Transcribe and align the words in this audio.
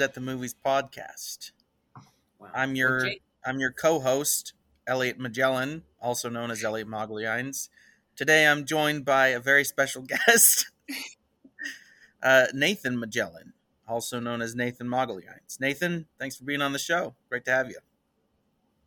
To 0.00 0.06
Magellan's 0.06 0.10
at 0.10 0.14
the 0.14 0.20
Movies 0.20 0.54
podcast. 0.64 1.52
Wow. 2.38 2.48
I'm 2.54 2.74
your 2.74 3.00
Okay. 3.06 3.20
I'm 3.44 3.58
your 3.58 3.72
co-host 3.72 4.52
Elliot 4.86 5.18
Magellan, 5.18 5.84
also 6.00 6.28
known 6.28 6.50
as 6.50 6.64
Elliot 6.64 6.88
Mogliines. 6.88 7.68
Today 8.16 8.46
I'm 8.46 8.64
joined 8.66 9.04
by 9.04 9.28
a 9.28 9.40
very 9.40 9.64
special 9.64 10.02
guest, 10.26 10.70
uh, 12.22 12.46
Nathan 12.54 12.98
Magellan, 12.98 13.52
also 13.88 14.20
known 14.20 14.42
as 14.42 14.54
Nathan 14.54 14.88
Mogliines. 14.88 15.58
Nathan, 15.60 16.06
thanks 16.18 16.36
for 16.36 16.44
being 16.44 16.62
on 16.62 16.72
the 16.72 16.78
show. 16.78 17.14
Great 17.28 17.44
to 17.46 17.50
have 17.50 17.68
you. 17.70 17.78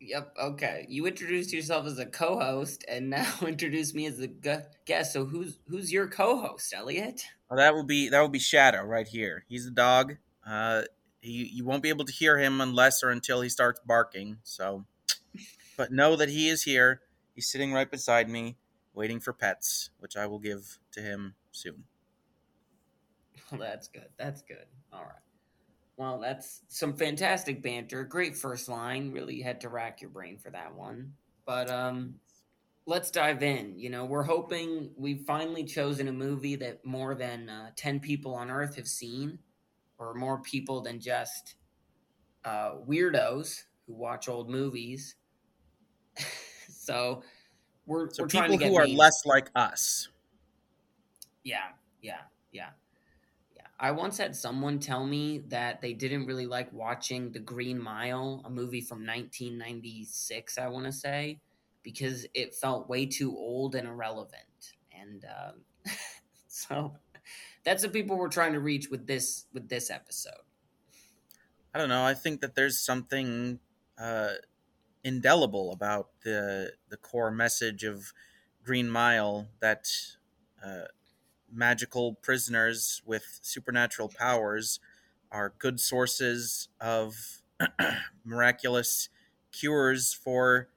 Yep. 0.00 0.36
Okay. 0.40 0.86
You 0.88 1.06
introduced 1.06 1.52
yourself 1.52 1.86
as 1.86 1.98
a 1.98 2.06
co-host, 2.06 2.84
and 2.88 3.10
now 3.10 3.32
introduce 3.46 3.94
me 3.94 4.06
as 4.06 4.18
the 4.18 4.28
gu- 4.28 4.62
guest. 4.84 5.12
So 5.14 5.24
who's 5.24 5.58
who's 5.68 5.92
your 5.92 6.08
co-host, 6.08 6.74
Elliot? 6.74 7.24
Well, 7.48 7.58
that 7.58 7.74
will 7.74 7.84
be 7.84 8.10
that 8.10 8.20
will 8.20 8.28
be 8.28 8.38
Shadow 8.38 8.82
right 8.84 9.08
here. 9.08 9.44
He's 9.48 9.66
a 9.66 9.70
dog. 9.70 10.16
Uh, 10.46 10.82
he, 11.24 11.50
you 11.52 11.64
won't 11.64 11.82
be 11.82 11.88
able 11.88 12.04
to 12.04 12.12
hear 12.12 12.38
him 12.38 12.60
unless 12.60 13.02
or 13.02 13.10
until 13.10 13.40
he 13.40 13.48
starts 13.48 13.80
barking. 13.80 14.38
So, 14.42 14.84
but 15.76 15.90
know 15.90 16.16
that 16.16 16.28
he 16.28 16.48
is 16.48 16.62
here. 16.62 17.00
He's 17.34 17.50
sitting 17.50 17.72
right 17.72 17.90
beside 17.90 18.28
me, 18.28 18.56
waiting 18.92 19.20
for 19.20 19.32
pets, 19.32 19.90
which 19.98 20.16
I 20.16 20.26
will 20.26 20.38
give 20.38 20.78
to 20.92 21.00
him 21.00 21.34
soon. 21.52 21.84
Well, 23.50 23.60
that's 23.60 23.88
good. 23.88 24.08
That's 24.16 24.40
good. 24.40 24.64
All 24.90 25.02
right. 25.02 25.24
Well, 25.96 26.18
that's 26.18 26.62
some 26.68 26.94
fantastic 26.94 27.62
banter. 27.62 28.02
Great 28.02 28.36
first 28.36 28.68
line. 28.68 29.12
Really 29.12 29.42
had 29.42 29.60
to 29.60 29.68
rack 29.68 30.00
your 30.00 30.10
brain 30.10 30.38
for 30.38 30.50
that 30.50 30.74
one. 30.74 31.12
But 31.44 31.70
um, 31.70 32.14
let's 32.86 33.10
dive 33.10 33.42
in. 33.42 33.78
You 33.78 33.90
know, 33.90 34.06
we're 34.06 34.22
hoping 34.22 34.90
we've 34.96 35.22
finally 35.26 35.64
chosen 35.64 36.08
a 36.08 36.12
movie 36.12 36.56
that 36.56 36.84
more 36.86 37.14
than 37.14 37.48
uh, 37.48 37.70
ten 37.76 38.00
people 38.00 38.34
on 38.34 38.50
Earth 38.50 38.76
have 38.76 38.88
seen, 38.88 39.38
or 39.98 40.14
more 40.14 40.40
people 40.40 40.80
than 40.82 41.00
just 41.00 41.56
uh, 42.44 42.76
weirdos 42.88 43.64
who 43.86 43.94
watch 43.94 44.28
old 44.28 44.50
movies. 44.50 45.16
so 46.68 47.22
we're 47.86 48.10
So 48.10 48.24
we're 48.24 48.28
people 48.28 48.58
who 48.58 48.76
are 48.76 48.86
less 48.86 49.24
like 49.26 49.50
us. 49.54 50.08
yeah, 51.42 51.72
yeah, 52.02 52.22
yeah, 52.52 52.70
yeah. 53.54 53.66
I 53.78 53.90
once 53.92 54.18
had 54.18 54.34
someone 54.36 54.78
tell 54.78 55.06
me 55.06 55.38
that 55.48 55.80
they 55.82 55.92
didn't 55.92 56.26
really 56.26 56.46
like 56.46 56.72
watching 56.72 57.32
The 57.32 57.40
Green 57.40 57.78
Mile, 57.80 58.42
a 58.44 58.50
movie 58.50 58.80
from 58.80 59.06
1996, 59.06 60.58
I 60.58 60.68
want 60.68 60.86
to 60.86 60.92
say, 60.92 61.40
because 61.82 62.26
it 62.34 62.54
felt 62.54 62.88
way 62.88 63.06
too 63.06 63.36
old 63.36 63.74
and 63.74 63.88
irrelevant. 63.88 64.74
And 64.92 65.24
um, 65.24 65.92
so 66.48 66.96
that's 67.64 67.82
the 67.82 67.88
people 67.88 68.16
we're 68.16 68.28
trying 68.28 68.52
to 68.52 68.60
reach 68.60 68.90
with 68.90 69.06
this 69.06 69.46
with 69.52 69.68
this 69.68 69.90
episode. 69.90 70.42
I 71.74 71.78
don't 71.78 71.88
know. 71.88 72.04
I 72.04 72.14
think 72.14 72.40
that 72.40 72.54
there's 72.54 72.78
something 72.78 73.60
uh, 73.98 74.34
indelible 75.02 75.72
about 75.72 76.10
the 76.24 76.74
the 76.88 76.96
core 76.96 77.30
message 77.30 77.84
of 77.84 78.12
Green 78.64 78.90
Mile 78.90 79.48
that 79.60 79.88
uh, 80.64 80.84
magical 81.50 82.14
prisoners 82.14 83.02
with 83.04 83.38
supernatural 83.42 84.08
powers 84.08 84.80
are 85.30 85.54
good 85.58 85.80
sources 85.80 86.68
of 86.80 87.42
miraculous 88.24 89.08
cures 89.52 90.12
for 90.12 90.68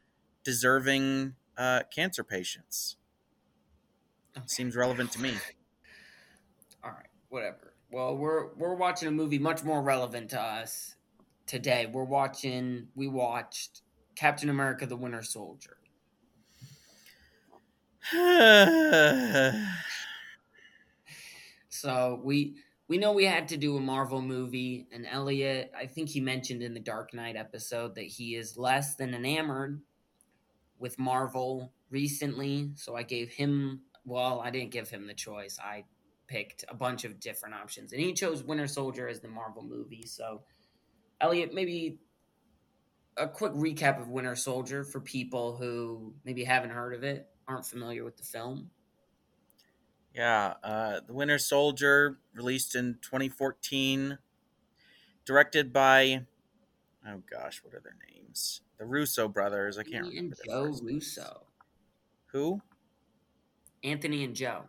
deserving 0.44 1.36
uh, 1.58 1.84
cancer 1.94 2.24
patients. 2.24 2.98
Seems 4.46 4.76
relevant 4.76 5.12
to 5.14 5.20
me. 5.22 5.36
Whatever. 7.30 7.74
Well, 7.92 8.18
we're 8.18 8.54
we're 8.56 8.76
watching 8.76 9.08
a 9.08 9.12
movie 9.12 9.40
much 9.40 9.64
more 9.64 9.82
relevant 9.82 10.30
to 10.32 10.42
us 10.42 10.96
today. 11.46 11.90
We're 11.92 12.04
watching. 12.04 12.88
We 12.96 13.08
watched 13.08 13.82
Captain 14.16 14.50
America: 14.50 14.86
The 14.86 14.98
Winter 14.98 15.24
Soldier. 15.24 15.78
So 21.78 22.20
we 22.24 22.56
we 22.88 22.98
know 22.98 23.12
we 23.12 23.26
had 23.26 23.50
to 23.50 23.58
do 23.58 23.78
a 23.78 23.80
Marvel 23.80 24.22
movie, 24.22 24.88
and 24.92 25.06
Elliot, 25.06 25.72
I 25.78 25.86
think 25.86 26.10
he 26.10 26.20
mentioned 26.20 26.64
in 26.64 26.74
the 26.74 26.80
Dark 26.80 27.14
Knight 27.14 27.36
episode 27.36 27.94
that 27.96 28.06
he 28.06 28.36
is 28.36 28.58
less 28.58 28.96
than 28.96 29.14
enamored 29.14 29.82
with 30.80 30.98
Marvel 30.98 31.72
recently. 31.92 32.72
So 32.76 32.96
I 32.96 33.04
gave 33.04 33.30
him. 33.30 33.82
Well, 34.06 34.40
I 34.40 34.50
didn't 34.50 34.72
give 34.72 34.90
him 34.90 35.06
the 35.06 35.14
choice. 35.14 35.60
I 35.62 35.84
picked 36.28 36.66
a 36.70 36.76
bunch 36.76 37.06
of 37.06 37.20
different 37.20 37.56
options, 37.56 37.94
and 37.94 38.02
he 38.02 38.14
chose 38.14 38.44
Winter 38.44 38.68
Soldier 38.68 39.08
as 39.08 39.20
the 39.20 39.28
Marvel 39.28 39.64
movie. 39.64 40.06
So, 40.06 40.42
Elliot, 41.22 41.54
maybe 41.54 42.00
a 43.18 43.28
quick 43.28 43.54
recap 43.54 44.00
of 44.00 44.10
Winter 44.10 44.36
Soldier 44.36 44.84
for 44.84 45.00
people 45.00 45.56
who 45.56 46.14
maybe 46.24 46.44
haven't 46.44 46.70
heard 46.70 46.94
of 46.94 47.04
it, 47.04 47.28
aren't 47.48 47.66
familiar 47.66 48.04
with 48.04 48.18
the 48.18 48.24
film. 48.24 48.70
Yeah, 50.14 50.56
uh, 50.64 51.00
The 51.06 51.14
Winter 51.14 51.38
Soldier, 51.38 52.18
released 52.34 52.76
in 52.76 52.98
2014, 53.02 54.18
directed 55.26 55.72
by, 55.72 56.26
oh 57.08 57.22
gosh, 57.30 57.62
what 57.64 57.74
are 57.74 57.80
their 57.80 57.96
names? 58.12 58.62
The 58.80 58.86
Russo 58.86 59.28
brothers. 59.28 59.78
I 59.78 59.84
can't 59.84 60.06
Anthony 60.06 60.16
remember. 60.16 60.36
Joe 60.46 60.66
first 60.66 60.84
names. 60.84 60.94
Russo. 60.94 61.42
Who? 62.32 62.62
Anthony 63.84 64.24
and 64.24 64.36
Joe. 64.36 64.64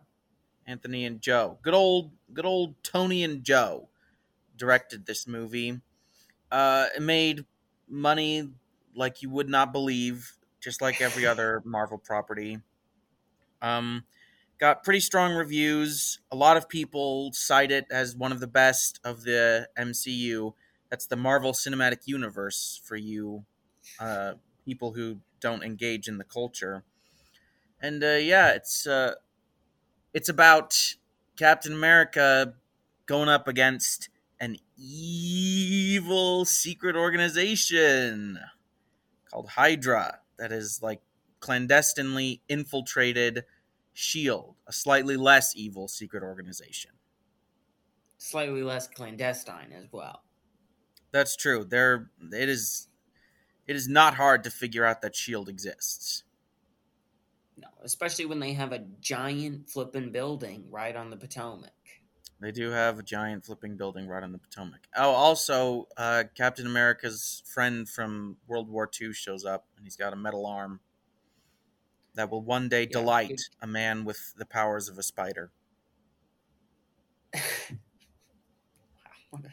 Anthony 0.69 1.05
and 1.05 1.19
Joe. 1.21 1.57
Good 1.63 1.73
old, 1.73 2.11
good 2.31 2.45
old 2.45 2.81
Tony 2.83 3.23
and 3.23 3.43
Joe 3.43 3.89
directed 4.55 5.05
this 5.05 5.27
movie. 5.27 5.81
Uh, 6.51 6.87
it 6.95 7.01
made 7.01 7.45
money 7.87 8.49
like 8.95 9.21
you 9.21 9.29
would 9.31 9.49
not 9.49 9.73
believe, 9.73 10.37
just 10.61 10.81
like 10.81 11.01
every 11.01 11.25
other 11.25 11.61
Marvel 11.65 11.97
property. 11.97 12.59
Um, 13.61 14.05
got 14.59 14.83
pretty 14.83 14.99
strong 14.99 15.33
reviews. 15.33 16.19
A 16.31 16.35
lot 16.35 16.57
of 16.57 16.69
people 16.69 17.31
cite 17.33 17.71
it 17.71 17.85
as 17.91 18.15
one 18.15 18.31
of 18.31 18.39
the 18.39 18.47
best 18.47 18.99
of 19.03 19.23
the 19.23 19.69
MCU. 19.77 20.53
That's 20.89 21.07
the 21.07 21.15
Marvel 21.17 21.53
Cinematic 21.53 22.07
Universe 22.07 22.81
for 22.83 22.95
you 22.95 23.45
uh, 23.99 24.35
people 24.65 24.93
who 24.93 25.19
don't 25.39 25.63
engage 25.63 26.07
in 26.07 26.17
the 26.17 26.23
culture. 26.23 26.83
And 27.81 28.03
uh, 28.03 28.19
yeah, 28.21 28.53
it's 28.53 28.87
uh, 28.87 29.15
it's 30.13 30.29
about 30.29 30.95
Captain 31.37 31.73
America 31.73 32.53
going 33.05 33.29
up 33.29 33.47
against 33.47 34.09
an 34.39 34.57
evil 34.77 36.45
secret 36.45 36.95
organization 36.95 38.39
called 39.29 39.49
Hydra 39.49 40.19
that 40.37 40.51
is 40.51 40.79
like 40.81 41.01
clandestinely 41.39 42.41
infiltrated 42.47 43.45
Shield, 43.93 44.55
a 44.67 44.71
slightly 44.71 45.17
less 45.17 45.55
evil 45.55 45.87
secret 45.87 46.23
organization. 46.23 46.91
Slightly 48.17 48.63
less 48.63 48.87
clandestine 48.87 49.73
as 49.73 49.85
well. 49.91 50.23
That's 51.11 51.35
true. 51.35 51.65
There 51.65 52.09
it 52.31 52.49
is 52.49 52.87
it 53.67 53.75
is 53.75 53.87
not 53.87 54.15
hard 54.15 54.43
to 54.45 54.51
figure 54.51 54.85
out 54.85 55.01
that 55.01 55.15
Shield 55.15 55.49
exists. 55.49 56.23
No, 57.59 57.67
especially 57.81 58.25
when 58.25 58.39
they 58.39 58.53
have 58.53 58.71
a 58.71 58.79
giant 58.79 59.69
flipping 59.69 60.11
building 60.13 60.69
right 60.71 60.95
on 60.95 61.09
the 61.09 61.17
Potomac. 61.17 61.73
They 62.39 62.53
do 62.53 62.69
have 62.69 62.97
a 62.99 63.03
giant 63.03 63.45
flipping 63.45 63.75
building 63.75 64.07
right 64.07 64.23
on 64.23 64.31
the 64.31 64.37
Potomac. 64.37 64.87
Oh, 64.95 65.11
also, 65.11 65.89
uh, 65.97 66.23
Captain 66.35 66.65
America's 66.65 67.43
friend 67.45 67.87
from 67.87 68.37
World 68.47 68.69
War 68.69 68.87
II 68.87 69.11
shows 69.13 69.43
up, 69.43 69.67
and 69.75 69.85
he's 69.85 69.97
got 69.97 70.13
a 70.13 70.15
metal 70.15 70.45
arm 70.45 70.79
that 72.13 72.29
will 72.29 72.41
one 72.41 72.69
day 72.69 72.85
Yeah, 72.85 72.91
delight 72.93 73.31
it- 73.31 73.41
a 73.61 73.67
man 73.67 74.05
with 74.05 74.33
the 74.35 74.45
powers 74.45 74.87
of 74.87 74.97
a 74.97 75.03
spider. 75.03 75.51
what, 79.29 79.45
a, 79.45 79.49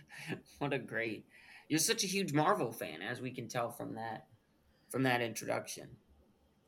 what 0.59 0.73
a 0.73 0.79
great. 0.79 1.27
You're 1.69 1.79
such 1.79 2.05
a 2.05 2.07
huge 2.07 2.33
Marvel 2.33 2.73
fan, 2.73 3.03
as 3.03 3.21
we 3.21 3.31
can 3.31 3.49
tell 3.49 3.71
from 3.71 3.95
that 3.95 4.29
from 4.91 5.03
that 5.05 5.21
introduction. 5.23 5.97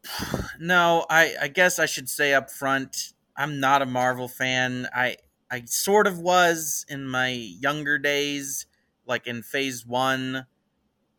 No, 0.61 1.07
I 1.09 1.35
I 1.43 1.49
guess 1.49 1.79
I 1.79 1.87
should 1.87 2.09
say 2.09 2.35
up 2.35 2.51
front, 2.51 3.13
I'm 3.37 3.61
not 3.61 3.83
a 3.83 3.87
Marvel 3.87 4.29
fan. 4.29 4.89
I 4.93 5.17
I 5.51 5.63
sort 5.67 6.07
of 6.07 6.19
was 6.19 6.85
in 6.89 7.07
my 7.07 7.29
younger 7.31 7.99
days, 7.99 8.67
like 9.07 9.27
in 9.27 9.43
Phase 9.43 9.87
One. 9.87 10.47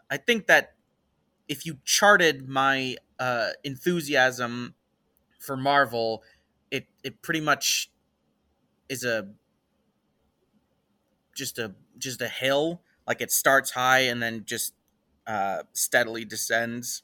I 0.10 0.18
think 0.18 0.48
that 0.48 0.74
if 1.48 1.66
you 1.66 1.80
charted 1.86 2.48
my 2.50 2.98
uh, 3.20 3.52
enthusiasm 3.64 4.76
for 5.40 5.58
Marvel, 5.58 6.24
it 6.72 6.88
it 7.04 7.22
pretty 7.22 7.42
much 7.42 7.92
is 8.90 9.04
a 9.04 9.30
just 11.36 11.60
a 11.60 11.74
just 11.98 12.22
a 12.22 12.28
hill. 12.28 12.82
Like 13.08 13.22
it 13.22 13.32
starts 13.32 13.72
high 13.72 14.02
and 14.02 14.22
then 14.22 14.44
just 14.46 14.74
uh, 15.26 15.64
steadily 15.74 16.26
descends. 16.26 17.04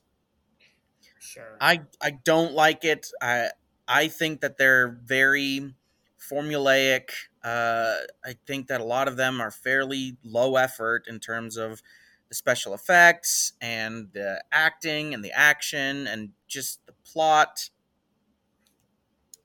Sure. 1.26 1.58
I 1.60 1.82
I 2.02 2.12
don't 2.12 2.54
like 2.54 2.84
it. 2.84 3.08
I 3.22 3.50
I 3.88 4.08
think 4.08 4.42
that 4.42 4.58
they're 4.58 4.90
very 5.04 5.74
formulaic. 6.20 7.10
Uh, 7.44 7.98
I 8.24 8.34
think 8.48 8.68
that 8.68 8.82
a 8.82 8.84
lot 8.84 9.08
of 9.08 9.18
them 9.18 9.40
are 9.40 9.52
fairly 9.52 10.18
low 10.24 10.56
effort 10.56 11.06
in 11.08 11.20
terms 11.20 11.58
of 11.58 11.82
the 12.30 12.36
special 12.36 12.74
effects 12.74 13.54
and 13.62 14.10
the 14.14 14.44
acting 14.52 15.14
and 15.14 15.24
the 15.24 15.32
action 15.32 16.08
and 16.08 16.32
just 16.48 16.86
the 16.88 16.94
plot. 17.06 17.70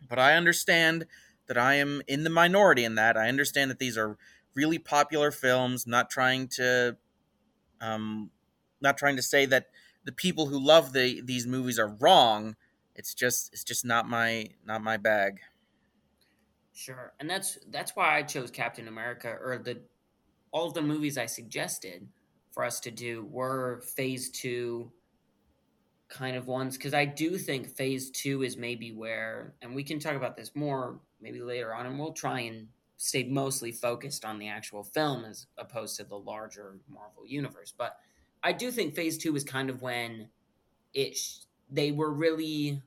But 0.09 0.19
I 0.19 0.35
understand 0.35 1.07
that 1.47 1.59
I 1.59 1.75
am 1.75 2.03
in 2.07 2.25
the 2.25 2.31
minority 2.31 2.85
in 2.85 2.95
that. 2.97 3.17
I 3.17 3.29
understand 3.29 3.71
that 3.71 3.79
these 3.79 3.99
are 3.99 4.17
really 4.55 4.79
popular 4.79 5.31
films. 5.31 5.87
Not 5.87 6.11
trying 6.11 6.49
to, 6.49 6.97
um, 7.81 8.31
not 8.81 8.99
trying 8.99 9.17
to 9.17 9.23
say 9.23 9.47
that 9.47 9.69
the 10.11 10.17
people 10.17 10.47
who 10.47 10.59
love 10.59 10.93
the 10.93 11.21
these 11.21 11.47
movies 11.47 11.79
are 11.79 11.97
wrong. 12.01 12.57
It's 12.97 13.15
just 13.15 13.53
it's 13.53 13.63
just 13.63 13.85
not 13.85 14.09
my 14.09 14.49
not 14.67 14.83
my 14.83 14.97
bag. 14.97 15.39
Sure. 16.73 17.13
And 17.21 17.31
that's 17.31 17.61
that's 17.71 17.95
why 17.95 18.17
I 18.17 18.25
chose 18.25 18.51
Captain 18.51 18.89
America 18.89 19.29
or 19.41 19.59
the 19.59 19.83
all 20.51 20.67
of 20.67 20.75
the 20.75 20.83
movies 20.83 21.17
I 21.17 21.27
suggested 21.27 22.09
for 22.51 22.65
us 22.65 22.81
to 22.81 22.91
do 22.91 23.25
were 23.31 23.83
phase 23.95 24.31
2 24.31 24.91
kind 26.09 26.37
of 26.37 26.49
ones 26.49 26.77
cuz 26.77 26.93
I 26.93 27.05
do 27.05 27.39
think 27.39 27.69
phase 27.69 28.11
2 28.11 28.43
is 28.43 28.57
maybe 28.57 28.91
where 28.91 29.55
and 29.63 29.77
we 29.77 29.85
can 29.85 30.01
talk 30.01 30.17
about 30.17 30.37
this 30.37 30.57
more 30.57 30.99
maybe 31.21 31.41
later 31.41 31.73
on 31.73 31.87
and 31.87 31.97
we'll 32.01 32.13
try 32.13 32.41
and 32.41 32.67
stay 32.97 33.23
mostly 33.23 33.71
focused 33.71 34.25
on 34.25 34.41
the 34.41 34.49
actual 34.49 34.83
film 34.83 35.25
as 35.25 35.47
opposed 35.57 35.97
to 35.99 36.05
the 36.05 36.19
larger 36.19 36.81
Marvel 36.89 37.25
universe. 37.25 37.73
But 37.79 37.97
I 38.43 38.53
do 38.53 38.71
think 38.71 38.95
phase 38.95 39.19
2 39.19 39.37
is 39.37 39.45
kind 39.45 39.71
of 39.71 39.83
when 39.83 40.29
it 40.95 41.17
sh- 41.17 41.41
they 41.71 41.93
were 41.93 42.13
really 42.13 42.83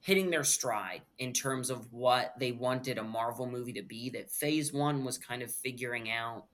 hitting 0.00 0.30
their 0.30 0.44
stride 0.44 1.02
in 1.18 1.32
terms 1.32 1.70
of 1.70 1.92
what 1.92 2.34
they 2.38 2.52
wanted 2.52 2.98
a 2.98 3.02
Marvel 3.02 3.46
movie 3.46 3.72
to 3.72 3.82
be. 3.82 4.10
That 4.10 4.30
phase 4.30 4.72
one 4.72 5.04
was 5.04 5.16
kind 5.18 5.42
of 5.42 5.52
figuring 5.52 6.10
out 6.10 6.46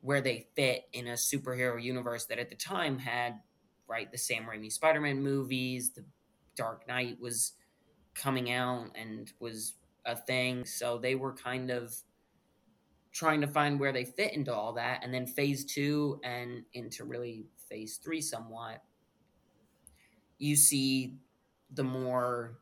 where 0.00 0.20
they 0.20 0.48
fit 0.54 0.84
in 0.92 1.06
a 1.08 1.12
superhero 1.12 1.82
universe 1.82 2.26
that 2.26 2.38
at 2.38 2.50
the 2.50 2.56
time 2.56 2.98
had, 2.98 3.40
right, 3.88 4.10
the 4.10 4.18
Sam 4.18 4.44
Raimi 4.44 4.72
Spider 4.72 5.00
Man 5.00 5.22
movies, 5.22 5.90
the 5.90 6.04
Dark 6.56 6.86
Knight 6.88 7.20
was 7.20 7.52
coming 8.14 8.50
out 8.50 8.90
and 8.96 9.32
was 9.38 9.74
a 10.04 10.16
thing. 10.16 10.64
So 10.64 10.98
they 10.98 11.14
were 11.14 11.34
kind 11.34 11.70
of 11.70 11.94
trying 13.12 13.40
to 13.40 13.46
find 13.46 13.78
where 13.78 13.92
they 13.92 14.04
fit 14.04 14.34
into 14.34 14.52
all 14.52 14.72
that. 14.74 15.04
And 15.04 15.14
then 15.14 15.26
phase 15.26 15.64
two 15.64 16.20
and 16.24 16.64
into 16.72 17.04
really 17.04 17.46
phase 17.68 17.98
three 18.02 18.20
somewhat, 18.20 18.82
you 20.38 20.56
see 20.56 21.14
the 21.72 21.84
more 21.84 22.58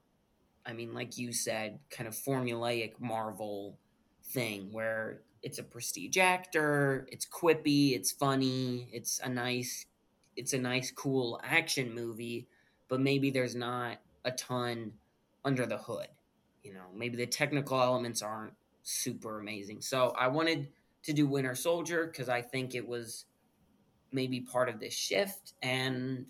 I 0.66 0.72
mean, 0.72 0.92
like 0.92 1.16
you 1.16 1.32
said, 1.32 1.78
kind 1.90 2.08
of 2.08 2.14
formulaic 2.14 2.94
Marvel 2.98 3.78
thing 4.24 4.72
where 4.72 5.22
it's 5.42 5.60
a 5.60 5.62
prestige 5.62 6.18
actor, 6.18 7.06
it's 7.12 7.24
quippy, 7.24 7.94
it's 7.94 8.10
funny, 8.10 8.88
it's 8.92 9.20
a 9.20 9.28
nice 9.28 9.86
it's 10.34 10.52
a 10.52 10.58
nice 10.58 10.90
cool 10.90 11.40
action 11.42 11.94
movie, 11.94 12.48
but 12.88 13.00
maybe 13.00 13.30
there's 13.30 13.54
not 13.54 13.98
a 14.24 14.32
ton 14.32 14.92
under 15.44 15.64
the 15.64 15.78
hood. 15.78 16.08
You 16.62 16.74
know, 16.74 16.86
maybe 16.94 17.16
the 17.16 17.26
technical 17.26 17.80
elements 17.80 18.20
aren't 18.20 18.52
super 18.82 19.38
amazing. 19.40 19.80
So 19.80 20.14
I 20.18 20.26
wanted 20.28 20.68
to 21.04 21.12
do 21.12 21.26
Winter 21.26 21.54
Soldier 21.54 22.08
cuz 22.08 22.28
I 22.28 22.42
think 22.42 22.74
it 22.74 22.86
was 22.86 23.24
maybe 24.16 24.40
part 24.40 24.68
of 24.68 24.80
this 24.80 24.94
shift 24.94 25.52
and 25.62 26.26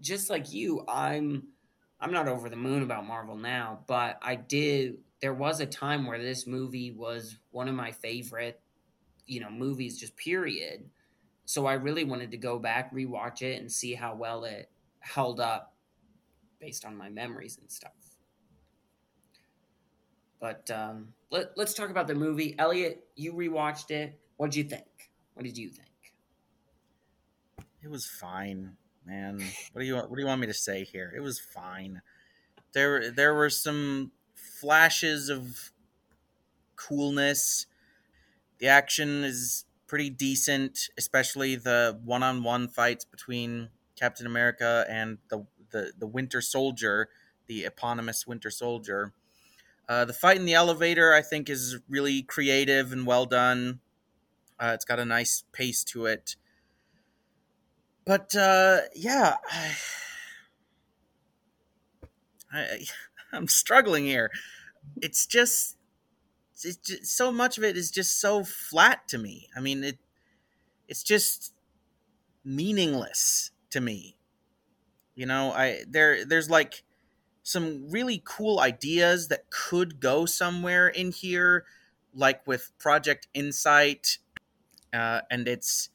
just 0.00 0.30
like 0.30 0.52
you, 0.52 0.84
I'm 0.86 1.48
I'm 2.00 2.12
not 2.12 2.28
over 2.28 2.48
the 2.50 2.56
moon 2.56 2.82
about 2.82 3.06
Marvel 3.06 3.36
now, 3.36 3.80
but 3.86 4.18
I 4.20 4.36
did. 4.36 4.98
There 5.20 5.32
was 5.32 5.60
a 5.60 5.66
time 5.66 6.06
where 6.06 6.20
this 6.20 6.46
movie 6.46 6.90
was 6.90 7.38
one 7.50 7.66
of 7.66 7.74
my 7.74 7.90
favorite, 7.90 8.60
you 9.26 9.40
know, 9.40 9.48
movies, 9.48 9.98
just 9.98 10.14
period. 10.16 10.84
So 11.46 11.66
I 11.66 11.74
really 11.74 12.04
wanted 12.04 12.30
to 12.32 12.36
go 12.36 12.58
back, 12.58 12.92
rewatch 12.94 13.40
it, 13.40 13.58
and 13.60 13.72
see 13.72 13.94
how 13.94 14.14
well 14.14 14.44
it 14.44 14.70
held 15.00 15.40
up 15.40 15.74
based 16.60 16.84
on 16.84 16.94
my 16.96 17.08
memories 17.08 17.58
and 17.58 17.70
stuff. 17.70 17.92
But 20.40 20.70
um, 20.70 21.08
let, 21.30 21.56
let's 21.56 21.72
talk 21.72 21.88
about 21.88 22.06
the 22.06 22.14
movie. 22.14 22.54
Elliot, 22.58 23.06
you 23.16 23.32
rewatched 23.32 23.90
it. 23.90 24.20
What 24.36 24.50
did 24.50 24.56
you 24.56 24.64
think? 24.64 25.10
What 25.32 25.44
did 25.44 25.56
you 25.56 25.70
think? 25.70 25.88
It 27.84 27.90
was 27.90 28.06
fine 28.06 28.78
man. 29.06 29.42
What 29.72 29.80
do 29.80 29.86
you 29.86 29.96
what 29.96 30.14
do 30.14 30.20
you 30.20 30.26
want 30.26 30.40
me 30.40 30.46
to 30.46 30.54
say 30.54 30.84
here? 30.84 31.12
It 31.14 31.20
was 31.20 31.38
fine. 31.38 32.02
There 32.72 33.10
there 33.10 33.34
were 33.34 33.50
some 33.50 34.12
flashes 34.34 35.28
of 35.28 35.72
coolness. 36.76 37.66
The 38.58 38.68
action 38.68 39.24
is 39.24 39.64
pretty 39.86 40.10
decent, 40.10 40.88
especially 40.96 41.56
the 41.56 42.00
one-on-one 42.04 42.68
fights 42.68 43.04
between 43.04 43.68
Captain 43.96 44.26
America 44.26 44.86
and 44.88 45.18
the 45.28 45.46
the, 45.70 45.92
the 45.98 46.06
Winter 46.06 46.40
Soldier, 46.40 47.08
the 47.46 47.64
eponymous 47.64 48.26
Winter 48.26 48.50
Soldier. 48.50 49.12
Uh, 49.88 50.04
the 50.04 50.12
fight 50.14 50.38
in 50.38 50.46
the 50.46 50.54
elevator, 50.54 51.12
I 51.12 51.20
think, 51.20 51.50
is 51.50 51.78
really 51.88 52.22
creative 52.22 52.92
and 52.92 53.06
well 53.06 53.26
done. 53.26 53.80
Uh, 54.58 54.70
it's 54.72 54.84
got 54.84 54.98
a 54.98 55.04
nice 55.04 55.44
pace 55.52 55.84
to 55.84 56.06
it 56.06 56.36
but 58.04 58.34
uh, 58.34 58.80
yeah, 58.94 59.36
I, 59.50 59.76
I 62.52 62.84
I'm 63.32 63.48
struggling 63.48 64.04
here. 64.04 64.30
It's 65.02 65.26
just, 65.26 65.76
it's 66.62 66.76
just 66.76 67.06
so 67.06 67.32
much 67.32 67.58
of 67.58 67.64
it 67.64 67.76
is 67.76 67.90
just 67.90 68.20
so 68.20 68.44
flat 68.44 69.08
to 69.08 69.18
me. 69.18 69.48
I 69.56 69.60
mean 69.60 69.82
it 69.82 69.98
it's 70.88 71.02
just 71.02 71.52
meaningless 72.44 73.50
to 73.70 73.80
me. 73.80 74.16
You 75.14 75.26
know, 75.26 75.52
I 75.52 75.84
there 75.88 76.24
there's 76.24 76.50
like 76.50 76.82
some 77.42 77.90
really 77.90 78.22
cool 78.24 78.60
ideas 78.60 79.28
that 79.28 79.50
could 79.50 80.00
go 80.00 80.26
somewhere 80.26 80.88
in 80.88 81.12
here, 81.12 81.64
like 82.14 82.46
with 82.46 82.72
Project 82.78 83.28
Insight, 83.34 84.18
uh, 84.92 85.20
and 85.30 85.46
its 85.46 85.90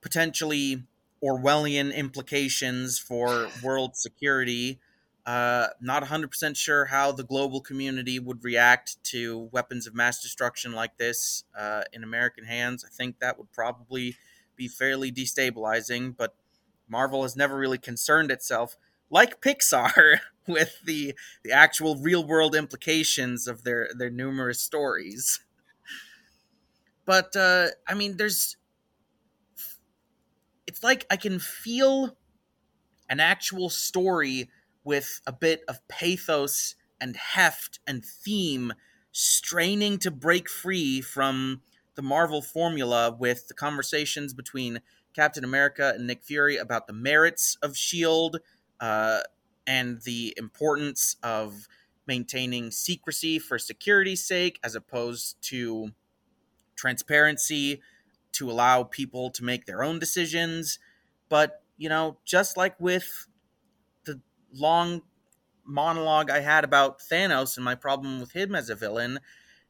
potentially 0.00 0.84
Orwellian 1.22 1.94
implications 1.94 2.98
for 2.98 3.48
world 3.62 3.96
security. 3.96 4.80
Uh, 5.24 5.68
not 5.80 6.02
100% 6.02 6.56
sure 6.56 6.86
how 6.86 7.12
the 7.12 7.22
global 7.22 7.60
community 7.60 8.18
would 8.18 8.42
react 8.42 9.02
to 9.04 9.48
weapons 9.52 9.86
of 9.86 9.94
mass 9.94 10.20
destruction 10.20 10.72
like 10.72 10.96
this 10.98 11.44
uh, 11.56 11.82
in 11.92 12.02
American 12.02 12.44
hands. 12.44 12.84
I 12.84 12.88
think 12.88 13.20
that 13.20 13.38
would 13.38 13.52
probably 13.52 14.16
be 14.56 14.66
fairly 14.66 15.12
destabilizing, 15.12 16.16
but 16.16 16.34
Marvel 16.88 17.22
has 17.22 17.36
never 17.36 17.56
really 17.56 17.78
concerned 17.78 18.32
itself, 18.32 18.76
like 19.10 19.40
Pixar, 19.40 20.18
with 20.48 20.80
the, 20.84 21.14
the 21.44 21.52
actual 21.52 21.96
real 21.96 22.26
world 22.26 22.56
implications 22.56 23.46
of 23.46 23.62
their, 23.62 23.90
their 23.96 24.10
numerous 24.10 24.60
stories. 24.60 25.38
But, 27.04 27.34
uh, 27.36 27.68
I 27.86 27.94
mean, 27.94 28.16
there's 28.16 28.56
it's 30.66 30.82
like 30.82 31.06
I 31.10 31.16
can 31.16 31.38
feel 31.38 32.16
an 33.08 33.20
actual 33.20 33.68
story 33.68 34.48
with 34.84 35.20
a 35.26 35.32
bit 35.32 35.62
of 35.68 35.86
pathos 35.88 36.74
and 37.00 37.16
heft 37.16 37.80
and 37.86 38.04
theme 38.04 38.72
straining 39.12 39.98
to 39.98 40.10
break 40.10 40.48
free 40.48 41.00
from 41.00 41.60
the 41.94 42.02
Marvel 42.02 42.40
formula 42.40 43.14
with 43.18 43.48
the 43.48 43.54
conversations 43.54 44.32
between 44.32 44.80
Captain 45.14 45.44
America 45.44 45.92
and 45.94 46.06
Nick 46.06 46.22
Fury 46.22 46.56
about 46.56 46.86
the 46.86 46.92
merits 46.92 47.58
of 47.62 47.72
S.H.I.E.L.D. 47.72 48.38
Uh, 48.80 49.20
and 49.66 50.00
the 50.02 50.34
importance 50.36 51.16
of 51.22 51.68
maintaining 52.06 52.70
secrecy 52.70 53.38
for 53.38 53.58
security's 53.58 54.24
sake 54.24 54.58
as 54.64 54.74
opposed 54.74 55.36
to 55.42 55.92
transparency 56.74 57.80
to 58.32 58.50
allow 58.50 58.82
people 58.82 59.30
to 59.30 59.44
make 59.44 59.66
their 59.66 59.82
own 59.82 59.98
decisions. 59.98 60.78
But, 61.28 61.62
you 61.76 61.88
know, 61.88 62.18
just 62.24 62.56
like 62.56 62.78
with 62.80 63.26
the 64.04 64.20
long 64.52 65.02
monologue 65.64 66.30
I 66.30 66.40
had 66.40 66.64
about 66.64 67.00
Thanos 67.00 67.56
and 67.56 67.64
my 67.64 67.74
problem 67.74 68.20
with 68.20 68.32
him 68.32 68.54
as 68.54 68.68
a 68.68 68.74
villain, 68.74 69.20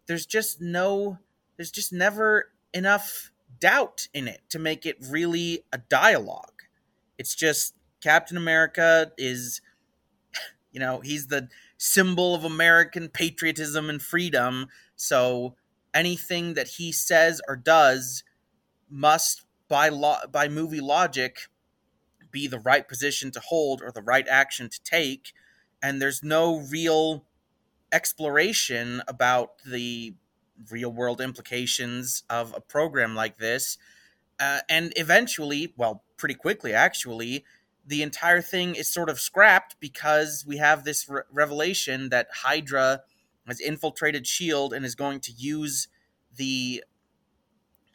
there's 0.07 0.27
just 0.27 0.61
no, 0.61 1.19
there's 1.57 1.71
just 1.71 1.93
never 1.93 2.53
enough 2.73 3.31
doubt 3.61 4.09
in 4.15 4.27
it 4.27 4.41
to 4.49 4.59
make 4.59 4.87
it 4.87 4.97
really 5.01 5.65
a 5.73 5.79
dialogue. 5.79 6.63
It's 7.19 7.35
just 7.35 7.75
Captain 8.01 8.37
America 8.37 9.13
is, 9.17 9.61
you 10.73 10.81
know, 10.81 11.01
he's 11.01 11.29
the 11.29 11.49
symbol 11.79 12.35
of 12.35 12.45
American 12.45 13.09
patriotism 13.09 13.89
and 13.89 14.01
freedom. 14.01 14.67
So 14.97 15.55
anything 15.95 16.55
that 16.55 16.69
he 16.69 16.91
says 16.91 17.41
or 17.47 17.57
does 17.57 18.25
must, 18.93 19.43
by 19.69 19.89
law, 19.89 20.21
by 20.31 20.49
movie 20.49 20.81
logic, 20.81 21.49
be 22.31 22.47
the 22.47 22.59
right 22.59 22.87
position 22.87 23.31
to 23.33 23.41
hold 23.41 23.83
or 23.83 23.91
the 23.91 24.03
right 24.03 24.27
action 24.29 24.69
to 24.69 24.83
take. 24.85 25.33
And 25.83 26.01
there's 26.01 26.23
no 26.23 26.59
real 26.71 27.25
exploration 27.91 29.03
about 29.09 29.53
the 29.67 30.15
real 30.71 30.93
world 30.93 31.21
implications 31.21 32.23
of 32.31 32.55
a 32.57 32.61
program 32.61 33.15
like 33.15 33.39
this. 33.39 33.79
Uh, 34.39 34.61
and 34.69 34.93
eventually, 34.97 35.73
well, 35.77 36.03
pretty 36.17 36.35
quickly 36.35 36.73
actually, 36.73 37.45
the 37.85 38.03
entire 38.03 38.41
thing 38.41 38.75
is 38.75 38.89
sort 38.89 39.11
of 39.11 39.19
scrapped 39.19 39.77
because 39.81 40.45
we 40.47 40.59
have 40.59 40.85
this 40.85 41.09
re- 41.09 41.23
revelation 41.31 42.11
that 42.11 42.29
Hydra 42.43 43.03
has 43.47 43.61
infiltrated 43.61 44.23
S.H.I.E.L.D. 44.23 44.77
and 44.77 44.85
is 44.85 44.95
going 44.95 45.21
to 45.21 45.33
use 45.33 45.89
the 46.35 46.85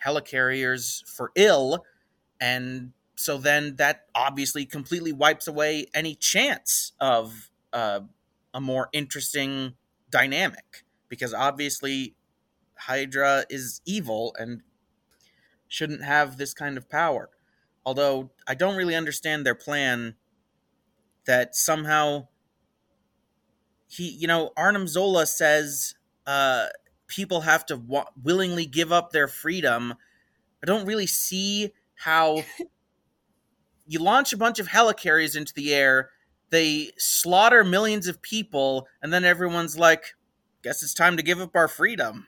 helicarriers 0.06 1.06
for 1.08 1.32
ill. 1.36 1.84
And 2.40 2.92
so 3.16 3.38
then 3.38 3.76
that 3.78 4.06
obviously 4.14 4.66
completely 4.66 5.12
wipes 5.12 5.48
away 5.48 5.88
any 5.94 6.16
chance 6.16 6.94
of 7.00 7.50
uh, 7.74 8.02
a 8.54 8.62
more 8.62 8.90
interesting 8.94 9.74
dynamic 10.10 10.86
because 11.10 11.34
obviously 11.34 12.16
Hydra 12.78 13.46
is 13.50 13.82
evil 13.86 14.36
and 14.40 14.62
shouldn't 15.68 16.04
have 16.04 16.38
this 16.38 16.54
kind 16.54 16.78
of 16.78 16.90
power. 16.90 17.30
Although 17.86 18.32
I 18.48 18.54
don't 18.54 18.76
really 18.76 18.96
understand 18.96 19.46
their 19.46 19.56
plan 19.56 20.16
that 21.26 21.56
somehow 21.56 22.28
he, 23.88 24.10
you 24.10 24.28
know, 24.28 24.52
Arnim 24.58 24.88
Zola 24.88 25.26
says 25.26 25.96
uh, 26.26 26.68
people 27.08 27.42
have 27.42 27.66
to 27.68 27.78
wa- 27.78 28.10
willingly 28.22 28.66
give 28.66 28.92
up 28.92 29.12
their 29.12 29.28
freedom. 29.28 29.94
I 30.64 30.68
don't 30.68 30.86
really 30.86 31.08
see 31.08 31.74
how 31.96 32.44
you 33.86 34.00
launch 34.00 34.34
a 34.34 34.38
bunch 34.38 34.60
of 34.60 34.68
helicarriers 34.68 35.36
into 35.36 35.54
the 35.54 35.74
air, 35.74 36.12
they 36.50 36.92
slaughter 36.98 37.64
millions 37.64 38.08
of 38.08 38.22
people, 38.22 38.88
and 39.02 39.12
then 39.12 39.24
everyone's 39.24 39.78
like, 39.78 40.16
guess 40.62 40.84
it's 40.84 40.94
time 40.94 41.18
to 41.18 41.24
give 41.24 41.40
up 41.40 41.56
our 41.56 41.68
freedom. 41.68 42.28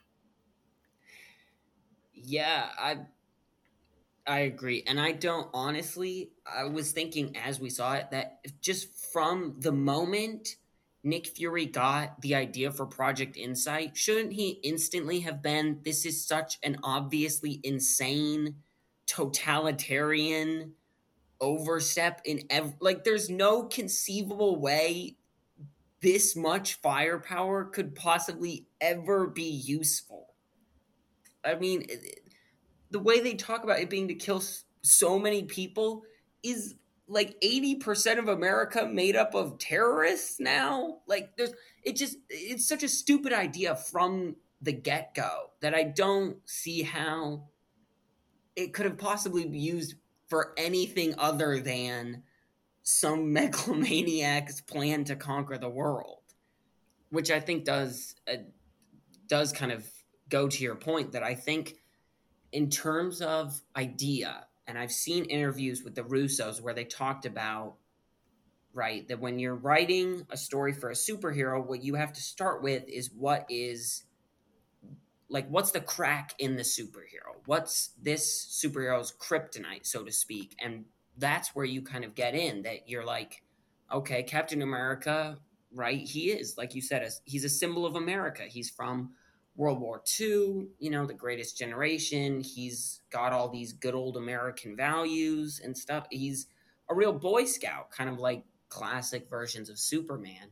Yeah, 2.13 2.71
I 2.77 3.07
I 4.27 4.39
agree. 4.39 4.83
And 4.85 4.99
I 4.99 5.11
don't 5.13 5.49
honestly, 5.53 6.33
I 6.45 6.65
was 6.65 6.91
thinking 6.91 7.35
as 7.37 7.59
we 7.59 7.69
saw 7.69 7.95
it 7.95 8.11
that 8.11 8.61
just 8.61 8.93
from 9.11 9.59
the 9.59 9.71
moment 9.71 10.49
Nick 11.03 11.27
Fury 11.27 11.65
got 11.65 12.19
the 12.21 12.35
idea 12.35 12.71
for 12.71 12.85
Project 12.85 13.37
Insight, 13.37 13.95
shouldn't 13.95 14.33
he 14.33 14.59
instantly 14.63 15.21
have 15.21 15.41
been 15.41 15.79
this 15.83 16.05
is 16.05 16.25
such 16.25 16.59
an 16.63 16.77
obviously 16.83 17.59
insane 17.63 18.55
totalitarian 19.05 20.73
overstep 21.41 22.21
in 22.25 22.41
ev- 22.49 22.75
like 22.81 23.03
there's 23.03 23.29
no 23.29 23.63
conceivable 23.63 24.59
way 24.59 25.15
this 26.01 26.35
much 26.35 26.75
firepower 26.75 27.65
could 27.65 27.95
possibly 27.95 28.67
ever 28.79 29.27
be 29.27 29.43
useful. 29.43 30.33
I 31.43 31.55
mean, 31.55 31.85
the 32.91 32.99
way 32.99 33.19
they 33.19 33.33
talk 33.33 33.63
about 33.63 33.79
it 33.79 33.89
being 33.89 34.07
to 34.07 34.15
kill 34.15 34.43
so 34.81 35.19
many 35.19 35.43
people 35.43 36.03
is 36.43 36.75
like 37.09 37.41
80% 37.41 38.19
of 38.19 38.27
America 38.27 38.85
made 38.85 39.15
up 39.15 39.33
of 39.33 39.57
terrorists 39.57 40.39
now. 40.39 40.99
Like 41.07 41.35
there's 41.35 41.53
it 41.83 41.95
just 41.95 42.17
it's 42.29 42.67
such 42.67 42.83
a 42.83 42.87
stupid 42.87 43.33
idea 43.33 43.75
from 43.75 44.35
the 44.61 44.71
get-go 44.73 45.51
that 45.61 45.73
I 45.73 45.83
don't 45.83 46.37
see 46.45 46.83
how 46.83 47.47
it 48.55 48.73
could 48.73 48.85
have 48.85 48.97
possibly 48.97 49.43
been 49.43 49.53
used 49.53 49.95
for 50.27 50.53
anything 50.57 51.15
other 51.17 51.59
than 51.59 52.23
some 52.83 53.33
megalomaniac's 53.33 54.61
plan 54.61 55.03
to 55.05 55.15
conquer 55.15 55.57
the 55.57 55.69
world, 55.69 56.21
which 57.09 57.31
I 57.31 57.39
think 57.39 57.65
does 57.65 58.15
uh, 58.31 58.37
does 59.27 59.51
kind 59.51 59.71
of 59.71 59.85
go 60.29 60.47
to 60.47 60.63
your 60.63 60.75
point 60.75 61.13
that 61.13 61.23
I 61.23 61.33
think 61.33 61.75
in 62.51 62.69
terms 62.69 63.21
of 63.21 63.61
idea, 63.75 64.45
and 64.69 64.77
I've 64.77 64.91
seen 64.91 65.25
interviews 65.25 65.83
with 65.83 65.95
the 65.95 66.03
Russos 66.03 66.61
where 66.61 66.75
they 66.75 66.85
talked 66.85 67.25
about 67.25 67.77
right 68.71 69.07
that 69.07 69.19
when 69.19 69.39
you're 69.39 69.55
writing 69.55 70.27
a 70.29 70.37
story 70.37 70.73
for 70.73 70.91
a 70.91 70.93
superhero, 70.93 71.65
what 71.65 71.83
you 71.83 71.95
have 71.95 72.13
to 72.13 72.21
start 72.21 72.61
with 72.61 72.87
is 72.87 73.09
what 73.11 73.47
is 73.49 74.03
like 75.27 75.49
what's 75.49 75.71
the 75.71 75.81
crack 75.81 76.35
in 76.37 76.55
the 76.55 76.61
superhero? 76.61 77.33
What's 77.47 77.93
this 77.99 78.63
superhero's 78.63 79.11
kryptonite, 79.11 79.87
so 79.87 80.03
to 80.03 80.11
speak? 80.11 80.55
And 80.63 80.85
that's 81.17 81.55
where 81.55 81.65
you 81.65 81.81
kind 81.81 82.05
of 82.05 82.13
get 82.13 82.35
in 82.35 82.61
that 82.61 82.87
you're 82.87 83.05
like, 83.05 83.41
okay, 83.91 84.21
Captain 84.21 84.61
America, 84.61 85.39
right? 85.73 85.99
He 85.99 86.29
is, 86.29 86.57
like 86.59 86.75
you 86.75 86.81
said, 86.83 87.09
he's 87.25 87.43
a 87.43 87.49
symbol 87.49 87.87
of 87.87 87.95
America. 87.95 88.43
He's 88.43 88.69
from 88.69 89.13
World 89.59 89.81
War 89.81 90.01
II, 90.17 90.67
you 90.79 90.89
know, 90.89 91.05
the 91.05 91.13
greatest 91.13 91.57
generation. 91.57 92.39
He's 92.39 93.01
got 93.11 93.33
all 93.33 93.49
these 93.49 93.73
good 93.73 93.93
old 93.93 94.15
American 94.15 94.73
values 94.77 95.59
and 95.61 95.77
stuff. 95.77 96.07
He's 96.09 96.47
a 96.89 96.95
real 96.95 97.11
Boy 97.11 97.43
Scout, 97.43 97.91
kind 97.91 98.09
of 98.09 98.19
like 98.19 98.45
classic 98.69 99.29
versions 99.29 99.69
of 99.69 99.77
Superman. 99.77 100.51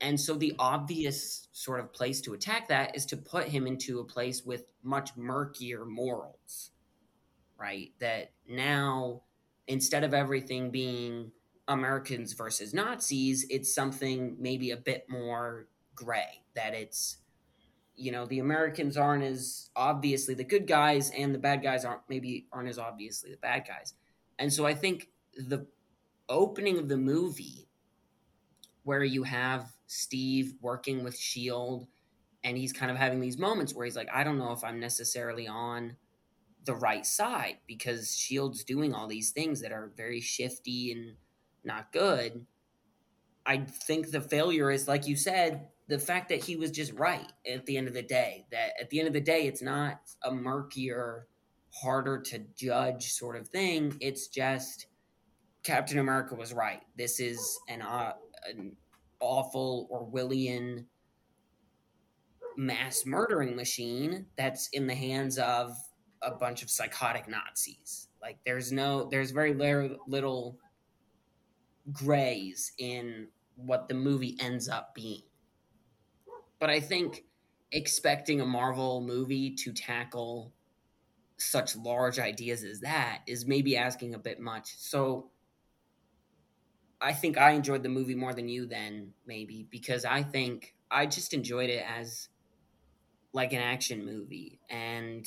And 0.00 0.20
so 0.20 0.34
the 0.34 0.54
obvious 0.60 1.48
sort 1.50 1.80
of 1.80 1.92
place 1.92 2.20
to 2.20 2.34
attack 2.34 2.68
that 2.68 2.94
is 2.94 3.04
to 3.06 3.16
put 3.16 3.48
him 3.48 3.66
into 3.66 3.98
a 3.98 4.04
place 4.04 4.44
with 4.46 4.66
much 4.84 5.16
murkier 5.16 5.84
morals, 5.84 6.70
right? 7.58 7.90
That 7.98 8.30
now, 8.48 9.22
instead 9.66 10.04
of 10.04 10.14
everything 10.14 10.70
being 10.70 11.32
Americans 11.66 12.32
versus 12.32 12.72
Nazis, 12.72 13.44
it's 13.50 13.74
something 13.74 14.36
maybe 14.38 14.70
a 14.70 14.76
bit 14.76 15.06
more 15.08 15.66
gray, 15.96 16.42
that 16.54 16.74
it's, 16.74 17.16
you 17.96 18.12
know, 18.12 18.26
the 18.26 18.38
Americans 18.38 18.96
aren't 18.96 19.24
as 19.24 19.70
obviously 19.74 20.34
the 20.34 20.44
good 20.44 20.66
guys 20.66 21.10
and 21.16 21.34
the 21.34 21.38
bad 21.38 21.62
guys 21.62 21.84
aren't 21.84 22.02
maybe 22.08 22.46
aren't 22.52 22.68
as 22.68 22.78
obviously 22.78 23.30
the 23.30 23.38
bad 23.38 23.66
guys. 23.66 23.94
And 24.38 24.52
so 24.52 24.66
I 24.66 24.74
think 24.74 25.08
the 25.36 25.66
opening 26.28 26.78
of 26.78 26.88
the 26.88 26.96
movie 26.96 27.68
where 28.82 29.02
you 29.02 29.22
have 29.22 29.72
Steve 29.86 30.54
working 30.60 31.02
with 31.02 31.18
Shield 31.18 31.86
and 32.44 32.56
he's 32.56 32.72
kind 32.72 32.90
of 32.90 32.96
having 32.98 33.20
these 33.20 33.38
moments 33.38 33.74
where 33.74 33.86
he's 33.86 33.96
like 33.96 34.10
I 34.12 34.24
don't 34.24 34.38
know 34.38 34.52
if 34.52 34.62
I'm 34.62 34.78
necessarily 34.78 35.48
on 35.48 35.96
the 36.64 36.74
right 36.74 37.06
side 37.06 37.58
because 37.66 38.14
Shield's 38.14 38.62
doing 38.62 38.92
all 38.92 39.06
these 39.06 39.30
things 39.30 39.62
that 39.62 39.72
are 39.72 39.92
very 39.96 40.20
shifty 40.20 40.92
and 40.92 41.14
not 41.64 41.92
good. 41.92 42.44
I 43.46 43.58
think 43.58 44.10
the 44.10 44.20
failure 44.20 44.70
is 44.70 44.86
like 44.86 45.06
you 45.06 45.16
said 45.16 45.68
the 45.88 45.98
fact 45.98 46.28
that 46.28 46.42
he 46.42 46.56
was 46.56 46.70
just 46.70 46.92
right 46.94 47.32
at 47.50 47.64
the 47.66 47.76
end 47.76 47.86
of 47.88 47.94
the 47.94 48.02
day 48.02 48.46
that 48.50 48.70
at 48.80 48.90
the 48.90 48.98
end 48.98 49.06
of 49.06 49.14
the 49.14 49.20
day 49.20 49.46
it's 49.46 49.62
not 49.62 50.00
a 50.24 50.32
murkier 50.32 51.26
harder 51.72 52.20
to 52.20 52.38
judge 52.56 53.12
sort 53.12 53.36
of 53.36 53.48
thing. 53.48 53.96
It's 54.00 54.28
just 54.28 54.86
captain 55.62 55.98
america 55.98 56.34
was 56.34 56.52
right. 56.52 56.82
This 56.96 57.20
is 57.20 57.58
an, 57.68 57.82
uh, 57.82 58.12
an 58.48 58.76
awful 59.20 59.88
orwellian 59.92 60.84
mass 62.56 63.04
murdering 63.04 63.54
machine 63.54 64.26
that's 64.36 64.68
in 64.72 64.86
the 64.86 64.94
hands 64.94 65.38
of 65.38 65.76
a 66.22 66.30
bunch 66.30 66.62
of 66.62 66.70
psychotic 66.70 67.28
nazis. 67.28 68.08
Like 68.20 68.38
there's 68.44 68.72
no 68.72 69.08
there's 69.10 69.30
very 69.30 69.54
little 70.08 70.58
grays 71.92 72.72
in 72.78 73.28
what 73.54 73.88
the 73.88 73.94
movie 73.94 74.36
ends 74.40 74.68
up 74.68 74.94
being 74.94 75.22
but 76.58 76.70
I 76.70 76.80
think 76.80 77.26
expecting 77.72 78.40
a 78.40 78.46
Marvel 78.46 79.00
movie 79.00 79.54
to 79.56 79.72
tackle 79.72 80.54
such 81.38 81.76
large 81.76 82.18
ideas 82.18 82.64
as 82.64 82.80
that 82.80 83.22
is 83.26 83.46
maybe 83.46 83.76
asking 83.76 84.14
a 84.14 84.18
bit 84.18 84.40
much. 84.40 84.76
So 84.78 85.32
I 87.00 87.12
think 87.12 87.36
I 87.36 87.50
enjoyed 87.52 87.82
the 87.82 87.88
movie 87.88 88.14
more 88.14 88.32
than 88.34 88.48
you 88.48 88.66
then 88.66 89.14
maybe 89.26 89.62
because 89.64 90.04
I 90.04 90.22
think 90.22 90.74
I 90.90 91.06
just 91.06 91.34
enjoyed 91.34 91.68
it 91.70 91.84
as 91.86 92.28
like 93.32 93.52
an 93.52 93.60
action 93.60 94.04
movie 94.04 94.60
and 94.70 95.26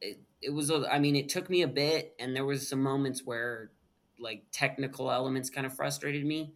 it, 0.00 0.20
it 0.42 0.50
was 0.50 0.70
I 0.70 0.98
mean 0.98 1.16
it 1.16 1.28
took 1.28 1.50
me 1.50 1.62
a 1.62 1.68
bit 1.68 2.16
and 2.18 2.36
there 2.36 2.46
was 2.46 2.68
some 2.68 2.82
moments 2.82 3.24
where 3.24 3.72
like 4.18 4.46
technical 4.52 5.10
elements 5.10 5.50
kind 5.50 5.66
of 5.66 5.74
frustrated 5.74 6.26
me 6.26 6.54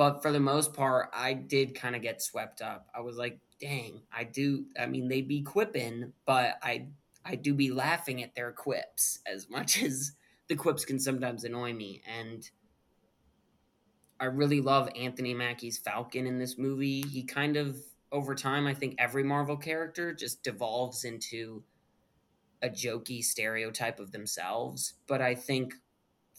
But 0.00 0.22
for 0.22 0.32
the 0.32 0.40
most 0.40 0.72
part, 0.72 1.10
I 1.12 1.34
did 1.34 1.74
kind 1.74 1.94
of 1.94 2.00
get 2.00 2.22
swept 2.22 2.62
up. 2.62 2.88
I 2.94 3.00
was 3.00 3.18
like, 3.18 3.38
dang, 3.60 4.00
I 4.10 4.24
do. 4.24 4.64
I 4.80 4.86
mean, 4.86 5.08
they 5.08 5.20
be 5.20 5.42
quipping, 5.42 6.14
but 6.24 6.54
I 6.62 6.86
I 7.22 7.34
do 7.34 7.52
be 7.52 7.70
laughing 7.70 8.22
at 8.22 8.34
their 8.34 8.50
quips 8.50 9.18
as 9.26 9.50
much 9.50 9.82
as 9.82 10.12
the 10.48 10.56
quips 10.56 10.86
can 10.86 10.98
sometimes 10.98 11.44
annoy 11.44 11.74
me. 11.74 12.00
And 12.18 12.48
I 14.18 14.24
really 14.24 14.62
love 14.62 14.88
Anthony 14.96 15.34
Mackie's 15.34 15.76
Falcon 15.76 16.26
in 16.26 16.38
this 16.38 16.56
movie. 16.56 17.02
He 17.02 17.22
kind 17.22 17.58
of 17.58 17.76
over 18.10 18.34
time, 18.34 18.66
I 18.66 18.72
think 18.72 18.94
every 18.96 19.22
Marvel 19.22 19.58
character 19.58 20.14
just 20.14 20.42
devolves 20.42 21.04
into 21.04 21.62
a 22.62 22.70
jokey 22.70 23.22
stereotype 23.22 24.00
of 24.00 24.12
themselves. 24.12 24.94
But 25.06 25.20
I 25.20 25.34
think 25.34 25.74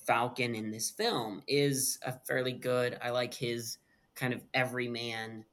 Falcon 0.05 0.55
in 0.55 0.71
this 0.71 0.89
film 0.89 1.43
is 1.47 1.99
a 2.05 2.13
fairly 2.27 2.53
good. 2.53 2.97
I 3.01 3.11
like 3.11 3.33
his 3.33 3.77
kind 4.15 4.33
of 4.33 4.41
everyman 4.53 5.45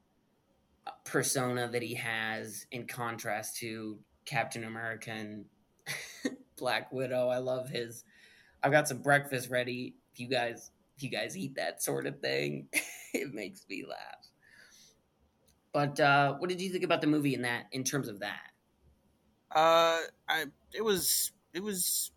persona 1.05 1.69
that 1.71 1.81
he 1.81 1.95
has 1.95 2.65
in 2.71 2.87
contrast 2.87 3.57
to 3.57 3.99
Captain 4.25 4.63
America 4.63 5.11
and 5.11 5.45
Black 6.57 6.91
Widow. 6.91 7.29
I 7.29 7.37
love 7.37 7.69
his. 7.69 8.03
I've 8.61 8.71
got 8.71 8.87
some 8.87 9.01
breakfast 9.01 9.49
ready. 9.49 9.95
If 10.13 10.19
you 10.19 10.27
guys, 10.27 10.71
if 10.97 11.03
you 11.03 11.09
guys 11.09 11.37
eat 11.37 11.55
that 11.55 11.81
sort 11.81 12.05
of 12.05 12.19
thing, 12.19 12.67
it 13.13 13.33
makes 13.33 13.65
me 13.69 13.85
laugh. 13.87 14.27
But 15.71 15.99
uh, 15.99 16.33
what 16.35 16.49
did 16.49 16.61
you 16.61 16.71
think 16.71 16.83
about 16.83 17.01
the 17.01 17.07
movie 17.07 17.35
in 17.35 17.43
that, 17.43 17.65
in 17.71 17.83
terms 17.83 18.07
of 18.07 18.19
that? 18.19 18.51
Uh, 19.51 19.99
I 20.27 20.45
it 20.73 20.83
was 20.83 21.31
it 21.53 21.63
was 21.63 22.11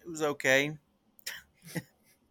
it 0.00 0.08
was 0.08 0.22
okay. 0.22 0.76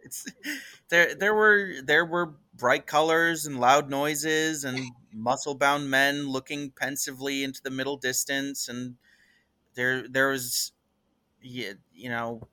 It's 0.03 0.25
there 0.89 1.15
there 1.15 1.33
were 1.33 1.73
there 1.83 2.05
were 2.05 2.33
bright 2.53 2.85
colors 2.85 3.45
and 3.45 3.59
loud 3.59 3.89
noises 3.89 4.63
and 4.63 4.79
muscle 5.13 5.55
bound 5.55 5.89
men 5.89 6.27
looking 6.27 6.71
pensively 6.71 7.43
into 7.43 7.61
the 7.63 7.71
middle 7.71 7.97
distance 7.97 8.67
and 8.67 8.95
there 9.75 10.07
there 10.07 10.29
was 10.29 10.71
you, 11.41 11.75
you 11.93 12.09
know 12.09 12.47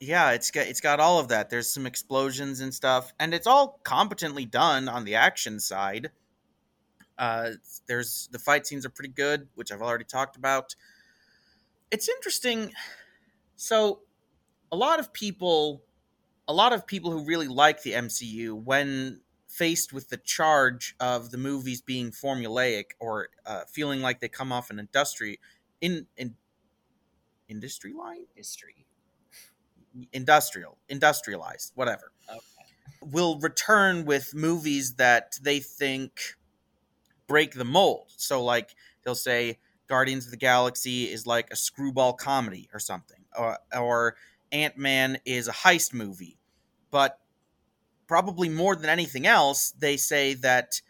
yeah 0.00 0.32
it's 0.32 0.50
got 0.50 0.66
it's 0.66 0.80
got 0.80 1.00
all 1.00 1.18
of 1.18 1.28
that. 1.28 1.50
There's 1.50 1.70
some 1.70 1.86
explosions 1.86 2.60
and 2.60 2.72
stuff 2.72 3.12
and 3.18 3.34
it's 3.34 3.46
all 3.46 3.80
competently 3.84 4.44
done 4.44 4.88
on 4.88 5.04
the 5.04 5.14
action 5.14 5.60
side. 5.60 6.10
Uh 7.18 7.52
there's 7.86 8.28
the 8.32 8.38
fight 8.38 8.66
scenes 8.66 8.86
are 8.86 8.90
pretty 8.90 9.12
good 9.12 9.48
which 9.54 9.72
i've 9.72 9.82
already 9.82 10.04
talked 10.04 10.36
about. 10.36 10.74
It's 11.90 12.08
interesting. 12.08 12.72
So 13.56 14.00
a 14.72 14.76
lot 14.76 15.00
of 15.00 15.12
people 15.12 15.84
a 16.48 16.52
lot 16.54 16.72
of 16.72 16.86
people 16.86 17.10
who 17.10 17.24
really 17.24 17.48
like 17.48 17.82
the 17.82 17.92
mcu 17.92 18.52
when 18.62 19.22
faced 19.48 19.92
with 19.92 20.08
the 20.10 20.16
charge 20.18 20.94
of 21.00 21.30
the 21.30 21.38
movies 21.38 21.80
being 21.82 22.10
formulaic 22.10 22.92
or 23.00 23.30
uh, 23.46 23.64
feeling 23.66 24.00
like 24.02 24.20
they 24.20 24.28
come 24.28 24.52
off 24.52 24.70
an 24.70 24.78
industry 24.78 25.40
in 25.80 26.06
in 26.16 26.36
industry 27.48 27.92
line 27.92 28.26
History. 28.34 28.86
industrial 30.12 30.78
industrialized 30.88 31.72
whatever 31.74 32.12
Okay. 32.28 32.68
will 33.02 33.38
return 33.40 34.04
with 34.04 34.34
movies 34.34 34.96
that 34.96 35.38
they 35.42 35.60
think 35.60 36.36
break 37.26 37.54
the 37.54 37.64
mold 37.64 38.12
so 38.16 38.42
like 38.42 38.74
they'll 39.04 39.14
say 39.14 39.58
guardians 39.88 40.26
of 40.26 40.30
the 40.30 40.36
galaxy 40.36 41.10
is 41.10 41.26
like 41.26 41.50
a 41.50 41.56
screwball 41.56 42.12
comedy 42.14 42.68
or 42.72 42.80
something 42.80 43.24
or, 43.38 43.58
or 43.76 44.16
ant-man 44.52 45.18
is 45.24 45.48
a 45.48 45.52
heist 45.52 45.92
movie 45.92 46.38
but 46.90 47.18
probably 48.06 48.48
more 48.48 48.74
than 48.74 48.88
anything 48.88 49.26
else 49.26 49.72
they 49.78 49.96
say 49.96 50.34
that 50.34 50.80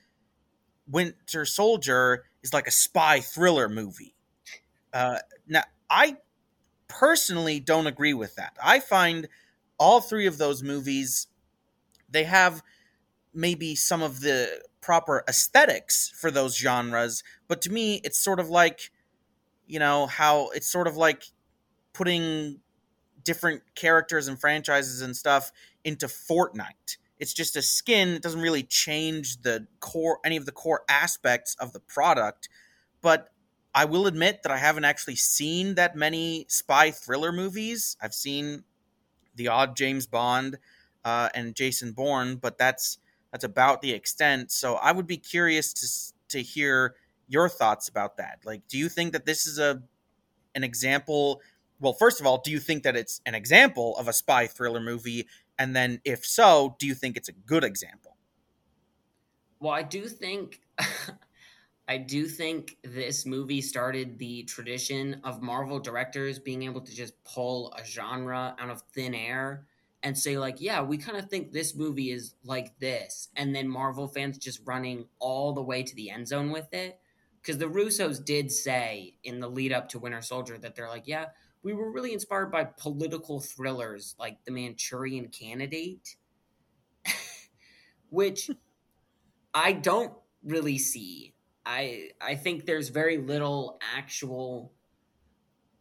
winter 0.87 1.45
soldier 1.45 2.25
is 2.43 2.53
like 2.53 2.67
a 2.67 2.73
spy 2.73 3.21
thriller 3.21 3.69
movie 3.69 4.15
uh, 4.93 5.19
now 5.47 5.63
i 5.91 6.17
personally 6.89 7.61
don't 7.61 7.87
agree 7.87 8.15
with 8.15 8.35
that. 8.37 8.57
I 8.63 8.81
find 8.81 9.29
all 9.79 10.01
three 10.01 10.27
of 10.27 10.39
those 10.39 10.63
movies 10.63 11.29
they 12.11 12.25
have 12.25 12.63
maybe 13.35 13.75
some 13.77 14.03
of 14.03 14.21
the 14.21 14.63
proper 14.81 15.23
aesthetics 15.29 16.11
for 16.19 16.31
those 16.31 16.57
genres, 16.57 17.23
but 17.47 17.61
to 17.63 17.71
me 17.71 18.01
it's 18.03 18.19
sort 18.19 18.41
of 18.41 18.49
like 18.49 18.91
you 19.67 19.79
know 19.79 20.07
how 20.07 20.49
it's 20.49 20.67
sort 20.67 20.89
of 20.89 20.97
like 20.97 21.25
putting 21.93 22.61
different 23.29 23.61
characters 23.75 24.27
and 24.27 24.41
franchises 24.41 25.03
and 25.03 25.15
stuff 25.15 25.53
into 25.85 26.07
Fortnite. 26.07 26.97
It's 27.19 27.35
just 27.35 27.57
a 27.57 27.63
skin, 27.63 28.09
it 28.09 28.23
doesn't 28.23 28.41
really 28.41 28.63
change 28.63 29.43
the 29.43 29.67
core 29.81 30.19
any 30.25 30.39
of 30.39 30.47
the 30.47 30.53
core 30.53 30.83
aspects 30.89 31.55
of 31.61 31.75
the 31.75 31.81
product, 31.81 32.49
but 33.03 33.29
I 33.75 33.85
will 33.85 34.07
admit 34.07 34.43
that 34.45 34.51
I 34.51 34.57
haven't 34.57 34.87
actually 34.87 35.17
seen 35.17 35.75
that 35.75 35.95
many 35.95 36.47
spy 36.49 36.91
thriller 36.91 37.31
movies. 37.31 37.99
I've 38.01 38.15
seen 38.15 38.65
the 39.35 39.49
odd 39.49 39.77
James 39.77 40.07
Bond 40.07 40.57
uh, 41.05 41.29
and 41.35 41.55
Jason 41.55 41.93
Bourne, 41.93 42.37
but 42.37 42.57
that's 42.57 42.97
that's 43.31 43.45
about 43.45 43.83
the 43.83 43.93
extent. 43.93 44.51
So 44.51 44.77
I 44.77 44.93
would 44.93 45.07
be 45.07 45.19
curious 45.19 45.75
to 45.75 46.39
to 46.39 46.43
hear 46.43 46.95
your 47.29 47.51
thoughts 47.51 47.91
about 47.91 48.17
that. 48.17 48.39
Like, 48.47 48.67
do 48.69 48.79
you 48.79 48.89
think 48.89 49.13
that 49.13 49.27
this 49.27 49.47
is 49.47 49.59
a 49.59 49.83
an 50.55 50.65
example? 50.65 51.43
Well, 51.81 51.93
first 51.93 52.21
of 52.21 52.27
all, 52.27 52.39
do 52.39 52.51
you 52.51 52.59
think 52.59 52.83
that 52.83 52.97
it's 52.97 53.21
an 53.25 53.35
example 53.35 53.97
of 53.97 54.09
a 54.09 54.13
spy 54.13 54.47
thriller 54.47 54.81
movie? 54.81 55.27
And 55.59 55.75
then, 55.75 56.01
if 56.05 56.25
so, 56.25 56.77
do 56.79 56.87
you 56.87 56.95
think 56.95 57.17
it's 57.17 57.29
a 57.29 57.33
good 57.33 57.65
example? 57.65 58.17
Well, 59.61 59.73
I 59.73 59.83
do 59.83 60.07
think 60.07 60.61
I 61.89 61.97
do 61.97 62.27
think 62.27 62.77
this 62.85 63.25
movie 63.25 63.63
started 63.63 64.19
the 64.19 64.43
tradition 64.43 65.23
of 65.25 65.41
Marvel 65.41 65.81
directors 65.81 66.39
being 66.39 66.65
able 66.65 66.83
to 66.83 66.95
just 66.95 67.15
pull 67.25 67.73
a 67.73 67.85
genre 67.85 68.55
out 68.59 68.69
of 68.69 68.83
thin 68.93 69.15
air 69.15 69.67
and 70.03 70.17
say 70.17 70.37
like, 70.39 70.61
yeah, 70.61 70.83
we 70.83 70.99
kind 70.99 71.17
of 71.17 71.31
think 71.31 71.51
this 71.51 71.75
movie 71.75 72.11
is 72.13 72.35
like 72.45 72.79
this, 72.79 73.29
and 73.35 73.55
then 73.55 73.69
Marvel 73.69 74.07
fans 74.07 74.39
just 74.39 74.61
running 74.67 75.07
all 75.19 75.55
the 75.55 75.63
way 75.63 75.83
to 75.83 75.95
the 75.95 76.11
end 76.11 76.29
zone 76.29 76.51
with 76.51 76.73
it. 76.75 77.01
Because 77.41 77.59
the 77.59 77.67
Russos 77.67 78.23
did 78.23 78.53
say 78.53 79.15
in 79.25 79.41
the 79.41 79.49
lead 79.49 79.73
up 79.73 79.89
to 79.91 79.99
Winter 79.99 80.21
Soldier 80.21 80.59
that 80.59 80.75
they're 80.75 80.89
like, 80.89 81.07
yeah, 81.07 81.27
we 81.63 81.73
were 81.73 81.91
really 81.91 82.13
inspired 82.13 82.51
by 82.51 82.65
political 82.65 83.41
thrillers 83.41 84.15
like 84.19 84.45
The 84.45 84.53
Manchurian 84.53 85.29
Candidate, 85.29 86.17
which 88.11 88.51
I 89.55 89.73
don't 89.73 90.13
really 90.45 90.79
see 90.79 91.35
I 91.69 92.13
I 92.19 92.35
think 92.35 92.65
there's 92.65 92.89
very 92.89 93.19
little 93.19 93.79
actual 93.95 94.73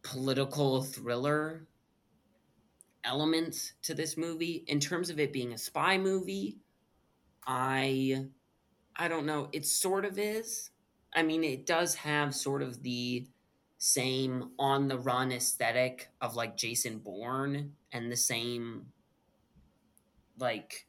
political 0.02 0.82
thriller 0.82 1.66
elements 3.04 3.72
to 3.84 3.94
this 3.94 4.18
movie 4.18 4.64
in 4.66 4.80
terms 4.80 5.08
of 5.08 5.18
it 5.18 5.32
being 5.32 5.54
a 5.54 5.58
spy 5.58 5.96
movie. 5.96 6.58
I 7.46 8.26
I 8.94 9.08
don't 9.08 9.24
know, 9.24 9.48
it 9.52 9.64
sort 9.64 10.04
of 10.04 10.18
is. 10.18 10.70
I 11.14 11.22
mean, 11.22 11.42
it 11.42 11.64
does 11.64 11.94
have 11.94 12.34
sort 12.34 12.62
of 12.62 12.82
the 12.82 13.26
same 13.78 14.50
on 14.58 14.88
the 14.88 14.98
run 14.98 15.30
aesthetic 15.30 16.08
of 16.20 16.34
like 16.34 16.56
Jason 16.56 16.98
Bourne 16.98 17.72
and 17.92 18.10
the 18.10 18.16
same 18.16 18.86
like 20.38 20.86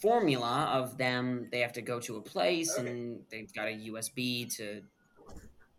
formula 0.00 0.68
of 0.72 0.98
them 0.98 1.48
they 1.52 1.60
have 1.60 1.72
to 1.72 1.80
go 1.80 2.00
to 2.00 2.16
a 2.16 2.20
place 2.20 2.76
okay. 2.76 2.90
and 2.90 3.20
they've 3.30 3.54
got 3.54 3.68
a 3.68 3.90
usb 3.90 4.56
to 4.56 4.82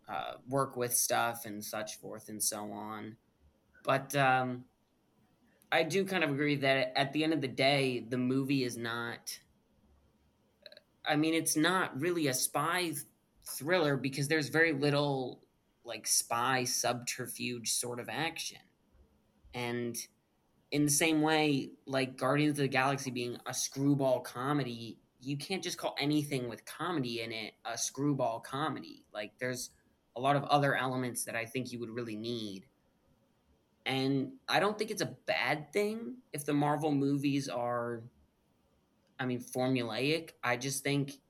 uh, 0.08 0.32
work 0.48 0.76
with 0.76 0.94
stuff 0.94 1.44
and 1.44 1.62
such 1.62 1.96
forth 1.96 2.30
and 2.30 2.42
so 2.42 2.72
on 2.72 3.16
but 3.84 4.16
um, 4.16 4.64
i 5.70 5.82
do 5.82 6.06
kind 6.06 6.24
of 6.24 6.30
agree 6.30 6.56
that 6.56 6.92
at 6.96 7.12
the 7.12 7.22
end 7.22 7.34
of 7.34 7.42
the 7.42 7.48
day 7.48 8.06
the 8.08 8.16
movie 8.16 8.64
is 8.64 8.78
not 8.78 9.38
i 11.06 11.14
mean 11.14 11.34
it's 11.34 11.56
not 11.56 11.98
really 12.00 12.28
a 12.28 12.34
spy 12.34 12.92
thriller 13.44 13.94
because 13.94 14.26
there's 14.26 14.48
very 14.48 14.72
little 14.72 15.43
like 15.84 16.06
spy 16.06 16.64
subterfuge 16.64 17.72
sort 17.72 18.00
of 18.00 18.08
action 18.08 18.58
and 19.54 19.96
in 20.74 20.84
the 20.84 20.90
same 20.90 21.22
way, 21.22 21.70
like 21.86 22.16
Guardians 22.16 22.58
of 22.58 22.64
the 22.64 22.68
Galaxy 22.68 23.12
being 23.12 23.36
a 23.46 23.54
screwball 23.54 24.20
comedy, 24.20 24.98
you 25.20 25.36
can't 25.36 25.62
just 25.62 25.78
call 25.78 25.94
anything 26.00 26.48
with 26.48 26.64
comedy 26.64 27.22
in 27.22 27.30
it 27.30 27.54
a 27.64 27.78
screwball 27.78 28.40
comedy. 28.40 29.04
Like 29.14 29.32
there's 29.38 29.70
a 30.16 30.20
lot 30.20 30.34
of 30.34 30.42
other 30.44 30.74
elements 30.74 31.24
that 31.24 31.36
I 31.36 31.44
think 31.44 31.70
you 31.70 31.78
would 31.78 31.90
really 31.90 32.16
need. 32.16 32.66
And 33.86 34.32
I 34.48 34.58
don't 34.58 34.76
think 34.76 34.90
it's 34.90 35.00
a 35.00 35.14
bad 35.26 35.72
thing 35.72 36.16
if 36.32 36.44
the 36.44 36.52
Marvel 36.52 36.90
movies 36.90 37.48
are 37.48 38.02
I 39.20 39.26
mean 39.26 39.40
formulaic. 39.40 40.30
I 40.42 40.56
just 40.56 40.82
think 40.82 41.20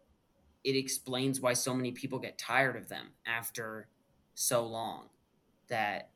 it 0.65 0.75
explains 0.75 1.43
why 1.43 1.53
so 1.53 1.75
many 1.75 1.93
people 1.93 2.19
get 2.19 2.39
tired 2.39 2.77
of 2.77 2.89
them 2.89 3.09
after 3.27 3.89
so 4.35 4.67
long. 4.67 5.09
That 5.69 6.11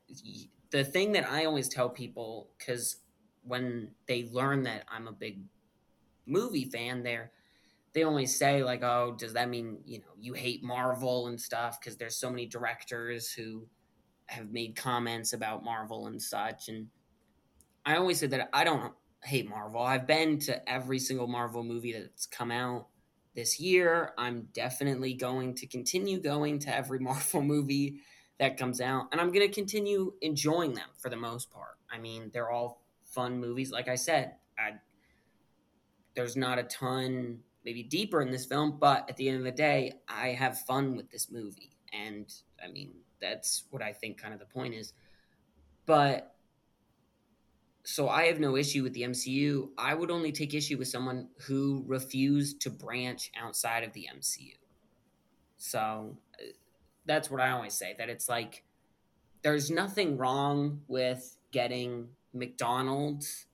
the 0.69 0.83
thing 0.83 1.13
that 1.13 1.29
I 1.29 1.45
always 1.45 1.67
tell 1.67 1.89
people 1.89 2.49
cuz 2.59 2.97
when 3.43 3.95
they 4.05 4.29
learn 4.29 4.63
that 4.63 4.85
I'm 4.87 5.07
a 5.07 5.11
big 5.11 5.43
movie 6.25 6.65
fan, 6.65 7.03
they're 7.03 7.31
they 7.93 8.03
always 8.03 8.37
say 8.37 8.63
like, 8.63 8.83
"Oh, 8.83 9.15
does 9.17 9.33
that 9.33 9.49
mean 9.49 9.81
you 9.85 9.99
know 9.99 10.13
you 10.17 10.33
hate 10.33 10.63
Marvel 10.63 11.27
and 11.27 11.41
stuff?" 11.41 11.79
Because 11.79 11.97
there's 11.97 12.15
so 12.15 12.29
many 12.29 12.45
directors 12.45 13.31
who 13.31 13.67
have 14.27 14.51
made 14.51 14.75
comments 14.75 15.33
about 15.33 15.63
Marvel 15.63 16.05
and 16.07 16.21
such. 16.21 16.69
And 16.69 16.89
I 17.85 17.97
always 17.97 18.19
say 18.19 18.27
that 18.27 18.49
I 18.53 18.63
don't 18.63 18.93
hate 19.23 19.49
Marvel. 19.49 19.81
I've 19.81 20.05
been 20.05 20.39
to 20.41 20.69
every 20.69 20.99
single 20.99 21.27
Marvel 21.27 21.63
movie 21.63 21.93
that's 21.93 22.27
come 22.27 22.51
out 22.51 22.87
this 23.35 23.59
year. 23.59 24.13
I'm 24.17 24.47
definitely 24.53 25.13
going 25.13 25.55
to 25.55 25.67
continue 25.67 26.19
going 26.19 26.59
to 26.59 26.75
every 26.75 26.99
Marvel 27.09 27.41
movie 27.41 28.01
that 28.39 28.57
comes 28.57 28.79
out, 28.79 29.07
and 29.11 29.19
I'm 29.19 29.31
going 29.31 29.47
to 29.47 29.53
continue 29.53 30.13
enjoying 30.21 30.73
them 30.73 30.87
for 30.97 31.09
the 31.09 31.17
most 31.17 31.51
part. 31.51 31.77
I 31.91 31.97
mean, 31.97 32.29
they're 32.33 32.49
all 32.49 32.81
fun 33.03 33.39
movies. 33.39 33.71
Like 33.71 33.89
I 33.89 33.95
said, 33.95 34.35
I, 34.57 34.75
there's 36.15 36.37
not 36.37 36.57
a 36.57 36.63
ton 36.63 37.39
maybe 37.65 37.83
deeper 37.83 38.21
in 38.21 38.31
this 38.31 38.45
film, 38.45 38.77
but 38.79 39.09
at 39.09 39.17
the 39.17 39.27
end 39.27 39.37
of 39.37 39.43
the 39.43 39.51
day, 39.51 39.93
I 40.07 40.29
have 40.29 40.59
fun 40.59 40.95
with 40.95 41.11
this 41.11 41.29
movie. 41.29 41.71
And 41.93 42.33
I 42.63 42.71
mean, 42.71 42.93
that's 43.21 43.65
what 43.69 43.81
I 43.81 43.93
think 43.93 44.17
kind 44.17 44.33
of 44.33 44.39
the 44.39 44.45
point 44.45 44.73
is. 44.73 44.93
But 45.85 46.35
so 47.89 48.07
I 48.07 48.25
have 48.25 48.39
no 48.39 48.55
issue 48.55 48.83
with 48.83 48.93
the 48.93 49.01
MCU. 49.01 49.69
I 49.75 49.95
would 49.95 50.11
only 50.11 50.31
take 50.31 50.53
issue 50.53 50.77
with 50.77 50.87
someone 50.87 51.27
who 51.39 51.83
refused 51.87 52.61
to 52.61 52.69
branch 52.69 53.31
outside 53.35 53.83
of 53.83 53.93
the 53.93 54.07
MCU. 54.15 54.53
So 55.57 56.15
uh, 56.39 56.43
that's 57.07 57.31
what 57.31 57.41
I 57.41 57.49
always 57.49 57.73
say 57.73 57.95
that 57.97 58.07
it's 58.07 58.29
like 58.29 58.63
there's 59.41 59.71
nothing 59.71 60.17
wrong 60.17 60.81
with 60.87 61.35
getting 61.51 62.09
McDonald's 62.31 63.47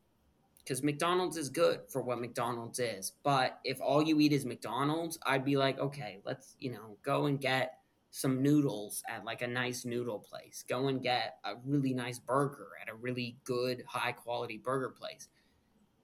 because 0.58 0.84
McDonald's 0.84 1.38
is 1.38 1.48
good 1.48 1.80
for 1.88 2.02
what 2.02 2.20
McDonald's 2.20 2.80
is. 2.80 3.14
But 3.24 3.60
if 3.64 3.80
all 3.80 4.04
you 4.04 4.20
eat 4.20 4.34
is 4.34 4.46
McDonald's, 4.46 5.18
I'd 5.26 5.46
be 5.46 5.56
like, 5.56 5.80
okay, 5.80 6.20
let's, 6.26 6.58
you 6.60 6.74
know, 6.74 6.98
go 7.04 7.28
and 7.28 7.40
get 7.40 7.78
some 8.16 8.42
noodles 8.42 9.04
at 9.10 9.26
like 9.26 9.42
a 9.42 9.48
nice 9.48 9.84
noodle 9.84 10.20
place. 10.20 10.64
Go 10.70 10.88
and 10.88 11.04
get 11.04 11.36
a 11.44 11.56
really 11.66 11.94
nice 11.94 12.18
burger 12.18 12.70
at 12.82 12.88
a 12.88 12.96
really 12.96 13.36
good, 13.44 13.84
high 13.86 14.14
quality 14.14 14.58
burger 14.58 14.90
place. 14.90 15.28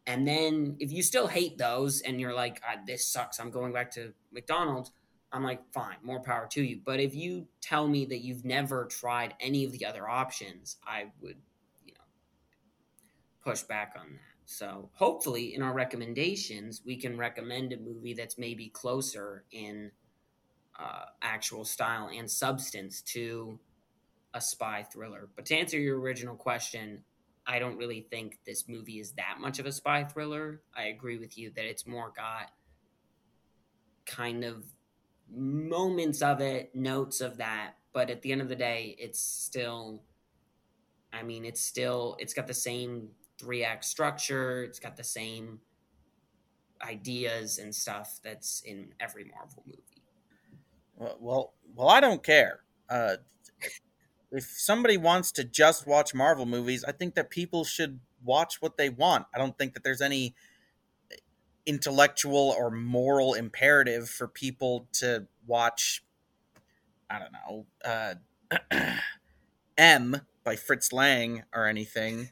And 0.05 0.27
then 0.27 0.75
if 0.79 0.91
you 0.91 1.03
still 1.03 1.27
hate 1.27 1.57
those 1.57 2.01
and 2.01 2.19
you're 2.19 2.33
like, 2.33 2.61
ah, 2.67 2.81
this 2.85 3.07
sucks, 3.07 3.39
I'm 3.39 3.49
going 3.49 3.71
back 3.71 3.91
to 3.91 4.11
McDonald's, 4.29 4.91
I'm 5.31 5.45
like, 5.45 5.61
fine, 5.71 5.95
more 6.03 6.21
power 6.21 6.49
to 6.51 6.61
you. 6.61 6.81
But 6.83 6.99
if 6.99 7.15
you 7.15 7.47
tell 7.61 7.87
me 7.87 8.05
that 8.07 8.19
you've 8.19 8.43
never 8.43 8.87
tried 8.87 9.33
any 9.39 9.63
of 9.63 9.71
the 9.71 9.85
other 9.85 10.09
options, 10.09 10.75
I 10.85 11.11
would, 11.21 11.37
you 11.85 11.93
know, 11.93 12.01
push 13.41 13.61
back 13.61 13.93
on 13.97 14.07
that. 14.11 14.19
So 14.43 14.89
hopefully, 14.95 15.55
in 15.55 15.61
our 15.61 15.73
recommendations, 15.73 16.81
we 16.85 16.97
can 16.97 17.17
recommend 17.17 17.71
a 17.71 17.77
movie 17.77 18.15
that's 18.15 18.37
maybe 18.37 18.67
closer 18.67 19.45
in 19.53 19.91
uh, 20.81 21.05
actual 21.21 21.65
style 21.65 22.09
and 22.15 22.29
substance 22.29 23.01
to 23.01 23.59
a 24.33 24.41
spy 24.41 24.83
thriller. 24.91 25.29
But 25.35 25.45
to 25.47 25.55
answer 25.55 25.77
your 25.77 25.99
original 25.99 26.35
question, 26.35 27.03
I 27.45 27.59
don't 27.59 27.77
really 27.77 28.07
think 28.09 28.39
this 28.45 28.67
movie 28.67 28.99
is 28.99 29.11
that 29.13 29.37
much 29.39 29.59
of 29.59 29.65
a 29.65 29.71
spy 29.71 30.03
thriller. 30.03 30.61
I 30.75 30.83
agree 30.83 31.17
with 31.17 31.37
you 31.37 31.51
that 31.55 31.65
it's 31.65 31.85
more 31.85 32.13
got 32.15 32.51
kind 34.05 34.43
of 34.43 34.65
moments 35.29 36.21
of 36.21 36.41
it, 36.41 36.73
notes 36.75 37.21
of 37.21 37.37
that, 37.37 37.73
but 37.93 38.09
at 38.09 38.21
the 38.21 38.31
end 38.31 38.41
of 38.41 38.49
the 38.49 38.55
day, 38.55 38.95
it's 38.99 39.19
still 39.19 40.01
I 41.13 41.23
mean, 41.23 41.45
it's 41.45 41.61
still 41.61 42.15
it's 42.19 42.33
got 42.33 42.47
the 42.47 42.53
same 42.53 43.09
three 43.37 43.63
act 43.63 43.85
structure. 43.85 44.63
It's 44.63 44.79
got 44.79 44.95
the 44.95 45.03
same 45.03 45.59
ideas 46.81 47.59
and 47.59 47.73
stuff 47.73 48.19
that's 48.23 48.61
in 48.61 48.93
every 48.99 49.25
Marvel 49.25 49.63
movie. 49.65 49.90
Well, 51.19 51.53
well, 51.75 51.89
I 51.89 51.99
don't 51.99 52.23
care. 52.23 52.61
Uh, 52.89 53.17
if 54.31 54.45
somebody 54.45 54.97
wants 54.97 55.31
to 55.33 55.43
just 55.43 55.87
watch 55.87 56.13
Marvel 56.13 56.45
movies, 56.45 56.83
I 56.83 56.91
think 56.91 57.15
that 57.15 57.29
people 57.29 57.63
should 57.63 57.99
watch 58.23 58.61
what 58.61 58.77
they 58.77 58.89
want. 58.89 59.25
I 59.33 59.37
don't 59.37 59.57
think 59.57 59.73
that 59.73 59.83
there's 59.83 60.01
any 60.01 60.35
intellectual 61.65 62.55
or 62.57 62.71
moral 62.71 63.33
imperative 63.33 64.09
for 64.09 64.27
people 64.27 64.87
to 64.93 65.27
watch. 65.45 66.03
I 67.09 67.19
don't 67.19 67.33
know, 67.33 67.65
uh, 67.83 68.15
M 69.77 70.21
by 70.43 70.55
Fritz 70.55 70.93
Lang 70.93 71.43
or 71.53 71.67
anything. 71.67 72.29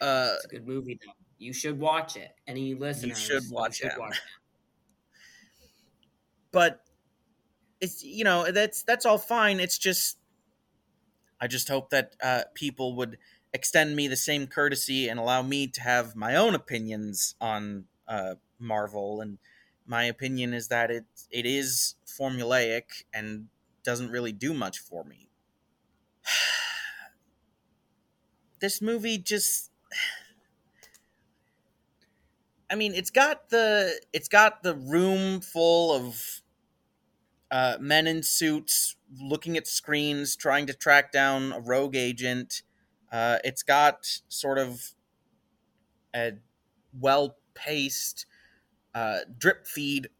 Uh, 0.00 0.32
it's 0.36 0.44
a 0.46 0.48
good 0.48 0.66
movie, 0.66 0.98
though. 1.04 1.12
You 1.38 1.52
should 1.52 1.78
watch 1.78 2.16
it. 2.16 2.34
Any 2.46 2.74
listeners, 2.74 3.28
you 3.28 3.40
should 3.40 3.50
watch, 3.50 3.80
you 3.80 3.90
should 3.90 3.96
it. 3.96 4.00
watch 4.00 4.16
it. 4.16 4.22
but 6.52 6.85
it's 7.86 8.04
you 8.04 8.24
know 8.24 8.50
that's 8.50 8.82
that's 8.82 9.06
all 9.06 9.18
fine. 9.18 9.60
It's 9.60 9.78
just 9.78 10.18
I 11.40 11.46
just 11.46 11.68
hope 11.68 11.90
that 11.90 12.16
uh, 12.22 12.42
people 12.54 12.94
would 12.96 13.18
extend 13.52 13.96
me 13.96 14.08
the 14.08 14.16
same 14.16 14.46
courtesy 14.46 15.08
and 15.08 15.18
allow 15.18 15.42
me 15.42 15.66
to 15.68 15.80
have 15.80 16.16
my 16.16 16.34
own 16.34 16.54
opinions 16.54 17.34
on 17.40 17.84
uh, 18.08 18.34
Marvel. 18.58 19.20
And 19.20 19.38
my 19.86 20.04
opinion 20.04 20.52
is 20.52 20.68
that 20.68 20.90
it 20.90 21.04
it 21.30 21.46
is 21.46 21.94
formulaic 22.06 23.04
and 23.14 23.48
doesn't 23.84 24.10
really 24.10 24.32
do 24.32 24.52
much 24.52 24.78
for 24.78 25.04
me. 25.04 25.28
this 28.60 28.82
movie 28.82 29.18
just 29.18 29.70
I 32.68 32.74
mean, 32.74 32.94
it's 32.94 33.10
got 33.10 33.50
the 33.50 34.00
it's 34.12 34.28
got 34.28 34.64
the 34.64 34.74
room 34.74 35.40
full 35.40 35.92
of 35.94 36.42
uh, 37.50 37.78
men 37.80 38.06
in 38.06 38.22
suits 38.22 38.96
looking 39.20 39.56
at 39.56 39.66
screens, 39.66 40.36
trying 40.36 40.66
to 40.66 40.74
track 40.74 41.12
down 41.12 41.52
a 41.52 41.60
rogue 41.60 41.96
agent. 41.96 42.62
Uh, 43.12 43.38
it's 43.44 43.62
got 43.62 44.20
sort 44.28 44.58
of 44.58 44.94
a 46.14 46.32
well 46.98 47.36
paced 47.54 48.26
uh, 48.94 49.20
drip 49.38 49.66
feed 49.66 50.10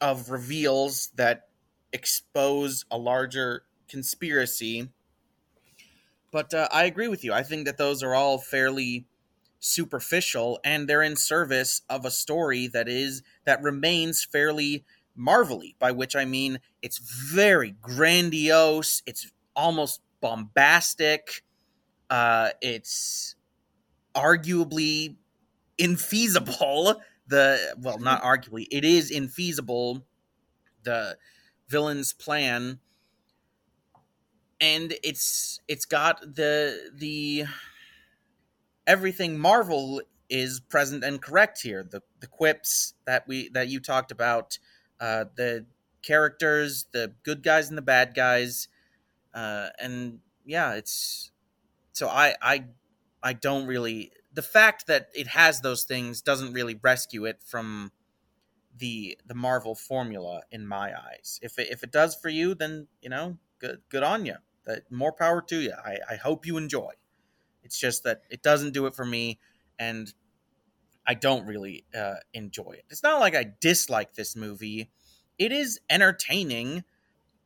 of 0.00 0.30
reveals 0.30 1.08
that 1.16 1.50
expose 1.92 2.86
a 2.90 2.98
larger 2.98 3.64
conspiracy. 3.88 4.90
But 6.30 6.54
uh, 6.54 6.68
I 6.70 6.84
agree 6.84 7.08
with 7.08 7.24
you. 7.24 7.32
I 7.32 7.42
think 7.42 7.66
that 7.66 7.76
those 7.76 8.02
are 8.02 8.14
all 8.14 8.38
fairly 8.38 9.06
superficial 9.60 10.60
and 10.64 10.88
they're 10.88 11.02
in 11.02 11.16
service 11.16 11.82
of 11.88 12.04
a 12.04 12.10
story 12.10 12.66
that 12.66 12.88
is 12.88 13.22
that 13.44 13.62
remains 13.62 14.24
fairly 14.24 14.84
marvelly 15.14 15.76
by 15.78 15.90
which 15.90 16.16
i 16.16 16.24
mean 16.24 16.58
it's 16.82 16.98
very 16.98 17.72
grandiose 17.82 19.02
it's 19.06 19.30
almost 19.54 20.00
bombastic 20.20 21.42
uh 22.10 22.50
it's 22.60 23.34
arguably 24.14 25.16
infeasible 25.78 26.96
the 27.28 27.74
well 27.78 27.98
not 27.98 28.22
arguably 28.24 28.66
it 28.70 28.84
is 28.84 29.10
infeasible 29.10 30.02
the 30.82 31.16
villain's 31.68 32.12
plan 32.12 32.78
and 34.60 34.94
it's 35.02 35.60
it's 35.68 35.84
got 35.84 36.20
the 36.20 36.90
the 36.94 37.44
everything 38.86 39.38
Marvel 39.38 40.02
is 40.28 40.60
present 40.60 41.04
and 41.04 41.20
correct 41.22 41.62
here. 41.62 41.86
The 41.88 42.02
the 42.20 42.26
quips 42.26 42.94
that 43.06 43.26
we 43.26 43.48
that 43.50 43.68
you 43.68 43.80
talked 43.80 44.10
about, 44.10 44.58
uh, 45.00 45.24
the 45.36 45.66
characters, 46.02 46.86
the 46.92 47.12
good 47.22 47.42
guys 47.42 47.68
and 47.68 47.78
the 47.78 47.82
bad 47.82 48.14
guys, 48.14 48.68
uh, 49.34 49.68
and 49.78 50.20
yeah, 50.44 50.74
it's 50.74 51.30
so 51.92 52.08
I 52.08 52.34
I 52.42 52.64
I 53.22 53.32
don't 53.32 53.66
really 53.66 54.12
the 54.32 54.42
fact 54.42 54.86
that 54.86 55.08
it 55.14 55.28
has 55.28 55.60
those 55.60 55.84
things 55.84 56.22
doesn't 56.22 56.52
really 56.52 56.78
rescue 56.80 57.24
it 57.24 57.40
from 57.44 57.92
the 58.76 59.18
the 59.26 59.34
Marvel 59.34 59.74
formula 59.74 60.42
in 60.50 60.66
my 60.66 60.92
eyes. 60.98 61.38
If 61.42 61.58
it, 61.58 61.68
if 61.70 61.82
it 61.82 61.92
does 61.92 62.14
for 62.14 62.28
you, 62.28 62.54
then 62.54 62.88
you 63.00 63.10
know, 63.10 63.38
good 63.58 63.80
good 63.88 64.02
on 64.02 64.26
you. 64.26 64.36
That 64.64 64.90
more 64.90 65.12
power 65.12 65.42
to 65.42 65.60
you. 65.60 65.72
I, 65.84 65.98
I 66.10 66.16
hope 66.16 66.46
you 66.46 66.56
enjoy. 66.56 66.92
It's 67.62 67.78
just 67.78 68.04
that 68.04 68.22
it 68.30 68.42
doesn't 68.42 68.72
do 68.72 68.86
it 68.86 68.94
for 68.94 69.04
me, 69.04 69.38
and 69.78 70.12
I 71.06 71.14
don't 71.14 71.46
really 71.46 71.84
uh, 71.94 72.16
enjoy 72.34 72.72
it. 72.72 72.84
It's 72.90 73.02
not 73.02 73.20
like 73.20 73.34
I 73.34 73.52
dislike 73.60 74.14
this 74.14 74.36
movie. 74.36 74.90
It 75.38 75.52
is 75.52 75.80
entertaining 75.88 76.84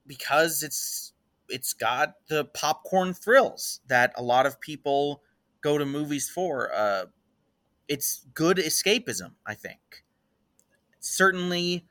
because 0.07 0.63
it's 0.63 1.13
it's 1.49 1.73
got 1.75 2.15
the 2.29 2.45
popcorn 2.45 3.15
thrills 3.15 3.81
that 3.87 4.13
a 4.17 4.23
lot 4.23 4.47
of 4.47 4.61
people 4.61 5.23
go 5.61 5.79
to 5.79 5.87
movies 5.87 6.29
for. 6.29 6.73
Uh, 6.73 7.07
it's 7.89 8.27
good 8.35 8.57
escapism, 8.57 9.33
I 9.47 9.55
think. 9.55 10.05
Certainly, 11.01 11.87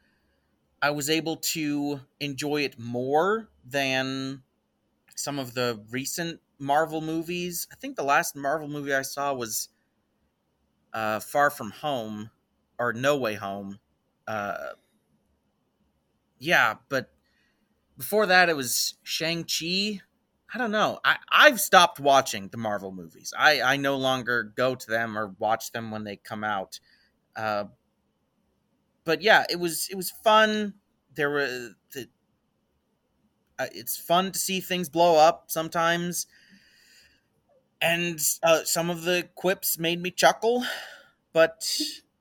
I 0.81 0.89
was 0.89 1.09
able 1.09 1.37
to 1.37 2.01
enjoy 2.19 2.61
it 2.63 2.79
more 2.79 3.49
than 3.63 4.43
some 5.15 5.39
of 5.39 5.53
the 5.53 5.83
recent 5.91 6.41
Marvel 6.59 7.01
movies. 7.01 7.67
I 7.71 7.75
think 7.75 7.95
the 7.95 8.03
last 8.03 8.35
Marvel 8.35 8.67
movie 8.67 8.93
I 8.93 9.03
saw 9.03 9.33
was 9.33 9.69
uh, 10.93 11.19
Far 11.19 11.49
From 11.49 11.71
Home 11.71 12.29
or 12.79 12.93
No 12.93 13.17
Way 13.17 13.35
Home. 13.35 13.79
Uh, 14.27 14.69
yeah, 16.39 16.75
but 16.89 17.11
before 17.97 18.25
that 18.25 18.49
it 18.49 18.55
was 18.55 18.95
Shang 19.03 19.43
Chi. 19.45 20.01
I 20.53 20.57
don't 20.57 20.71
know. 20.71 20.99
I 21.03 21.17
I've 21.31 21.59
stopped 21.59 21.99
watching 21.99 22.49
the 22.49 22.57
Marvel 22.57 22.91
movies. 22.91 23.33
I 23.37 23.61
I 23.61 23.77
no 23.77 23.97
longer 23.97 24.43
go 24.43 24.75
to 24.75 24.87
them 24.87 25.17
or 25.17 25.35
watch 25.39 25.71
them 25.71 25.89
when 25.89 26.03
they 26.03 26.17
come 26.17 26.43
out. 26.43 26.79
Uh, 27.35 27.65
but 29.03 29.21
yeah, 29.21 29.45
it 29.49 29.59
was 29.59 29.87
it 29.89 29.95
was 29.95 30.11
fun. 30.11 30.75
There 31.15 31.29
were 31.29 31.71
the, 31.93 32.07
uh, 33.59 33.67
it's 33.73 33.97
fun 33.97 34.31
to 34.31 34.39
see 34.39 34.59
things 34.59 34.89
blow 34.89 35.17
up 35.17 35.45
sometimes, 35.47 36.27
and 37.83 38.19
uh, 38.43 38.65
some 38.65 38.89
of 38.91 39.03
the 39.03 39.29
quips 39.35 39.79
made 39.79 40.01
me 40.01 40.11
chuckle. 40.11 40.65
But 41.33 41.69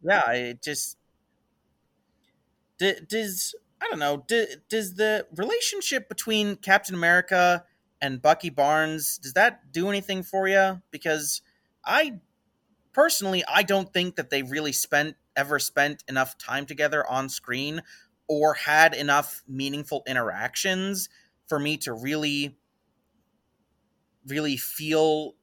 yeah, 0.02 0.32
it 0.32 0.62
just 0.62 0.98
d- 2.78 3.00
does 3.08 3.54
I 3.80 3.88
don't 3.88 3.98
know. 3.98 4.24
D- 4.28 4.46
does 4.68 4.94
the 4.94 5.26
relationship 5.34 6.08
between 6.08 6.56
Captain 6.56 6.94
America 6.94 7.64
and 8.00 8.22
Bucky 8.22 8.50
Barnes 8.50 9.18
does 9.18 9.32
that 9.34 9.72
do 9.72 9.88
anything 9.88 10.22
for 10.22 10.48
you? 10.48 10.80
Because 10.90 11.42
I 11.84 12.20
personally 12.92 13.44
I 13.48 13.62
don't 13.62 13.92
think 13.92 14.16
that 14.16 14.30
they 14.30 14.42
really 14.42 14.72
spent 14.72 15.16
ever 15.36 15.58
spent 15.60 16.04
enough 16.08 16.38
time 16.38 16.66
together 16.66 17.06
on 17.08 17.28
screen 17.28 17.82
or 18.28 18.54
had 18.54 18.94
enough 18.94 19.42
meaningful 19.48 20.02
interactions 20.06 21.08
for 21.48 21.58
me 21.58 21.76
to 21.78 21.92
really 21.92 22.56
really 24.26 24.56
feel 24.56 25.34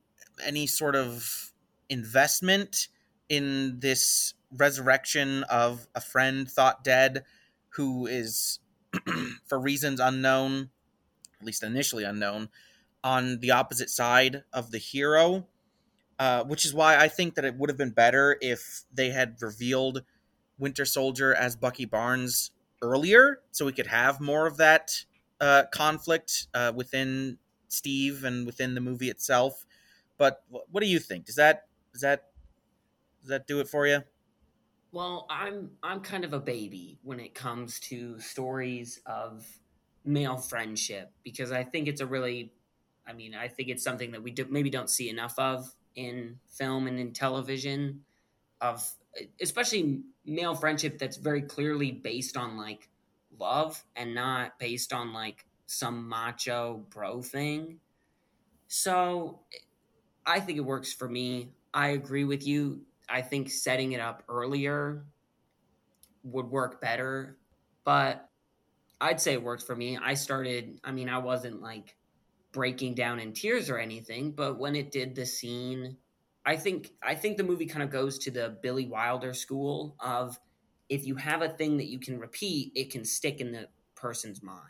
any 0.43 0.67
sort 0.67 0.95
of 0.95 1.51
investment 1.89 2.87
in 3.29 3.79
this 3.79 4.33
resurrection 4.55 5.43
of 5.43 5.87
a 5.95 6.01
friend 6.01 6.49
thought 6.49 6.83
dead 6.83 7.23
who 7.69 8.07
is 8.07 8.59
for 9.45 9.59
reasons 9.59 9.99
unknown 9.99 10.69
at 11.39 11.45
least 11.45 11.63
initially 11.63 12.03
unknown 12.03 12.49
on 13.03 13.39
the 13.39 13.51
opposite 13.51 13.89
side 13.89 14.43
of 14.51 14.71
the 14.71 14.77
hero 14.77 15.45
uh, 16.19 16.43
which 16.43 16.65
is 16.65 16.73
why 16.73 16.97
I 16.97 17.07
think 17.07 17.35
that 17.35 17.45
it 17.45 17.55
would 17.55 17.69
have 17.69 17.77
been 17.77 17.91
better 17.91 18.37
if 18.41 18.83
they 18.93 19.09
had 19.09 19.41
revealed 19.41 20.03
Winter 20.57 20.83
Soldier 20.83 21.33
as 21.33 21.55
Bucky 21.55 21.85
Barnes 21.85 22.51
earlier, 22.81 23.39
so 23.51 23.65
we 23.65 23.71
could 23.71 23.87
have 23.87 24.19
more 24.19 24.45
of 24.45 24.57
that 24.57 25.05
uh, 25.39 25.63
conflict 25.71 26.47
uh, 26.53 26.73
within 26.75 27.37
Steve 27.69 28.25
and 28.25 28.45
within 28.45 28.75
the 28.75 28.81
movie 28.81 29.09
itself. 29.09 29.65
But 30.19 30.43
what 30.49 30.81
do 30.81 30.87
you 30.87 30.99
think? 30.99 31.25
Does 31.25 31.37
that 31.37 31.69
does 31.93 32.01
that 32.01 32.31
does 33.21 33.29
that 33.29 33.47
do 33.47 33.59
it 33.61 33.67
for 33.67 33.87
you? 33.87 34.03
Well, 34.91 35.27
I'm 35.29 35.77
I'm 35.83 36.01
kind 36.01 36.25
of 36.25 36.33
a 36.33 36.39
baby 36.39 36.99
when 37.03 37.19
it 37.19 37.33
comes 37.33 37.79
to 37.81 38.19
stories 38.19 39.01
of 39.05 39.47
male 40.03 40.37
friendship 40.37 41.13
because 41.23 41.51
I 41.51 41.63
think 41.63 41.87
it's 41.87 42.01
a 42.01 42.05
really 42.07 42.53
I 43.07 43.13
mean, 43.13 43.33
I 43.33 43.47
think 43.47 43.69
it's 43.69 43.83
something 43.83 44.11
that 44.11 44.21
we 44.21 44.31
do, 44.31 44.45
maybe 44.45 44.69
don't 44.69 44.89
see 44.89 45.09
enough 45.09 45.39
of 45.39 45.73
in 45.95 46.39
film 46.47 46.85
and 46.85 46.99
in 46.99 47.13
television 47.13 48.05
of 48.61 48.87
especially 49.41 50.03
male 50.25 50.55
friendship 50.55 50.97
that's 50.99 51.17
very 51.17 51.41
clearly 51.41 51.91
based 51.91 52.37
on 52.37 52.57
like 52.57 52.89
love 53.37 53.85
and 53.95 54.13
not 54.13 54.59
based 54.59 54.93
on 54.93 55.13
like 55.13 55.45
some 55.65 56.09
macho 56.09 56.85
bro 56.89 57.21
thing. 57.21 57.79
So 58.67 59.45
I 60.25 60.39
think 60.39 60.57
it 60.57 60.65
works 60.65 60.93
for 60.93 61.07
me. 61.07 61.53
I 61.73 61.89
agree 61.89 62.23
with 62.23 62.45
you. 62.45 62.81
I 63.07 63.21
think 63.21 63.49
setting 63.49 63.93
it 63.93 63.99
up 63.99 64.23
earlier 64.29 65.05
would 66.23 66.47
work 66.47 66.81
better, 66.81 67.37
but 67.83 68.29
I'd 69.01 69.21
say 69.21 69.33
it 69.33 69.43
worked 69.43 69.63
for 69.63 69.75
me. 69.75 69.97
I 69.97 70.13
started, 70.13 70.79
I 70.83 70.91
mean, 70.91 71.09
I 71.09 71.17
wasn't 71.17 71.61
like 71.61 71.95
breaking 72.51 72.95
down 72.95 73.19
in 73.19 73.33
tears 73.33 73.69
or 73.69 73.77
anything, 73.77 74.31
but 74.31 74.59
when 74.59 74.75
it 74.75 74.91
did 74.91 75.15
the 75.15 75.25
scene, 75.25 75.97
I 76.45 76.55
think 76.55 76.91
I 77.01 77.15
think 77.15 77.37
the 77.37 77.43
movie 77.43 77.65
kind 77.65 77.83
of 77.83 77.89
goes 77.89 78.17
to 78.19 78.31
the 78.31 78.57
Billy 78.61 78.85
Wilder 78.85 79.33
school 79.33 79.95
of 79.99 80.39
if 80.87 81.05
you 81.05 81.15
have 81.15 81.41
a 81.41 81.49
thing 81.49 81.77
that 81.77 81.87
you 81.87 81.99
can 81.99 82.19
repeat, 82.19 82.71
it 82.75 82.91
can 82.91 83.05
stick 83.05 83.39
in 83.39 83.51
the 83.51 83.67
person's 83.95 84.41
mind. 84.41 84.63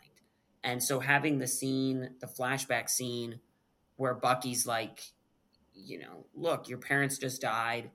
And 0.62 0.82
so 0.82 1.00
having 1.00 1.38
the 1.38 1.46
scene, 1.46 2.10
the 2.20 2.26
flashback 2.26 2.90
scene 2.90 3.40
where 3.96 4.14
Bucky's 4.14 4.66
like, 4.66 5.00
you 5.84 5.98
know, 5.98 6.26
look, 6.34 6.68
your 6.68 6.78
parents 6.78 7.18
just 7.18 7.40
died. 7.40 7.90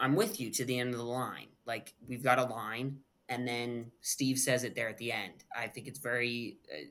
I'm 0.00 0.14
with 0.14 0.40
you 0.40 0.50
to 0.50 0.64
the 0.64 0.78
end 0.78 0.92
of 0.92 0.98
the 0.98 1.04
line. 1.04 1.48
Like 1.66 1.94
we've 2.06 2.22
got 2.22 2.38
a 2.38 2.44
line 2.44 2.98
and 3.28 3.46
then 3.46 3.92
Steve 4.00 4.38
says 4.38 4.64
it 4.64 4.74
there 4.74 4.88
at 4.88 4.98
the 4.98 5.12
end. 5.12 5.44
I 5.56 5.68
think 5.68 5.86
it's 5.86 5.98
very 5.98 6.58
uh, 6.72 6.84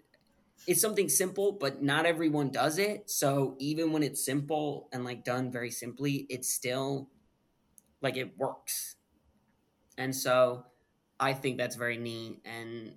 it's 0.67 0.81
something 0.81 1.09
simple, 1.09 1.51
but 1.51 1.81
not 1.81 2.05
everyone 2.05 2.49
does 2.49 2.77
it. 2.77 3.09
So 3.09 3.55
even 3.59 3.91
when 3.91 4.03
it's 4.03 4.23
simple 4.23 4.89
and 4.91 5.03
like 5.03 5.23
done 5.23 5.51
very 5.51 5.71
simply, 5.71 6.25
it's 6.29 6.53
still 6.53 7.09
like 8.01 8.17
it 8.17 8.37
works. 8.37 8.95
And 9.97 10.15
so 10.15 10.65
I 11.19 11.33
think 11.33 11.57
that's 11.57 11.75
very 11.75 11.97
neat. 11.97 12.41
And 12.45 12.95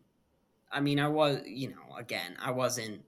I 0.70 0.80
mean, 0.80 1.00
I 1.00 1.08
was, 1.08 1.40
you 1.46 1.68
know, 1.68 1.96
again, 1.98 2.36
I 2.40 2.50
wasn't 2.50 3.02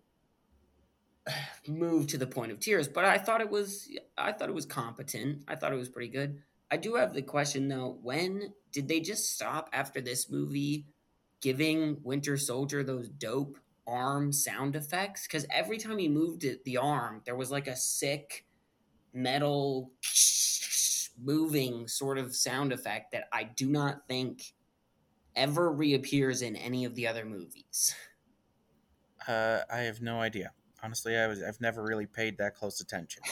moved 1.69 2.11
to 2.11 2.19
the 2.19 2.27
point 2.27 2.53
of 2.53 2.61
tears, 2.61 2.89
but 2.89 3.05
I 3.05 3.19
thought 3.19 3.41
it 3.41 3.51
was, 3.51 3.89
I 4.17 4.33
thought 4.33 4.49
it 4.49 4.55
was 4.55 4.67
competent. 4.67 5.45
I 5.49 5.57
thought 5.57 5.73
it 5.73 5.77
was 5.77 5.89
pretty 5.89 6.09
good. 6.09 6.41
I 6.71 6.77
do 6.77 6.95
have 6.95 7.15
the 7.15 7.23
question 7.23 7.69
though, 7.69 7.99
when 8.03 8.53
did 8.73 8.89
they 8.89 9.01
just 9.01 9.33
stop 9.33 9.71
after 9.73 10.01
this 10.01 10.31
movie 10.31 10.87
giving 11.41 11.99
Winter 12.03 12.37
Soldier 12.37 12.83
those 12.83 13.09
dope 13.09 13.59
arm 13.87 14.33
sound 14.33 14.75
effects 14.75 15.27
because 15.27 15.47
every 15.51 15.79
time 15.79 15.99
he 15.99 16.09
moved 16.09 16.45
it, 16.45 16.65
the 16.65 16.77
arm, 16.77 17.23
there 17.25 17.37
was 17.37 17.51
like 17.51 17.69
a 17.69 17.77
sick 17.77 18.45
metal 19.12 19.93
moving 21.23 21.89
sort 21.89 22.19
of 22.19 22.35
sound 22.35 22.73
effect 22.73 23.12
that 23.12 23.29
I 23.33 23.45
do 23.45 23.69
not 23.71 24.07
think 24.09 24.53
ever 25.35 25.71
reappears 25.71 26.43
in 26.43 26.57
any 26.57 26.85
of 26.85 26.95
the 26.95 27.07
other 27.07 27.25
movies. 27.25 27.95
Uh, 29.27 29.61
I 29.71 29.79
have 29.79 30.01
no 30.01 30.21
idea. 30.21 30.53
Honestly, 30.87 31.16
I 31.16 31.27
was 31.27 31.42
I've 31.42 31.61
never 31.61 31.83
really 31.83 32.07
paid 32.07 32.38
that 32.38 32.55
close 32.55 32.81
attention. 32.81 33.22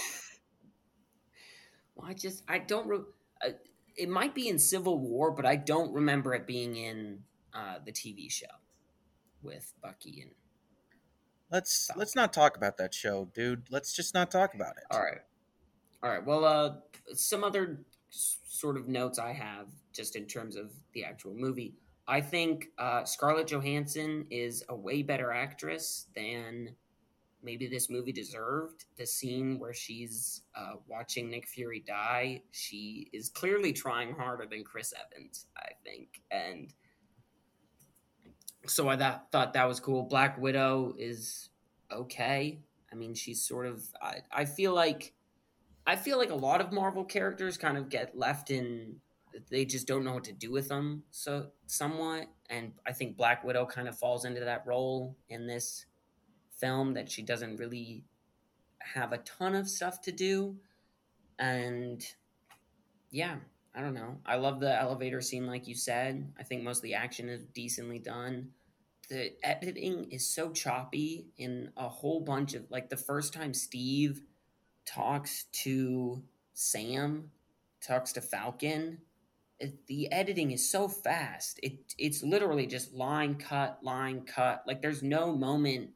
well, 1.95 2.09
I 2.09 2.15
just 2.15 2.43
I 2.49 2.59
don't. 2.59 2.87
Re- 2.89 2.99
uh, 3.47 3.51
it 3.97 4.09
might 4.09 4.35
be 4.35 4.49
in 4.49 4.59
Civil 4.59 4.99
War, 4.99 5.31
but 5.31 5.47
I 5.47 5.55
don't 5.55 5.93
remember 5.93 6.35
it 6.35 6.49
being 6.49 6.75
in 6.75 7.21
uh, 7.55 7.77
the 7.85 7.93
TV 7.93 8.29
show 8.29 8.47
with 9.41 9.73
Bucky 9.81 10.23
and 10.23 10.33
Let's 11.55 11.89
let's 11.95 12.17
not 12.17 12.33
talk 12.33 12.57
about 12.57 12.79
that 12.79 12.93
show, 12.93 13.29
dude. 13.33 13.67
Let's 13.71 13.93
just 13.93 14.13
not 14.13 14.29
talk 14.29 14.55
about 14.55 14.77
it. 14.77 14.83
All 14.91 15.01
right. 15.01 15.21
All 16.03 16.11
right. 16.11 16.27
Well, 16.27 16.45
uh 16.45 16.75
some 17.13 17.45
other 17.45 17.85
sort 18.11 18.77
of 18.77 18.89
notes 18.89 19.21
I 19.21 19.33
have 19.33 19.69
just 19.93 20.17
in 20.17 20.27
terms 20.27 20.57
of 20.57 20.73
the 20.95 21.05
actual 21.05 21.33
movie. 21.33 21.75
I 22.09 22.21
think 22.21 22.71
uh, 22.77 23.05
Scarlett 23.05 23.47
Johansson 23.47 24.27
is 24.31 24.65
a 24.69 24.75
way 24.75 25.03
better 25.03 25.31
actress 25.31 26.07
than 26.17 26.75
maybe 27.45 27.69
this 27.69 27.91
movie 27.91 28.13
deserved. 28.13 28.87
The 28.97 29.07
scene 29.07 29.59
where 29.59 29.75
she's 29.75 30.43
uh, 30.57 30.75
watching 30.89 31.31
Nick 31.31 31.47
Fury 31.47 31.85
die, 31.87 32.43
she 32.51 33.11
is 33.13 33.29
clearly 33.29 33.73
trying 33.73 34.15
harder 34.15 34.47
than 34.51 34.65
Chris 34.65 34.93
Evans, 34.95 35.47
I 35.57 35.73
think. 35.85 36.23
And 36.31 36.73
so 38.67 38.89
I 38.89 38.97
thought 38.97 39.53
that 39.53 39.69
was 39.69 39.79
cool. 39.81 40.05
Black 40.05 40.39
Widow 40.39 40.95
is 40.99 41.51
okay. 41.93 42.61
I 42.91 42.97
mean, 42.97 43.15
she's 43.15 43.47
sort 43.47 43.67
of. 43.67 43.83
I, 44.01 44.19
I 44.33 44.45
feel 44.45 44.75
like, 44.75 45.13
I 45.87 45.97
feel 45.97 46.19
like 46.19 46.31
a 46.31 46.35
lot 46.37 46.61
of 46.61 46.73
Marvel 46.73 47.05
characters 47.05 47.57
kind 47.57 47.77
of 47.77 47.89
get 47.89 48.17
left 48.17 48.51
in. 48.51 48.97
They 49.51 49.65
just 49.65 49.89
don't 49.89 50.05
know 50.05 50.15
what 50.15 50.25
to 50.25 50.33
do 50.33 50.53
with 50.53 50.69
them, 50.69 51.03
so 51.11 51.49
somewhat. 51.67 52.29
And 52.51 52.73
I 52.87 52.93
think 52.93 53.17
Black 53.17 53.43
Widow 53.43 53.67
kind 53.67 53.89
of 53.89 53.99
falls 53.99 54.25
into 54.25 54.41
that 54.45 54.65
role 54.65 55.17
in 55.29 55.49
this 55.49 55.87
film 56.61 56.95
that 56.95 57.11
she 57.11 57.23
doesn't 57.23 57.57
really 57.57 58.05
have 58.81 59.13
a 59.13 59.19
ton 59.19 59.55
of 59.55 59.69
stuff 59.69 60.01
to 60.03 60.13
do, 60.13 60.57
and 61.39 62.05
yeah, 63.11 63.37
I 63.75 63.81
don't 63.81 63.95
know. 63.95 64.19
I 64.25 64.37
love 64.37 64.61
the 64.61 64.81
elevator 64.81 65.21
scene, 65.21 65.47
like 65.47 65.67
you 65.67 65.75
said. 65.75 66.33
I 66.39 66.45
think 66.45 66.63
most 66.63 66.79
of 66.79 66.83
the 66.83 66.95
action 66.95 67.29
is 67.29 67.45
decently 67.55 67.99
done. 67.99 68.51
The 69.09 69.33
editing 69.43 70.11
is 70.11 70.27
so 70.27 70.51
choppy 70.51 71.27
in 71.37 71.71
a 71.77 71.89
whole 71.89 72.21
bunch 72.21 72.55
of 72.55 72.71
like 72.71 72.89
the 72.89 72.97
first 72.97 73.33
time 73.33 73.53
Steve 73.53 74.23
talks 74.87 75.45
to 75.53 76.23
Sam, 76.55 77.31
talks 77.81 78.13
to 78.13 78.21
Falcon. 78.21 78.99
It, 79.59 79.87
the 79.87 80.11
editing 80.13 80.53
is 80.53 80.71
so 80.71 80.89
fast. 80.89 81.59
It 81.63 81.95
it's 81.99 82.23
literally 82.23 82.67
just 82.67 82.95
line 82.95 83.35
cut, 83.35 83.81
line 83.83 84.23
cut. 84.23 84.63
Like 84.67 84.83
there's 84.83 85.03
no 85.03 85.35
moment 85.35 85.91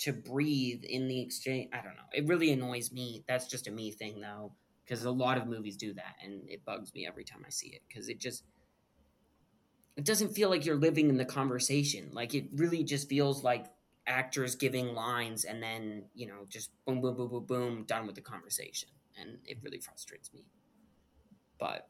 to 0.00 0.12
breathe 0.12 0.84
in 0.84 1.08
the 1.08 1.20
exchange. 1.20 1.70
I 1.72 1.78
don't 1.82 1.96
know. 1.96 2.08
It 2.12 2.26
really 2.26 2.52
annoys 2.52 2.92
me. 2.92 3.24
That's 3.28 3.46
just 3.46 3.66
a 3.68 3.70
me 3.70 3.90
thing 3.92 4.20
though 4.20 4.54
because 4.84 5.04
a 5.04 5.10
lot 5.10 5.38
of 5.38 5.46
movies 5.46 5.76
do 5.76 5.94
that 5.94 6.16
and 6.22 6.48
it 6.50 6.64
bugs 6.64 6.92
me 6.94 7.06
every 7.06 7.22
time 7.22 7.44
i 7.46 7.48
see 7.48 7.68
it 7.68 7.82
because 7.88 8.08
it 8.08 8.18
just 8.18 8.42
it 9.96 10.04
doesn't 10.04 10.30
feel 10.30 10.48
like 10.48 10.64
you're 10.64 10.76
living 10.76 11.08
in 11.10 11.16
the 11.16 11.24
conversation. 11.24 12.10
Like 12.12 12.34
it 12.34 12.48
really 12.54 12.84
just 12.84 13.08
feels 13.08 13.44
like 13.44 13.66
actors 14.06 14.54
giving 14.54 14.94
lines 14.94 15.44
and 15.44 15.62
then 15.62 16.06
you 16.14 16.26
know 16.26 16.46
just 16.48 16.70
boom 16.86 17.00
boom 17.00 17.16
boom 17.16 17.28
boom 17.28 17.44
boom 17.44 17.84
done 17.84 18.06
with 18.06 18.16
the 18.16 18.20
conversation 18.20 18.88
and 19.16 19.38
it 19.44 19.58
really 19.62 19.78
frustrates 19.78 20.32
me 20.32 20.46
but 21.58 21.89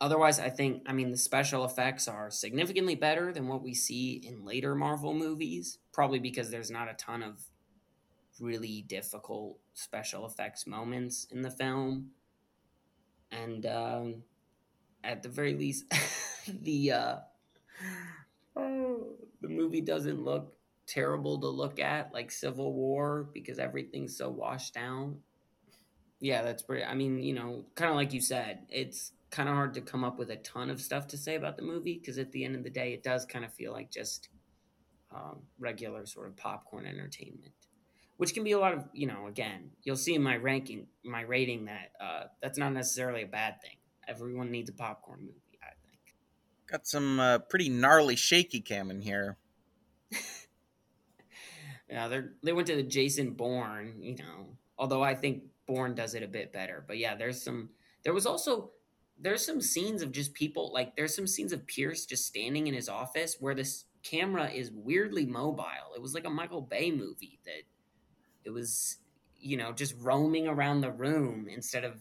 otherwise 0.00 0.38
i 0.40 0.48
think 0.48 0.82
i 0.86 0.92
mean 0.92 1.10
the 1.10 1.16
special 1.16 1.64
effects 1.64 2.08
are 2.08 2.30
significantly 2.30 2.94
better 2.94 3.32
than 3.32 3.48
what 3.48 3.62
we 3.62 3.74
see 3.74 4.22
in 4.24 4.44
later 4.44 4.74
marvel 4.74 5.14
movies 5.14 5.78
probably 5.92 6.18
because 6.18 6.50
there's 6.50 6.70
not 6.70 6.88
a 6.88 6.94
ton 6.94 7.22
of 7.22 7.42
really 8.40 8.84
difficult 8.88 9.58
special 9.74 10.26
effects 10.26 10.66
moments 10.66 11.26
in 11.30 11.42
the 11.42 11.50
film 11.50 12.10
and 13.30 13.66
um, 13.66 14.22
at 15.04 15.22
the 15.22 15.28
very 15.28 15.54
least 15.54 15.84
the 16.62 16.92
uh, 16.92 17.16
the 18.56 19.48
movie 19.48 19.80
doesn't 19.80 20.22
look 20.22 20.54
terrible 20.86 21.40
to 21.40 21.48
look 21.48 21.78
at, 21.78 22.12
like 22.12 22.30
Civil 22.30 22.72
War, 22.72 23.28
because 23.32 23.58
everything's 23.58 24.16
so 24.16 24.28
washed 24.28 24.74
down. 24.74 25.18
Yeah, 26.20 26.42
that's 26.42 26.62
pretty. 26.62 26.84
I 26.84 26.94
mean, 26.94 27.22
you 27.22 27.32
know, 27.32 27.64
kind 27.74 27.90
of 27.90 27.96
like 27.96 28.12
you 28.12 28.20
said, 28.20 28.66
it's 28.68 29.12
kind 29.30 29.48
of 29.48 29.54
hard 29.54 29.74
to 29.74 29.80
come 29.80 30.04
up 30.04 30.18
with 30.18 30.30
a 30.30 30.36
ton 30.36 30.70
of 30.70 30.80
stuff 30.80 31.06
to 31.08 31.16
say 31.16 31.36
about 31.36 31.56
the 31.56 31.62
movie 31.62 31.98
because 31.98 32.18
at 32.18 32.32
the 32.32 32.44
end 32.44 32.56
of 32.56 32.64
the 32.64 32.70
day, 32.70 32.92
it 32.92 33.02
does 33.02 33.24
kind 33.24 33.44
of 33.44 33.52
feel 33.52 33.72
like 33.72 33.90
just 33.90 34.28
um, 35.14 35.40
regular 35.58 36.06
sort 36.06 36.28
of 36.28 36.36
popcorn 36.36 36.86
entertainment, 36.86 37.52
which 38.16 38.34
can 38.34 38.44
be 38.44 38.52
a 38.52 38.58
lot 38.58 38.74
of, 38.74 38.84
you 38.92 39.06
know, 39.06 39.26
again, 39.26 39.70
you'll 39.82 39.96
see 39.96 40.14
in 40.14 40.22
my 40.22 40.36
ranking, 40.36 40.86
my 41.04 41.22
rating 41.22 41.66
that 41.66 41.92
uh, 42.00 42.24
that's 42.42 42.58
not 42.58 42.72
necessarily 42.72 43.22
a 43.22 43.26
bad 43.26 43.60
thing. 43.62 43.76
Everyone 44.08 44.50
needs 44.50 44.70
a 44.70 44.72
popcorn 44.72 45.20
movie, 45.20 45.58
I 45.62 45.72
think. 45.84 46.14
Got 46.66 46.86
some 46.86 47.20
uh, 47.20 47.38
pretty 47.38 47.68
gnarly 47.68 48.16
shaky 48.16 48.60
cam 48.60 48.90
in 48.90 49.00
here. 49.00 49.36
Yeah, 51.90 52.06
they 52.06 52.20
they 52.42 52.52
went 52.52 52.68
to 52.68 52.76
the 52.76 52.84
Jason 52.84 53.32
Bourne, 53.32 53.96
you 54.00 54.16
know. 54.16 54.56
Although 54.78 55.02
I 55.02 55.14
think 55.14 55.42
Bourne 55.66 55.94
does 55.94 56.14
it 56.14 56.22
a 56.22 56.28
bit 56.28 56.52
better. 56.52 56.84
But 56.86 56.98
yeah, 56.98 57.16
there's 57.16 57.42
some. 57.42 57.70
There 58.04 58.14
was 58.14 58.26
also 58.26 58.70
there's 59.20 59.44
some 59.44 59.60
scenes 59.60 60.02
of 60.02 60.12
just 60.12 60.34
people 60.34 60.72
like 60.72 60.96
there's 60.96 61.14
some 61.14 61.26
scenes 61.26 61.52
of 61.52 61.66
Pierce 61.66 62.06
just 62.06 62.26
standing 62.26 62.66
in 62.66 62.74
his 62.74 62.88
office 62.88 63.36
where 63.38 63.54
this 63.54 63.84
camera 64.02 64.50
is 64.50 64.70
weirdly 64.72 65.26
mobile. 65.26 65.94
It 65.94 66.02
was 66.02 66.14
like 66.14 66.24
a 66.24 66.30
Michael 66.30 66.62
Bay 66.62 66.90
movie 66.90 67.38
that 67.44 67.62
it 68.44 68.50
was 68.50 68.98
you 69.38 69.56
know 69.56 69.72
just 69.72 69.94
roaming 70.00 70.48
around 70.48 70.80
the 70.80 70.90
room 70.90 71.46
instead 71.48 71.84
of 71.84 72.00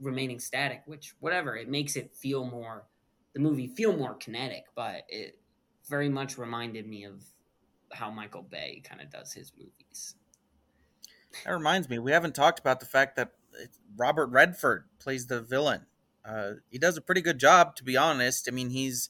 remaining 0.00 0.40
static. 0.40 0.82
Which 0.86 1.14
whatever 1.20 1.56
it 1.56 1.68
makes 1.68 1.96
it 1.96 2.14
feel 2.14 2.44
more 2.44 2.86
the 3.34 3.40
movie 3.40 3.68
feel 3.68 3.96
more 3.96 4.14
kinetic, 4.14 4.64
but 4.74 5.04
it 5.08 5.38
very 5.88 6.08
much 6.08 6.38
reminded 6.38 6.86
me 6.86 7.04
of 7.04 7.22
how 7.92 8.10
Michael 8.10 8.42
Bay 8.42 8.82
kind 8.84 9.00
of 9.00 9.10
does 9.10 9.32
his 9.32 9.52
movies. 9.56 10.14
That 11.44 11.52
reminds 11.52 11.88
me, 11.88 11.98
we 11.98 12.12
haven't 12.12 12.34
talked 12.34 12.58
about 12.58 12.80
the 12.80 12.86
fact 12.86 13.16
that 13.16 13.32
eh, 13.60 13.66
Robert 13.96 14.26
Redford 14.26 14.84
plays 14.98 15.26
the 15.26 15.40
villain. 15.40 15.86
Uh, 16.28 16.54
he 16.70 16.78
does 16.78 16.96
a 16.96 17.00
pretty 17.00 17.22
good 17.22 17.38
job, 17.38 17.74
to 17.76 17.84
be 17.84 17.96
honest. 17.96 18.48
I 18.48 18.52
mean, 18.52 18.70
he's 18.70 19.08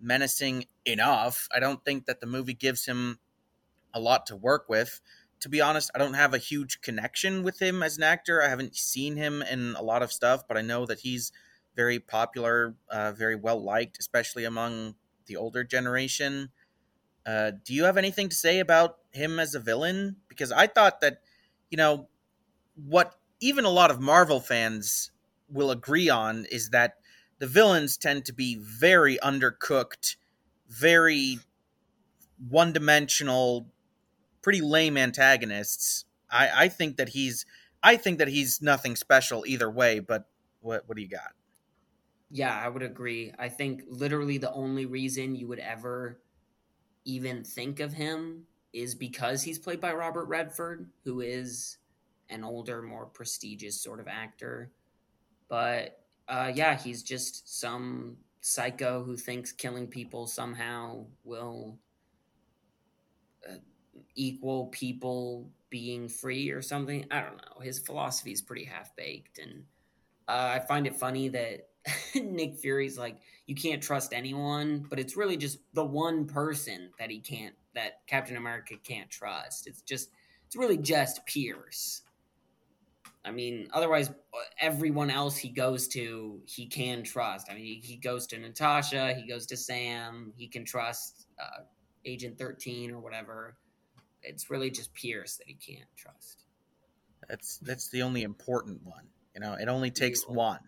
menacing 0.00 0.66
enough. 0.84 1.48
I 1.54 1.60
don't 1.60 1.84
think 1.84 2.06
that 2.06 2.20
the 2.20 2.26
movie 2.26 2.54
gives 2.54 2.86
him 2.86 3.18
a 3.92 4.00
lot 4.00 4.26
to 4.26 4.36
work 4.36 4.68
with. 4.68 5.00
To 5.40 5.48
be 5.48 5.60
honest, 5.60 5.90
I 5.94 5.98
don't 5.98 6.14
have 6.14 6.32
a 6.32 6.38
huge 6.38 6.80
connection 6.80 7.42
with 7.42 7.60
him 7.60 7.82
as 7.82 7.98
an 7.98 8.02
actor. 8.02 8.42
I 8.42 8.48
haven't 8.48 8.76
seen 8.76 9.16
him 9.16 9.42
in 9.42 9.74
a 9.76 9.82
lot 9.82 10.02
of 10.02 10.12
stuff, 10.12 10.48
but 10.48 10.56
I 10.56 10.62
know 10.62 10.86
that 10.86 11.00
he's 11.00 11.30
very 11.74 11.98
popular, 11.98 12.74
uh, 12.90 13.12
very 13.12 13.36
well 13.36 13.62
liked, 13.62 13.98
especially 13.98 14.44
among 14.44 14.94
the 15.26 15.36
older 15.36 15.62
generation. 15.62 16.50
Uh, 17.26 17.52
do 17.64 17.74
you 17.74 17.84
have 17.84 17.98
anything 17.98 18.28
to 18.30 18.36
say 18.36 18.60
about 18.60 18.98
him 19.12 19.38
as 19.38 19.54
a 19.54 19.60
villain? 19.60 20.16
Because 20.28 20.52
I 20.52 20.68
thought 20.68 21.00
that, 21.02 21.20
you 21.70 21.76
know, 21.76 22.08
what 22.76 23.16
even 23.40 23.64
a 23.64 23.70
lot 23.70 23.90
of 23.90 24.00
Marvel 24.00 24.40
fans 24.40 25.10
will 25.48 25.70
agree 25.70 26.08
on 26.08 26.44
is 26.46 26.70
that 26.70 26.98
the 27.38 27.46
villains 27.46 27.96
tend 27.96 28.24
to 28.26 28.32
be 28.32 28.56
very 28.56 29.18
undercooked, 29.18 30.16
very 30.68 31.38
one 32.48 32.72
dimensional, 32.72 33.68
pretty 34.42 34.60
lame 34.60 34.96
antagonists. 34.96 36.04
I, 36.30 36.64
I 36.64 36.68
think 36.68 36.96
that 36.96 37.10
he's 37.10 37.46
I 37.82 37.96
think 37.96 38.18
that 38.18 38.28
he's 38.28 38.60
nothing 38.60 38.96
special 38.96 39.44
either 39.46 39.70
way, 39.70 40.00
but 40.00 40.28
what 40.60 40.88
what 40.88 40.96
do 40.96 41.02
you 41.02 41.08
got? 41.08 41.32
Yeah, 42.30 42.58
I 42.58 42.68
would 42.68 42.82
agree. 42.82 43.32
I 43.38 43.48
think 43.48 43.84
literally 43.86 44.38
the 44.38 44.52
only 44.52 44.86
reason 44.86 45.36
you 45.36 45.46
would 45.46 45.60
ever 45.60 46.20
even 47.04 47.44
think 47.44 47.78
of 47.78 47.92
him 47.92 48.46
is 48.72 48.94
because 48.94 49.42
he's 49.42 49.58
played 49.58 49.80
by 49.80 49.92
Robert 49.92 50.26
Redford, 50.26 50.90
who 51.04 51.20
is 51.20 51.78
an 52.28 52.42
older, 52.42 52.82
more 52.82 53.06
prestigious 53.06 53.80
sort 53.80 54.00
of 54.00 54.08
actor. 54.08 54.72
But 55.48 56.00
uh, 56.28 56.52
yeah, 56.54 56.76
he's 56.76 57.02
just 57.02 57.60
some 57.60 58.16
psycho 58.40 59.02
who 59.02 59.16
thinks 59.16 59.52
killing 59.52 59.86
people 59.86 60.26
somehow 60.26 61.04
will 61.24 61.78
uh, 63.48 63.56
equal 64.14 64.66
people 64.66 65.50
being 65.70 66.08
free 66.08 66.50
or 66.50 66.62
something. 66.62 67.06
I 67.10 67.20
don't 67.20 67.36
know. 67.36 67.60
His 67.60 67.78
philosophy 67.78 68.32
is 68.32 68.42
pretty 68.42 68.64
half 68.64 68.94
baked, 68.96 69.38
and 69.38 69.64
uh, 70.28 70.52
I 70.54 70.58
find 70.60 70.86
it 70.86 70.96
funny 70.96 71.28
that 71.28 71.68
Nick 72.14 72.56
Fury's 72.56 72.98
like, 72.98 73.18
you 73.46 73.54
can't 73.54 73.82
trust 73.82 74.12
anyone, 74.12 74.86
but 74.88 74.98
it's 74.98 75.16
really 75.16 75.36
just 75.36 75.58
the 75.74 75.84
one 75.84 76.26
person 76.26 76.90
that 76.98 77.10
he 77.10 77.20
can't, 77.20 77.54
that 77.74 78.06
Captain 78.06 78.36
America 78.36 78.74
can't 78.82 79.10
trust. 79.10 79.66
It's 79.66 79.82
just, 79.82 80.10
it's 80.46 80.56
really 80.56 80.78
just 80.78 81.24
Pierce. 81.26 82.02
I 83.26 83.32
mean, 83.32 83.68
otherwise, 83.72 84.10
everyone 84.60 85.10
else 85.10 85.36
he 85.36 85.48
goes 85.48 85.88
to, 85.88 86.40
he 86.46 86.66
can 86.66 87.02
trust. 87.02 87.48
I 87.50 87.54
mean, 87.54 87.64
he, 87.64 87.80
he 87.82 87.96
goes 87.96 88.26
to 88.28 88.38
Natasha, 88.38 89.14
he 89.14 89.26
goes 89.26 89.46
to 89.46 89.56
Sam, 89.56 90.32
he 90.36 90.46
can 90.46 90.64
trust 90.64 91.26
uh, 91.38 91.64
Agent 92.04 92.38
13 92.38 92.92
or 92.92 93.00
whatever. 93.00 93.56
It's 94.22 94.48
really 94.48 94.70
just 94.70 94.94
Pierce 94.94 95.36
that 95.38 95.48
he 95.48 95.54
can't 95.54 95.88
trust. 95.96 96.44
That's 97.28 97.58
that's 97.58 97.88
the 97.88 98.02
only 98.02 98.22
important 98.22 98.84
one. 98.84 99.08
You 99.34 99.40
know, 99.40 99.54
it 99.54 99.68
only 99.68 99.90
takes 99.90 100.26
one. 100.28 100.60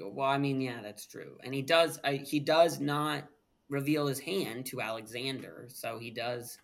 Well, 0.00 0.28
I 0.28 0.38
mean, 0.38 0.60
yeah, 0.60 0.80
that's 0.82 1.06
true, 1.06 1.38
and 1.42 1.52
he 1.52 1.62
does. 1.62 1.98
I, 2.04 2.14
he 2.16 2.38
does 2.38 2.78
not 2.78 3.24
reveal 3.68 4.06
his 4.06 4.20
hand 4.20 4.66
to 4.66 4.80
Alexander, 4.80 5.66
so 5.68 5.98
he 5.98 6.10
does 6.10 6.58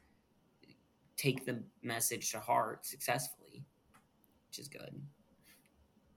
take 1.16 1.44
the 1.46 1.62
message 1.82 2.30
to 2.32 2.40
heart 2.40 2.86
successfully, 2.86 3.43
which 4.54 4.60
is 4.60 4.68
good. 4.68 5.02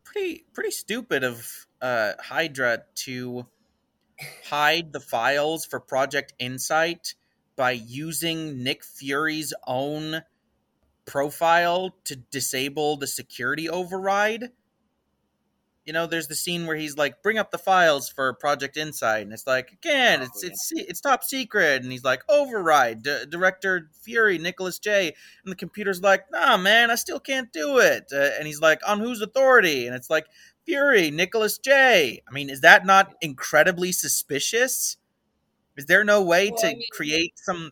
Pretty, 0.03 0.45
pretty 0.53 0.71
stupid 0.71 1.23
of 1.23 1.67
uh, 1.81 2.13
Hydra 2.19 2.83
to 3.05 3.47
hide 4.45 4.93
the 4.93 4.99
files 4.99 5.65
for 5.65 5.79
Project 5.79 6.33
Insight 6.37 7.15
by 7.55 7.71
using 7.71 8.63
Nick 8.63 8.83
Fury's 8.83 9.53
own 9.65 10.21
profile 11.05 11.95
to 12.03 12.15
disable 12.15 12.97
the 12.97 13.07
security 13.07 13.67
override 13.67 14.51
you 15.87 15.93
know, 15.93 16.05
there's 16.05 16.27
the 16.27 16.35
scene 16.35 16.67
where 16.67 16.75
he's 16.75 16.97
like, 16.97 17.23
"Bring 17.23 17.37
up 17.37 17.49
the 17.49 17.57
files 17.57 18.09
for 18.09 18.33
Project 18.33 18.75
Insight," 18.75 19.23
and 19.23 19.31
it's 19.31 19.47
like, 19.47 19.71
again, 19.71 20.21
it's 20.21 20.43
oh, 20.43 20.47
it's 20.47 20.71
it's 20.75 20.99
top 21.01 21.23
secret, 21.23 21.81
and 21.81 21.91
he's 21.91 22.03
like, 22.03 22.23
"Override, 22.27 23.03
D- 23.03 23.23
Director 23.29 23.89
Fury, 24.03 24.37
Nicholas 24.37 24.79
J," 24.79 25.15
and 25.43 25.51
the 25.51 25.55
computer's 25.55 26.01
like, 26.01 26.29
"Nah, 26.29 26.57
man, 26.57 26.91
I 26.91 26.95
still 26.95 27.21
can't 27.21 27.53
do 27.53 27.79
it," 27.79 28.09
uh, 28.11 28.31
and 28.37 28.45
he's 28.45 28.59
like, 28.59 28.81
"On 28.85 28.99
whose 28.99 29.21
authority?" 29.21 29.87
And 29.87 29.95
it's 29.95 30.09
like, 30.09 30.25
"Fury, 30.65 31.09
Nicholas 31.09 31.57
J." 31.57 32.21
I 32.27 32.33
mean, 32.33 32.49
is 32.49 32.59
that 32.61 32.85
not 32.85 33.15
incredibly 33.21 33.93
suspicious? 33.93 34.97
Is 35.77 35.85
there 35.85 36.03
no 36.03 36.21
way 36.21 36.49
well, 36.49 36.59
to 36.63 36.67
I 36.67 36.73
mean, 36.73 36.87
create 36.91 37.39
some? 37.39 37.71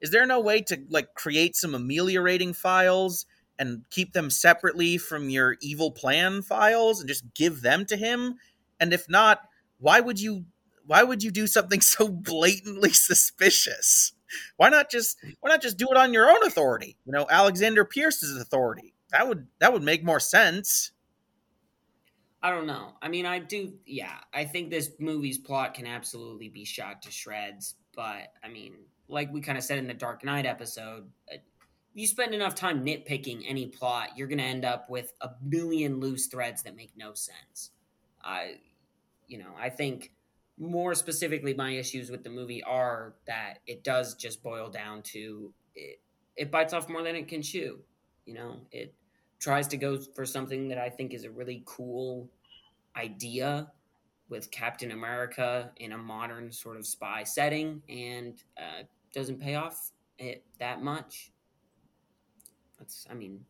Is 0.00 0.10
there 0.10 0.26
no 0.26 0.40
way 0.40 0.62
to 0.62 0.80
like 0.90 1.14
create 1.14 1.56
some 1.56 1.74
ameliorating 1.74 2.52
files? 2.52 3.26
And 3.58 3.84
keep 3.90 4.12
them 4.12 4.30
separately 4.30 4.98
from 4.98 5.30
your 5.30 5.56
evil 5.60 5.90
plan 5.90 6.42
files 6.42 7.00
and 7.00 7.08
just 7.08 7.34
give 7.34 7.62
them 7.62 7.86
to 7.86 7.96
him? 7.96 8.36
And 8.80 8.92
if 8.92 9.08
not, 9.08 9.40
why 9.78 10.00
would 10.00 10.20
you 10.20 10.46
why 10.86 11.02
would 11.02 11.22
you 11.22 11.30
do 11.30 11.46
something 11.46 11.80
so 11.82 12.08
blatantly 12.08 12.90
suspicious? 12.90 14.12
Why 14.56 14.68
not 14.68 14.90
just 14.90 15.18
why 15.40 15.50
not 15.50 15.62
just 15.62 15.76
do 15.76 15.88
it 15.90 15.96
on 15.96 16.12
your 16.12 16.30
own 16.30 16.44
authority? 16.44 16.96
You 17.04 17.12
know, 17.12 17.26
Alexander 17.30 17.84
Pierce's 17.84 18.40
authority. 18.40 18.94
That 19.10 19.28
would 19.28 19.46
that 19.60 19.72
would 19.72 19.82
make 19.82 20.04
more 20.04 20.20
sense. 20.20 20.92
I 22.42 22.50
don't 22.50 22.66
know. 22.66 22.92
I 23.02 23.08
mean, 23.08 23.26
I 23.26 23.38
do. 23.38 23.72
Yeah, 23.86 24.18
I 24.32 24.44
think 24.44 24.70
this 24.70 24.90
movie's 25.00 25.38
plot 25.38 25.74
can 25.74 25.86
absolutely 25.86 26.48
be 26.48 26.64
shot 26.64 27.02
to 27.02 27.10
shreds. 27.10 27.74
But 27.94 28.32
I 28.44 28.48
mean, 28.48 28.74
like 29.08 29.32
we 29.32 29.40
kind 29.40 29.58
of 29.58 29.64
said 29.64 29.78
in 29.78 29.86
the 29.86 29.94
Dark 29.94 30.24
Knight 30.24 30.46
episode, 30.46 31.08
uh, 31.32 31.38
you 31.96 32.06
spend 32.06 32.34
enough 32.34 32.54
time 32.54 32.84
nitpicking 32.84 33.42
any 33.48 33.66
plot, 33.66 34.10
you're 34.16 34.28
going 34.28 34.38
to 34.38 34.44
end 34.44 34.66
up 34.66 34.90
with 34.90 35.14
a 35.22 35.30
million 35.42 35.98
loose 35.98 36.26
threads 36.26 36.62
that 36.62 36.76
make 36.76 36.92
no 36.94 37.14
sense. 37.14 37.70
I, 38.22 38.56
you 39.26 39.38
know, 39.38 39.54
I 39.58 39.70
think 39.70 40.12
more 40.58 40.94
specifically, 40.94 41.54
my 41.54 41.70
issues 41.70 42.10
with 42.10 42.22
the 42.22 42.28
movie 42.28 42.62
are 42.62 43.14
that 43.26 43.60
it 43.66 43.82
does 43.82 44.14
just 44.14 44.42
boil 44.42 44.68
down 44.68 45.02
to 45.04 45.52
it, 45.74 46.00
it 46.36 46.50
bites 46.50 46.74
off 46.74 46.88
more 46.88 47.02
than 47.02 47.16
it 47.16 47.28
can 47.28 47.40
chew. 47.40 47.78
You 48.26 48.34
know, 48.34 48.56
it 48.72 48.94
tries 49.38 49.66
to 49.68 49.78
go 49.78 49.98
for 50.14 50.26
something 50.26 50.68
that 50.68 50.78
I 50.78 50.90
think 50.90 51.14
is 51.14 51.24
a 51.24 51.30
really 51.30 51.62
cool 51.64 52.28
idea 52.94 53.72
with 54.28 54.50
Captain 54.50 54.90
America 54.90 55.70
in 55.76 55.92
a 55.92 55.98
modern 55.98 56.52
sort 56.52 56.76
of 56.76 56.86
spy 56.86 57.22
setting 57.22 57.80
and 57.88 58.42
uh, 58.58 58.82
doesn't 59.14 59.40
pay 59.40 59.54
off 59.54 59.92
it 60.18 60.44
that 60.58 60.82
much. 60.82 61.30
That's, 62.78 63.06
I 63.10 63.14
mean, 63.14 63.44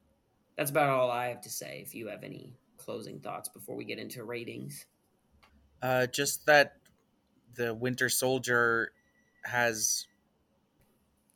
that's 0.57 0.71
about 0.71 0.89
all 0.89 1.11
I 1.11 1.29
have 1.29 1.41
to 1.43 1.51
say. 1.51 1.83
If 1.85 1.95
you 1.95 2.09
have 2.09 2.25
any 2.25 2.55
closing 2.77 3.21
thoughts 3.21 3.49
before 3.49 3.77
we 3.77 3.85
get 3.85 3.99
into 3.99 4.25
ratings, 4.25 4.87
uh, 5.83 6.07
just 6.07 6.47
that 6.47 6.77
the 7.55 7.75
Winter 7.75 8.09
Soldier 8.09 8.93
has. 9.45 10.07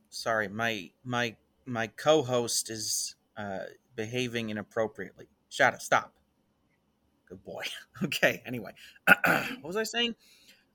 Sorry, 0.08 0.48
my 0.48 0.90
my 1.04 1.36
my 1.66 1.86
co-host 1.86 2.70
is 2.70 3.14
uh, 3.36 3.60
behaving 3.94 4.50
inappropriately. 4.50 5.26
Shadow, 5.48 5.78
stop. 5.78 6.14
Good 7.28 7.44
boy. 7.44 7.64
okay. 8.02 8.42
Anyway, 8.46 8.72
what 9.06 9.62
was 9.62 9.76
I 9.76 9.84
saying? 9.84 10.14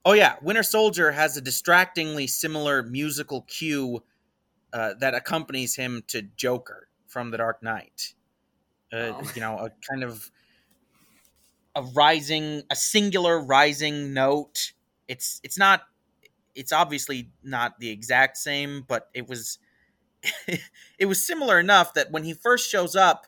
Oh 0.06 0.14
yeah, 0.14 0.36
Winter 0.42 0.64
Soldier 0.64 1.12
has 1.12 1.36
a 1.36 1.42
distractingly 1.42 2.28
similar 2.28 2.84
musical 2.84 3.42
cue 3.42 4.04
uh, 4.72 4.94
that 5.00 5.16
accompanies 5.16 5.76
him 5.76 6.04
to 6.08 6.22
Joker 6.22 6.88
from 7.16 7.32
The 7.32 7.38
Dark 7.38 7.64
Knight. 7.64 8.14
Uh, 8.92 9.14
oh. 9.16 9.22
You 9.34 9.40
know, 9.40 9.58
a 9.58 9.70
kind 9.90 10.04
of 10.04 10.30
a 11.74 11.82
rising, 11.82 12.64
a 12.70 12.76
singular 12.76 13.40
rising 13.40 14.14
note. 14.14 14.74
It's 15.08 15.40
it's 15.42 15.58
not. 15.58 15.84
It's 16.56 16.74
obviously 16.74 17.30
not 17.42 17.80
the 17.80 17.90
exact 17.90 18.36
same, 18.36 18.84
but 18.86 19.08
it 19.14 19.30
was. 19.30 19.60
it 21.00 21.06
was 21.06 21.26
similar 21.26 21.58
enough 21.58 21.94
that 21.94 22.12
when 22.12 22.26
he 22.26 22.34
first 22.34 22.70
shows 22.70 22.98
up, 22.98 23.28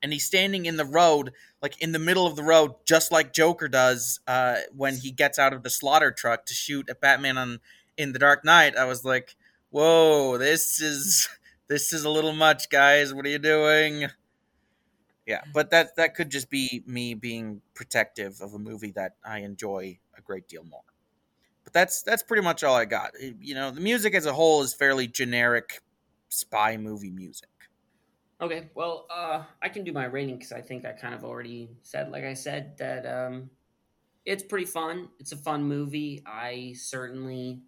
and 0.00 0.12
he's 0.12 0.24
standing 0.24 0.66
in 0.66 0.76
the 0.76 0.84
road, 0.84 1.32
like 1.60 1.82
in 1.82 1.90
the 1.90 1.98
middle 1.98 2.24
of 2.24 2.36
the 2.36 2.44
road, 2.44 2.74
just 2.84 3.10
like 3.10 3.32
Joker 3.32 3.66
does 3.66 4.20
uh, 4.28 4.58
when 4.76 4.94
he 4.98 5.10
gets 5.10 5.40
out 5.40 5.52
of 5.52 5.64
the 5.64 5.70
slaughter 5.70 6.12
truck 6.12 6.46
to 6.46 6.54
shoot 6.54 6.88
at 6.88 7.00
Batman 7.00 7.36
on 7.36 7.58
in 7.96 8.12
the 8.12 8.20
Dark 8.20 8.44
Knight. 8.44 8.76
I 8.76 8.84
was 8.84 9.04
like, 9.04 9.34
"Whoa, 9.70 10.38
this 10.38 10.80
is 10.80 11.28
this 11.68 11.92
is 11.92 12.04
a 12.04 12.10
little 12.10 12.32
much, 12.32 12.70
guys. 12.70 13.14
What 13.14 13.26
are 13.26 13.30
you 13.30 13.38
doing?" 13.38 14.08
Yeah, 15.26 15.42
but 15.52 15.70
that 15.70 15.96
that 15.96 16.14
could 16.14 16.30
just 16.30 16.50
be 16.50 16.84
me 16.86 17.14
being 17.14 17.62
protective 17.74 18.40
of 18.40 18.54
a 18.54 18.58
movie 18.58 18.92
that 18.92 19.16
I 19.24 19.40
enjoy 19.40 19.98
a 20.16 20.20
great 20.20 20.46
deal 20.46 20.62
more. 20.64 20.82
But 21.64 21.72
that's 21.72 22.02
that's 22.02 22.22
pretty 22.22 22.42
much 22.42 22.62
all 22.62 22.76
I 22.76 22.84
got. 22.84 23.12
You 23.20 23.54
know, 23.56 23.72
the 23.72 23.80
music 23.80 24.14
as 24.14 24.24
a 24.26 24.32
whole 24.32 24.62
is 24.62 24.72
fairly 24.72 25.08
generic 25.08 25.82
spy 26.28 26.76
movie 26.76 27.10
music. 27.10 27.48
Okay, 28.40 28.70
well, 28.74 29.06
uh, 29.10 29.44
I 29.62 29.68
can 29.70 29.82
do 29.82 29.92
my 29.92 30.04
rating 30.04 30.36
because 30.36 30.52
I 30.52 30.60
think 30.60 30.84
I 30.84 30.92
kind 30.92 31.14
of 31.14 31.24
already 31.24 31.70
said, 31.82 32.12
like 32.12 32.24
I 32.24 32.34
said, 32.34 32.76
that 32.78 33.06
um, 33.06 33.50
it's 34.26 34.42
pretty 34.42 34.66
fun. 34.66 35.08
It's 35.18 35.32
a 35.32 35.36
fun 35.36 35.64
movie. 35.64 36.22
I 36.26 36.74
certainly 36.76 37.62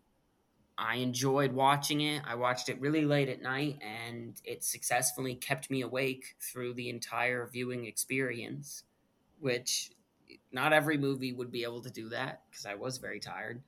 I 0.79 0.97
enjoyed 0.97 1.53
watching 1.53 2.03
it. 2.03 2.23
I 2.25 2.37
watched 2.37 2.69
it 2.69 2.81
really 2.81 3.05
late 3.05 3.29
at 3.29 3.43
night, 3.43 3.79
and 3.83 4.41
it 4.45 4.63
successfully 4.63 5.35
kept 5.35 5.71
me 5.71 5.83
awake 5.83 6.37
through 6.41 6.75
the 6.75 6.89
entire 6.89 7.49
viewing 7.49 7.87
experience, 7.87 8.85
which 9.41 9.91
not 10.53 10.73
every 10.73 10.97
movie 10.97 11.33
would 11.33 11.51
be 11.51 11.65
able 11.65 11.83
to 11.83 11.91
do 11.91 12.09
that 12.11 12.43
because 12.49 12.65
I 12.65 12.77
was 12.77 12.99
very 12.99 13.19
tired. 13.19 13.63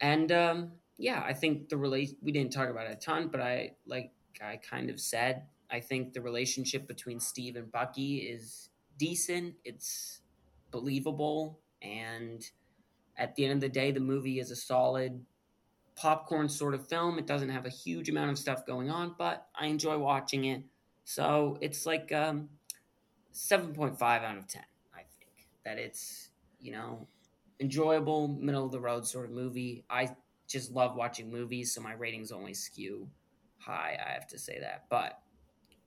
And 0.00 0.32
um, 0.32 0.72
yeah, 0.96 1.22
I 1.24 1.32
think 1.32 1.68
the 1.68 1.76
relate 1.76 2.18
we 2.20 2.32
didn't 2.32 2.52
talk 2.52 2.68
about 2.68 2.86
it 2.86 2.92
a 2.92 2.96
ton, 2.96 3.28
but 3.28 3.40
I 3.40 3.76
like 3.86 4.12
I 4.42 4.56
kind 4.56 4.90
of 4.90 5.00
said 5.00 5.44
I 5.70 5.80
think 5.80 6.12
the 6.12 6.20
relationship 6.20 6.86
between 6.86 7.20
Steve 7.20 7.56
and 7.56 7.70
Bucky 7.70 8.18
is 8.18 8.70
decent. 8.98 9.54
It's 9.64 10.20
believable. 10.70 11.60
And 11.82 12.44
at 13.16 13.34
the 13.36 13.44
end 13.44 13.54
of 13.54 13.60
the 13.60 13.68
day, 13.68 13.92
the 13.92 14.00
movie 14.00 14.40
is 14.40 14.50
a 14.50 14.56
solid 14.56 15.24
popcorn 15.98 16.48
sort 16.48 16.74
of 16.74 16.88
film. 16.88 17.18
It 17.18 17.26
doesn't 17.26 17.48
have 17.48 17.66
a 17.66 17.70
huge 17.70 18.08
amount 18.08 18.30
of 18.30 18.38
stuff 18.38 18.64
going 18.64 18.90
on, 18.90 19.14
but 19.18 19.46
I 19.54 19.66
enjoy 19.66 19.98
watching 19.98 20.44
it. 20.44 20.62
So 21.04 21.58
it's 21.60 21.86
like 21.86 22.12
um, 22.12 22.48
7.5 23.32 24.00
out 24.02 24.38
of 24.38 24.46
10, 24.46 24.62
I 24.94 24.98
think. 25.18 25.48
That 25.64 25.78
it's, 25.78 26.30
you 26.60 26.72
know, 26.72 27.08
enjoyable, 27.60 28.28
middle 28.28 28.64
of 28.64 28.72
the 28.72 28.80
road 28.80 29.06
sort 29.06 29.26
of 29.26 29.32
movie. 29.32 29.84
I 29.90 30.14
just 30.46 30.72
love 30.72 30.96
watching 30.96 31.30
movies, 31.30 31.74
so 31.74 31.80
my 31.80 31.92
ratings 31.92 32.30
only 32.30 32.54
skew 32.54 33.08
high, 33.58 33.98
I 34.04 34.12
have 34.12 34.28
to 34.28 34.38
say 34.38 34.60
that. 34.60 34.84
But 34.88 35.20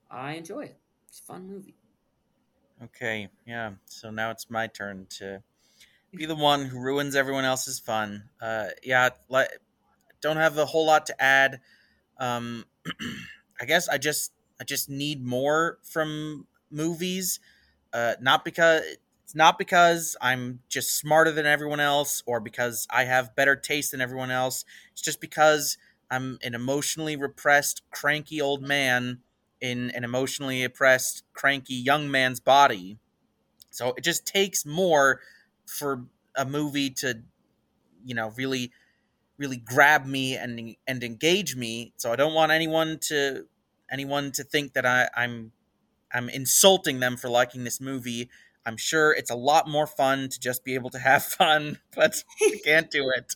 I 0.10 0.34
enjoy 0.34 0.66
it. 0.66 0.78
It's 1.08 1.20
a 1.20 1.24
fun 1.24 1.48
movie. 1.48 1.76
Okay, 2.84 3.30
yeah. 3.46 3.72
So 3.86 4.10
now 4.10 4.32
it's 4.32 4.50
my 4.50 4.68
turn 4.68 5.06
to 5.12 5.44
be 6.14 6.26
the 6.26 6.36
one 6.36 6.66
who 6.66 6.80
ruins 6.80 7.16
everyone 7.16 7.46
else's 7.46 7.80
fun. 7.80 8.30
Uh, 8.42 8.68
yeah, 8.84 9.10
let, 9.30 9.52
don't 10.22 10.38
have 10.38 10.58
a 10.58 10.66
whole 10.66 10.86
lot 10.86 11.06
to 11.08 11.22
add. 11.22 11.60
Um, 12.20 12.66
I 13.62 13.66
guess 13.66 13.88
I 13.88 13.98
just 13.98 14.32
I 14.60 14.64
just 14.64 14.90
need 14.90 15.26
more 15.26 15.80
from 15.84 16.48
movies. 16.70 17.40
Uh, 17.94 18.14
not 18.22 18.46
because 18.46 18.84
it's 19.24 19.36
not 19.36 19.58
because 19.58 20.16
I'm 20.22 20.60
just 20.70 20.98
smarter 20.98 21.32
than 21.32 21.46
everyone 21.46 21.80
else 21.80 22.24
or 22.26 22.40
because 22.40 22.88
I 22.90 23.06
have 23.06 23.36
better 23.36 23.56
taste 23.56 23.92
than 23.92 24.02
everyone 24.02 24.32
else. 24.32 24.66
It's 24.92 25.02
just 25.02 25.22
because 25.22 25.78
I'm 26.10 26.38
an 26.44 26.54
emotionally 26.54 27.16
repressed, 27.16 27.82
cranky 27.92 28.42
old 28.42 28.62
man 28.62 29.20
in 29.62 29.92
an 29.92 30.04
emotionally 30.04 30.64
oppressed, 30.64 31.24
cranky 31.34 31.76
young 31.76 32.12
man's 32.12 32.40
body. 32.40 32.98
So 33.70 33.94
it 33.96 34.04
just 34.04 34.26
takes 34.26 34.66
more 34.66 35.22
for 35.66 36.06
a 36.36 36.44
movie 36.44 36.90
to, 36.90 37.22
you 38.04 38.14
know, 38.14 38.34
really, 38.36 38.72
really 39.38 39.58
grab 39.58 40.06
me 40.06 40.36
and 40.36 40.76
and 40.88 41.04
engage 41.04 41.56
me. 41.56 41.94
So 41.98 42.12
I 42.12 42.16
don't 42.16 42.34
want 42.34 42.52
anyone 42.52 43.00
to 43.10 43.46
anyone 43.92 44.32
to 44.34 44.44
think 44.44 44.74
that 44.74 44.86
I, 44.86 45.10
I'm 45.16 45.52
I'm 46.14 46.30
insulting 46.30 47.00
them 47.00 47.18
for 47.18 47.30
liking 47.30 47.64
this 47.64 47.82
movie. 47.82 48.30
I'm 48.66 48.78
sure 48.78 49.12
it's 49.12 49.32
a 49.32 49.36
lot 49.36 49.68
more 49.68 49.88
fun 49.88 50.30
to 50.30 50.40
just 50.40 50.64
be 50.64 50.76
able 50.76 50.90
to 50.92 51.00
have 51.00 51.24
fun, 51.40 51.80
but 51.96 52.24
I 52.42 52.60
can't 52.64 52.92
do 52.92 53.12
it. 53.16 53.36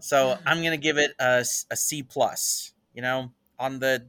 So 0.00 0.38
I'm 0.46 0.62
gonna 0.62 0.76
give 0.76 0.98
it 0.98 1.12
a, 1.18 1.44
a 1.70 1.76
C 1.76 2.02
plus. 2.02 2.72
You 2.94 3.02
know, 3.02 3.32
on 3.58 3.78
the 3.78 4.08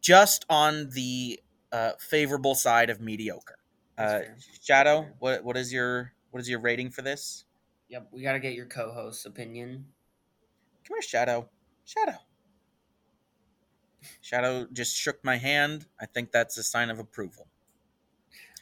just 0.00 0.44
on 0.48 0.90
the 0.90 1.40
uh, 1.72 1.92
favorable 1.98 2.54
side 2.54 2.90
of 2.90 3.00
mediocre. 3.00 3.58
Uh, 3.96 4.20
Shadow, 4.62 5.08
what 5.18 5.44
what 5.44 5.56
is 5.56 5.72
your 5.72 6.12
what 6.30 6.40
is 6.40 6.48
your 6.48 6.60
rating 6.60 6.90
for 6.90 7.02
this? 7.02 7.44
Yep, 7.88 8.08
we 8.12 8.22
got 8.22 8.32
to 8.32 8.38
get 8.38 8.52
your 8.52 8.66
co-host's 8.66 9.24
opinion. 9.24 9.86
Come 10.88 10.96
here, 10.96 11.02
Shadow. 11.02 11.50
Shadow. 11.84 12.16
Shadow 14.22 14.66
just 14.72 14.96
shook 14.96 15.22
my 15.22 15.36
hand. 15.36 15.86
I 16.00 16.06
think 16.06 16.32
that's 16.32 16.56
a 16.56 16.62
sign 16.62 16.88
of 16.88 16.98
approval. 16.98 17.46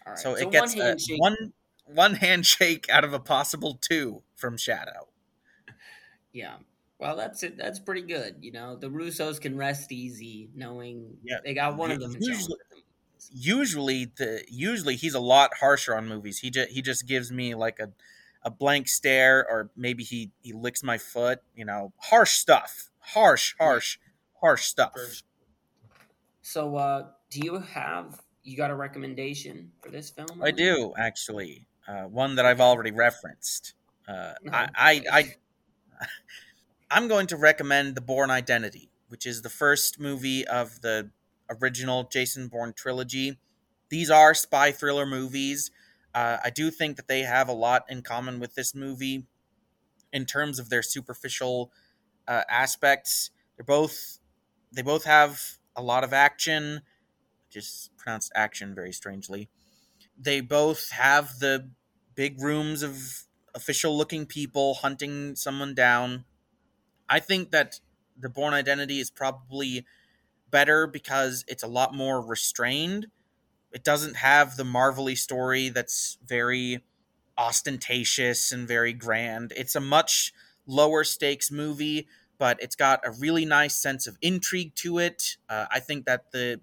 All 0.05 0.12
right. 0.12 0.18
So, 0.18 0.35
so 0.35 0.41
it 0.41 0.51
gets 0.51 0.74
one 0.74 0.85
handshake. 0.85 1.20
one 1.20 1.53
one 1.85 2.14
handshake 2.14 2.87
out 2.91 3.05
of 3.05 3.12
a 3.12 3.20
possible 3.20 3.79
two 3.81 4.22
from 4.35 4.57
Shadow. 4.57 5.09
Yeah. 6.33 6.57
Well, 6.99 7.16
that's 7.16 7.43
it. 7.43 7.57
That's 7.57 7.79
pretty 7.79 8.03
good. 8.03 8.37
You 8.43 8.53
know, 8.53 8.77
the 8.77 8.89
Russos 8.89 9.41
can 9.41 9.57
rest 9.57 9.91
easy 9.91 10.51
knowing 10.55 11.16
yeah. 11.24 11.39
they 11.43 11.55
got 11.55 11.79
one 11.79 11.89
usually, 11.89 12.05
of 12.05 12.12
them. 12.12 12.22
Usually, 12.22 12.59
usually, 13.33 14.05
the 14.16 14.45
usually 14.47 14.97
he's 14.97 15.14
a 15.14 15.20
lot 15.20 15.53
harsher 15.61 15.97
on 15.97 16.07
movies. 16.07 16.41
He 16.41 16.51
just 16.51 16.68
he 16.68 16.83
just 16.83 17.07
gives 17.07 17.33
me 17.33 17.55
like 17.55 17.79
a 17.81 17.89
a 18.47 18.51
blank 18.51 18.89
stare, 18.89 19.45
or 19.51 19.71
maybe 19.77 20.05
he 20.05 20.31
he 20.41 20.55
licks 20.55 20.83
my 20.83 20.97
foot. 20.97 21.41
You 21.55 21.67
know, 21.67 21.93
harsh 21.99 22.33
stuff. 22.33 22.91
Harsh, 23.01 23.55
harsh, 23.59 23.99
harsh 24.41 24.65
stuff. 24.65 24.95
So, 26.41 26.77
uh, 26.77 27.09
do 27.29 27.41
you 27.41 27.59
have 27.59 28.23
you 28.43 28.57
got 28.57 28.71
a 28.71 28.75
recommendation 28.75 29.73
for 29.83 29.91
this 29.91 30.09
film? 30.09 30.43
I 30.43 30.53
do 30.53 30.95
actually. 30.97 31.67
Uh, 31.87 32.03
one 32.03 32.35
that 32.35 32.45
I've 32.45 32.61
already 32.61 32.91
referenced. 32.91 33.75
Uh, 34.09 34.33
I, 34.51 34.69
I, 34.75 35.03
I 35.13 35.35
I'm 36.91 37.07
going 37.07 37.29
to 37.29 37.37
recommend 37.37 37.95
The 37.95 38.01
Bourne 38.01 38.31
Identity, 38.31 38.91
which 39.09 39.25
is 39.25 39.43
the 39.43 39.49
first 39.49 40.01
movie 40.01 40.47
of 40.47 40.81
the 40.81 41.11
original 41.49 42.05
Jason 42.05 42.49
Bourne 42.49 42.73
trilogy. 42.73 43.39
These 43.89 44.11
are 44.11 44.35
spy 44.35 44.73
thriller 44.73 45.07
movies. 45.07 45.71
Uh, 46.17 46.39
I 46.45 46.51
do 46.51 46.73
think 46.73 46.97
that 46.99 47.09
they 47.09 47.23
have 47.23 47.49
a 47.51 47.55
lot 47.55 47.85
in 47.91 48.03
common 48.03 48.41
with 48.41 48.57
this 48.57 48.75
movie 48.75 49.27
in 50.12 50.27
terms 50.27 50.59
of 50.59 50.71
their 50.71 50.83
superficial 50.83 51.73
uh, 52.29 52.43
aspects. 52.51 53.31
They're 53.57 53.64
both 53.64 54.19
they 54.73 54.83
both 54.83 55.05
have 55.05 55.41
a 55.77 55.83
lot 55.83 56.05
of 56.05 56.12
action, 56.12 56.83
just 57.51 57.97
pronounced 57.99 58.33
action 58.35 58.75
very 58.75 58.93
strangely. 58.93 59.51
They 60.19 60.41
both 60.43 60.91
have 60.91 61.41
the 61.41 61.71
big 62.14 62.41
rooms 62.43 62.83
of 62.83 63.25
official 63.55 63.97
looking 63.97 64.27
people 64.27 64.75
hunting 64.75 65.37
someone 65.37 65.75
down. 65.75 66.25
I 67.09 67.21
think 67.21 67.51
that 67.53 67.81
the 68.19 68.29
Bourne 68.29 68.55
Identity 68.55 69.01
is 69.01 69.11
probably 69.11 69.87
better 70.51 70.87
because 70.87 71.45
it's 71.49 71.62
a 71.62 71.69
lot 71.69 71.95
more 71.95 72.21
restrained. 72.25 73.09
It 73.77 73.85
doesn't 73.85 74.16
have 74.16 74.57
the 74.57 74.64
marvelly 74.64 75.14
story 75.14 75.68
that's 75.68 76.16
very 76.24 76.83
ostentatious 77.37 78.51
and 78.51 78.66
very 78.66 78.95
grand. 78.95 79.53
It's 79.55 79.74
a 79.77 79.81
much 79.81 80.33
lower 80.66 81.05
stakes 81.05 81.51
movie, 81.51 82.09
but 82.39 82.57
it's 82.62 82.74
got 82.74 83.07
a 83.07 83.11
really 83.11 83.45
nice 83.45 83.74
sense 83.74 84.07
of 84.07 84.16
intrigue 84.22 84.74
to 84.77 84.97
it. 84.97 85.37
Uh, 85.47 85.66
I 85.70 85.81
think 85.81 86.07
that 86.07 86.33
the 86.33 86.62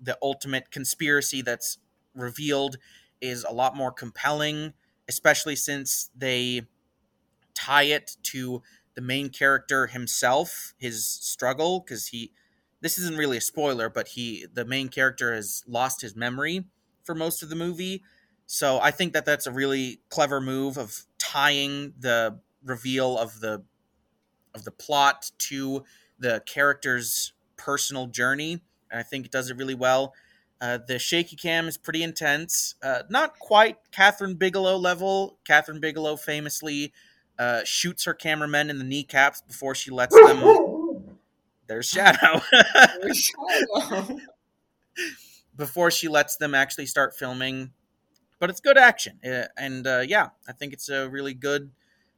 the 0.00 0.18
ultimate 0.20 0.72
conspiracy 0.72 1.42
that's 1.42 1.78
revealed 2.12 2.76
is 3.20 3.44
a 3.44 3.52
lot 3.52 3.76
more 3.76 3.92
compelling, 3.92 4.72
especially 5.08 5.54
since 5.54 6.10
they 6.16 6.62
tie 7.54 7.84
it 7.84 8.16
to 8.24 8.62
the 8.96 9.00
main 9.00 9.28
character 9.28 9.86
himself, 9.86 10.74
his 10.76 11.06
struggle, 11.06 11.78
because 11.78 12.08
he 12.08 12.32
this 12.82 12.98
isn't 12.98 13.16
really 13.16 13.38
a 13.38 13.40
spoiler, 13.40 13.88
but 13.88 14.08
he 14.08 14.44
the 14.52 14.64
main 14.64 14.88
character 14.88 15.32
has 15.32 15.64
lost 15.66 16.02
his 16.02 16.14
memory 16.14 16.64
for 17.04 17.14
most 17.14 17.42
of 17.42 17.48
the 17.48 17.56
movie. 17.56 18.02
So 18.46 18.80
I 18.82 18.90
think 18.90 19.14
that 19.14 19.24
that's 19.24 19.46
a 19.46 19.52
really 19.52 20.00
clever 20.10 20.40
move 20.40 20.76
of 20.76 21.06
tying 21.18 21.94
the 21.98 22.40
reveal 22.62 23.16
of 23.16 23.40
the 23.40 23.62
of 24.54 24.64
the 24.64 24.72
plot 24.72 25.30
to 25.38 25.84
the 26.18 26.42
character's 26.44 27.32
personal 27.56 28.08
journey, 28.08 28.62
and 28.90 29.00
I 29.00 29.02
think 29.02 29.24
it 29.26 29.32
does 29.32 29.48
it 29.48 29.56
really 29.56 29.74
well. 29.74 30.12
Uh, 30.60 30.78
the 30.86 30.98
shaky 30.98 31.36
cam 31.36 31.66
is 31.66 31.76
pretty 31.76 32.02
intense. 32.02 32.74
Uh, 32.82 33.02
not 33.08 33.38
quite 33.38 33.78
Kathryn 33.92 34.38
Bigelow 34.38 34.76
level. 34.76 35.38
Kathryn 35.48 35.80
Bigelow 35.80 36.16
famously 36.16 36.92
uh, 37.38 37.62
shoots 37.64 38.04
her 38.04 38.14
cameramen 38.14 38.70
in 38.70 38.78
the 38.78 38.84
kneecaps 38.84 39.40
before 39.40 39.74
she 39.74 39.90
lets 39.90 40.14
them. 40.14 40.68
There's 41.72 41.86
Shadow. 41.86 42.42
before 45.56 45.90
she 45.90 46.08
lets 46.08 46.36
them 46.36 46.54
actually 46.54 46.86
start 46.86 47.16
filming. 47.16 47.70
But 48.38 48.50
it's 48.50 48.60
good 48.60 48.78
action. 48.78 49.20
Uh, 49.24 49.44
and 49.56 49.86
uh, 49.86 50.02
yeah, 50.06 50.30
I 50.48 50.52
think 50.52 50.72
it's 50.72 50.88
a 50.88 51.08
really 51.08 51.34
good, 51.34 51.70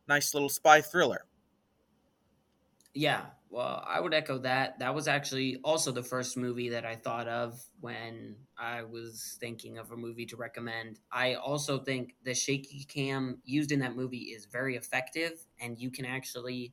nice 0.08 0.32
little 0.34 0.48
spy 0.48 0.80
thriller. 0.80 1.26
Yeah, 2.94 3.26
well, 3.50 3.84
I 3.86 4.00
would 4.00 4.14
echo 4.14 4.38
that. 4.38 4.78
That 4.78 4.94
was 4.94 5.08
actually 5.08 5.58
also 5.64 5.92
the 5.92 6.02
first 6.02 6.36
movie 6.36 6.70
that 6.70 6.84
I 6.84 6.94
thought 6.94 7.28
of 7.28 7.60
when 7.80 8.36
I 8.56 8.82
was 8.82 9.36
thinking 9.40 9.78
of 9.78 9.90
a 9.90 9.96
movie 9.96 10.26
to 10.26 10.36
recommend. 10.36 11.00
I 11.12 11.34
also 11.34 11.78
think 11.78 12.14
the 12.24 12.34
shaky 12.34 12.84
cam 12.84 13.40
used 13.44 13.72
in 13.72 13.80
that 13.80 13.96
movie 13.96 14.32
is 14.34 14.46
very 14.46 14.76
effective, 14.76 15.44
and 15.60 15.78
you 15.78 15.90
can 15.90 16.04
actually, 16.04 16.72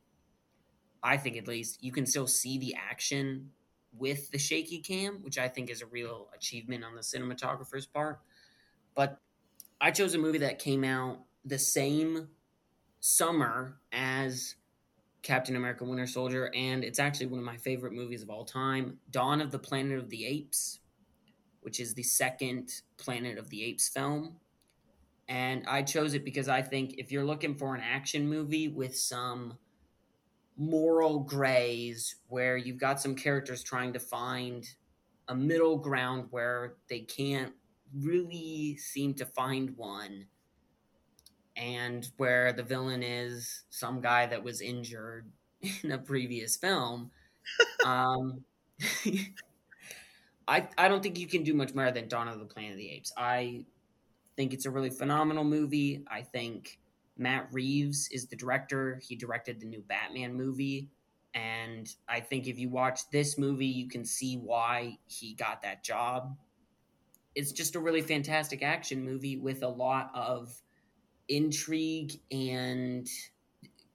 I 1.02 1.16
think 1.16 1.36
at 1.36 1.48
least, 1.48 1.82
you 1.82 1.92
can 1.92 2.06
still 2.06 2.26
see 2.26 2.58
the 2.58 2.74
action 2.74 3.50
with 3.98 4.30
the 4.30 4.38
shaky 4.38 4.78
cam, 4.78 5.22
which 5.22 5.38
I 5.38 5.48
think 5.48 5.70
is 5.70 5.82
a 5.82 5.86
real 5.86 6.28
achievement 6.34 6.84
on 6.84 6.94
the 6.94 7.00
cinematographer's 7.00 7.86
part. 7.86 8.20
But 8.94 9.18
I 9.80 9.90
chose 9.90 10.14
a 10.14 10.18
movie 10.18 10.38
that 10.38 10.58
came 10.58 10.84
out 10.84 11.18
the 11.44 11.58
same 11.58 12.28
summer 13.00 13.78
as 13.92 14.54
Captain 15.22 15.56
America 15.56 15.84
Winter 15.84 16.06
Soldier, 16.06 16.50
and 16.54 16.84
it's 16.84 16.98
actually 16.98 17.26
one 17.26 17.38
of 17.38 17.44
my 17.44 17.56
favorite 17.56 17.92
movies 17.92 18.22
of 18.22 18.30
all 18.30 18.44
time 18.44 18.98
Dawn 19.10 19.40
of 19.40 19.50
the 19.50 19.58
Planet 19.58 19.98
of 19.98 20.08
the 20.08 20.24
Apes, 20.26 20.80
which 21.60 21.80
is 21.80 21.94
the 21.94 22.02
second 22.02 22.82
Planet 22.96 23.38
of 23.38 23.50
the 23.50 23.64
Apes 23.64 23.88
film. 23.88 24.36
And 25.28 25.64
I 25.68 25.82
chose 25.82 26.14
it 26.14 26.24
because 26.24 26.48
I 26.48 26.62
think 26.62 26.94
if 26.98 27.12
you're 27.12 27.24
looking 27.24 27.54
for 27.54 27.74
an 27.74 27.80
action 27.80 28.28
movie 28.28 28.68
with 28.68 28.96
some 28.96 29.58
moral 30.56 31.20
grays 31.20 32.16
where 32.28 32.56
you've 32.56 32.78
got 32.78 33.00
some 33.00 33.14
characters 33.14 33.62
trying 33.62 33.92
to 33.92 33.98
find 33.98 34.68
a 35.28 35.34
middle 35.34 35.76
ground 35.76 36.26
where 36.30 36.74
they 36.88 37.00
can't 37.00 37.52
really 37.94 38.76
seem 38.76 39.14
to 39.14 39.26
find 39.26 39.76
one 39.76 40.26
and 41.56 42.08
where 42.16 42.52
the 42.52 42.62
villain 42.62 43.02
is 43.02 43.64
some 43.70 44.00
guy 44.00 44.26
that 44.26 44.42
was 44.42 44.60
injured 44.60 45.30
in 45.82 45.92
a 45.92 45.98
previous 45.98 46.56
film 46.56 47.10
um 47.84 48.42
I, 50.48 50.68
I 50.76 50.88
don't 50.88 51.02
think 51.02 51.18
you 51.18 51.26
can 51.26 51.44
do 51.44 51.54
much 51.54 51.74
better 51.74 51.90
than 51.90 52.08
Dawn 52.08 52.28
of 52.28 52.38
the 52.38 52.44
Planet 52.44 52.72
of 52.72 52.78
the 52.78 52.90
Apes. 52.90 53.12
I 53.16 53.64
think 54.36 54.52
it's 54.52 54.66
a 54.66 54.70
really 54.70 54.90
phenomenal 54.90 55.44
movie. 55.44 56.02
I 56.10 56.22
think 56.22 56.78
Matt 57.16 57.48
Reeves 57.52 58.08
is 58.10 58.26
the 58.26 58.36
director. 58.36 59.00
He 59.06 59.16
directed 59.16 59.60
the 59.60 59.66
new 59.66 59.82
Batman 59.82 60.34
movie. 60.34 60.90
And 61.34 61.88
I 62.08 62.20
think 62.20 62.46
if 62.46 62.58
you 62.58 62.68
watch 62.68 63.08
this 63.10 63.38
movie, 63.38 63.66
you 63.66 63.88
can 63.88 64.04
see 64.04 64.36
why 64.36 64.98
he 65.06 65.34
got 65.34 65.62
that 65.62 65.82
job. 65.82 66.36
It's 67.34 67.52
just 67.52 67.74
a 67.74 67.80
really 67.80 68.02
fantastic 68.02 68.62
action 68.62 69.04
movie 69.04 69.38
with 69.38 69.62
a 69.62 69.68
lot 69.68 70.10
of 70.14 70.52
intrigue 71.28 72.20
and 72.30 73.08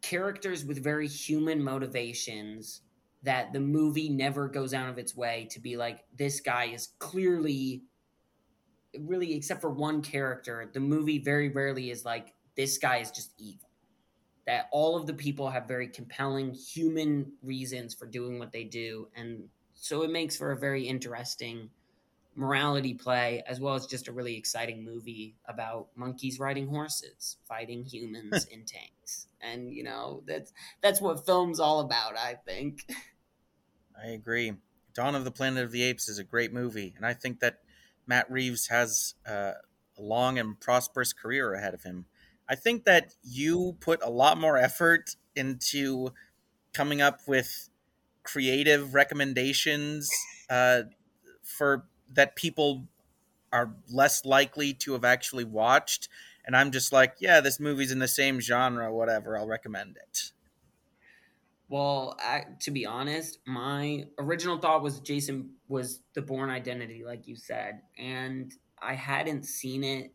characters 0.02 0.66
with 0.66 0.84
very 0.84 1.08
human 1.08 1.64
motivations 1.64 2.82
that 3.24 3.52
the 3.52 3.60
movie 3.60 4.10
never 4.10 4.48
goes 4.48 4.74
out 4.74 4.90
of 4.90 4.98
its 4.98 5.16
way 5.16 5.48
to 5.52 5.60
be 5.60 5.76
like 5.76 6.06
this 6.18 6.40
guy 6.40 6.66
is 6.66 6.90
clearly 7.00 7.84
really 9.02 9.36
except 9.36 9.60
for 9.60 9.70
one 9.70 10.02
character 10.02 10.70
the 10.74 10.80
movie 10.80 11.20
very 11.20 11.50
rarely 11.50 11.92
is 11.92 12.06
like 12.06 12.34
this 12.58 12.78
guy 12.78 12.98
is 12.98 13.12
just 13.12 13.32
evil. 13.38 13.70
That 14.46 14.68
all 14.72 14.98
of 14.98 15.08
the 15.08 15.14
people 15.14 15.50
have 15.50 15.68
very 15.68 15.88
compelling 15.88 16.54
human 16.54 17.34
reasons 17.44 17.94
for 17.94 18.06
doing 18.06 18.40
what 18.40 18.52
they 18.52 18.64
do. 18.64 19.10
And 19.16 19.50
so 19.74 20.04
it 20.04 20.10
makes 20.10 20.36
for 20.36 20.52
a 20.52 20.58
very 20.58 20.88
interesting 20.88 21.70
morality 22.36 22.94
play, 22.94 23.44
as 23.48 23.60
well 23.60 23.74
as 23.74 23.86
just 23.88 24.08
a 24.08 24.12
really 24.12 24.38
exciting 24.38 24.86
movie 24.86 25.36
about 25.46 25.88
monkeys 25.96 26.40
riding 26.40 26.68
horses, 26.68 27.38
fighting 27.48 27.84
humans 27.84 28.46
in 28.52 28.64
tanks. 28.64 29.28
And, 29.42 29.74
you 29.74 29.84
know, 29.84 30.24
that's 30.26 30.54
that's 30.82 31.02
what 31.02 31.26
film's 31.26 31.60
all 31.60 31.82
about, 31.82 32.18
I 32.18 32.36
think. 32.46 32.86
I 34.02 34.10
agree. 34.10 34.54
Dawn 34.94 35.16
of 35.16 35.26
the 35.26 35.32
Planet 35.32 35.64
of 35.64 35.72
the 35.72 35.84
Apes 35.84 36.08
is 36.10 36.18
a 36.20 36.24
great 36.24 36.54
movie, 36.54 36.94
and 36.96 37.06
I 37.06 37.14
think 37.14 37.40
that 37.42 37.60
Matt 38.08 38.32
Reeves 38.32 38.68
has 38.68 39.16
uh, 39.28 39.54
a 39.98 40.02
long 40.02 40.40
and 40.40 40.60
prosperous 40.60 41.14
career 41.14 41.54
ahead 41.54 41.74
of 41.74 41.84
him. 41.84 42.06
I 42.50 42.56
think 42.56 42.86
that 42.86 43.16
you 43.24 43.78
put 43.80 44.02
a 44.02 44.10
lot 44.10 44.38
more 44.38 44.58
effort 44.58 45.16
into 45.36 46.14
coming 46.74 47.02
up 47.02 47.22
with 47.28 47.70
creative 48.24 48.94
recommendations 48.94 50.10
uh, 50.50 50.84
for 51.44 51.88
that 52.14 52.36
people 52.36 52.88
are 53.52 53.76
less 53.90 54.26
likely 54.26 54.74
to 54.74 54.94
have 54.94 55.06
actually 55.06 55.44
watched. 55.44 56.10
And 56.46 56.56
I'm 56.56 56.72
just 56.72 56.92
like, 56.92 57.16
yeah, 57.20 57.42
this 57.42 57.60
movie's 57.60 57.92
in 57.92 58.00
the 58.00 58.08
same 58.08 58.40
genre, 58.40 58.94
whatever. 58.94 59.38
I'll 59.38 59.48
recommend 59.48 59.98
it. 59.98 60.32
Well, 61.70 62.16
I, 62.20 62.46
to 62.62 62.72
be 62.72 62.86
honest, 62.86 63.40
my 63.46 64.08
original 64.18 64.58
thought 64.58 64.82
was 64.82 65.02
Jason 65.02 65.56
was 65.68 66.02
the 66.14 66.22
Bourne 66.22 66.50
Identity, 66.50 67.04
like 67.04 67.28
you 67.28 67.36
said, 67.36 67.82
and 67.98 68.54
I 68.82 68.94
hadn't 68.94 69.44
seen 69.44 69.84
it 69.84 70.14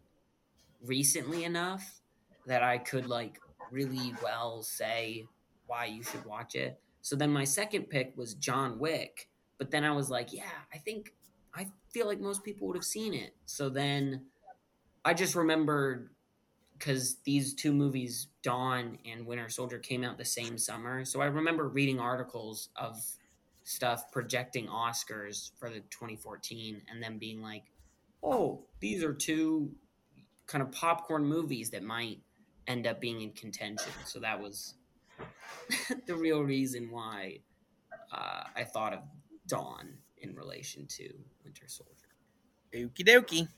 recently 0.82 1.44
enough 1.44 2.01
that 2.46 2.62
I 2.62 2.78
could 2.78 3.06
like 3.06 3.40
really 3.70 4.14
well 4.22 4.62
say 4.62 5.26
why 5.66 5.86
you 5.86 6.02
should 6.02 6.24
watch 6.24 6.54
it. 6.54 6.80
So 7.00 7.16
then 7.16 7.32
my 7.32 7.44
second 7.44 7.84
pick 7.84 8.16
was 8.16 8.34
John 8.34 8.78
Wick, 8.78 9.28
but 9.58 9.70
then 9.70 9.84
I 9.84 9.92
was 9.92 10.10
like, 10.10 10.32
yeah, 10.32 10.50
I 10.72 10.78
think 10.78 11.14
I 11.54 11.66
feel 11.90 12.06
like 12.06 12.20
most 12.20 12.44
people 12.44 12.66
would 12.68 12.76
have 12.76 12.84
seen 12.84 13.14
it. 13.14 13.34
So 13.44 13.68
then 13.68 14.26
I 15.04 15.14
just 15.14 15.34
remembered 15.34 16.10
because 16.78 17.16
these 17.24 17.54
two 17.54 17.72
movies, 17.72 18.28
Dawn 18.42 18.98
and 19.04 19.26
Winter 19.26 19.48
Soldier, 19.48 19.78
came 19.78 20.02
out 20.02 20.18
the 20.18 20.24
same 20.24 20.58
summer. 20.58 21.04
So 21.04 21.20
I 21.20 21.26
remember 21.26 21.68
reading 21.68 22.00
articles 22.00 22.70
of 22.76 23.00
stuff 23.64 24.10
projecting 24.10 24.66
Oscars 24.66 25.52
for 25.58 25.70
the 25.70 25.80
2014 25.90 26.82
and 26.90 27.02
then 27.02 27.18
being 27.18 27.40
like, 27.40 27.64
oh, 28.22 28.62
these 28.80 29.04
are 29.04 29.12
two 29.12 29.70
kind 30.46 30.62
of 30.62 30.72
popcorn 30.72 31.24
movies 31.24 31.70
that 31.70 31.82
might 31.82 32.18
end 32.66 32.86
up 32.86 33.00
being 33.00 33.20
in 33.20 33.32
contention. 33.32 33.92
So 34.04 34.20
that 34.20 34.40
was 34.40 34.74
the 36.06 36.14
real 36.14 36.42
reason 36.42 36.90
why 36.90 37.38
uh, 38.12 38.44
I 38.54 38.64
thought 38.64 38.92
of 38.92 39.00
Dawn 39.46 39.94
in 40.18 40.34
relation 40.34 40.86
to 40.86 41.08
Winter 41.44 41.66
Soldier. 41.66 41.92
Okie 42.74 43.06
dokie. 43.06 43.48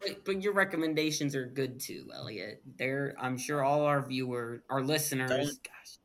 But, 0.00 0.24
but 0.24 0.42
your 0.42 0.52
recommendations 0.52 1.34
are 1.34 1.46
good 1.46 1.80
too, 1.80 2.08
Elliot. 2.14 2.62
They're 2.76 3.14
I'm 3.18 3.36
sure 3.36 3.64
all 3.64 3.82
our 3.82 4.00
viewer, 4.00 4.62
our 4.70 4.82
listeners, 4.82 5.30
don't, 5.30 5.62
gosh, 5.62 5.98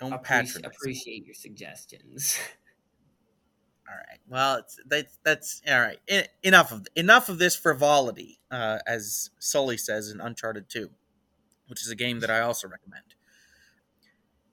don't 0.00 0.12
appreciate, 0.12 0.66
appreciate 0.66 1.24
your 1.24 1.34
suggestions. 1.34 2.38
All 3.88 3.94
right. 3.94 4.18
Well, 4.28 4.56
it's, 4.56 4.80
that's 4.88 5.18
that's 5.22 5.62
all 5.68 5.80
right. 5.80 6.00
enough 6.42 6.72
of 6.72 6.88
enough 6.96 7.28
of 7.28 7.38
this 7.38 7.54
frivolity, 7.54 8.40
uh, 8.50 8.78
as 8.84 9.30
Sully 9.38 9.76
says 9.76 10.10
in 10.10 10.20
Uncharted 10.20 10.68
Two. 10.68 10.90
Which 11.68 11.82
is 11.82 11.90
a 11.90 11.96
game 11.96 12.20
that 12.20 12.30
I 12.30 12.40
also 12.40 12.68
recommend. 12.68 13.14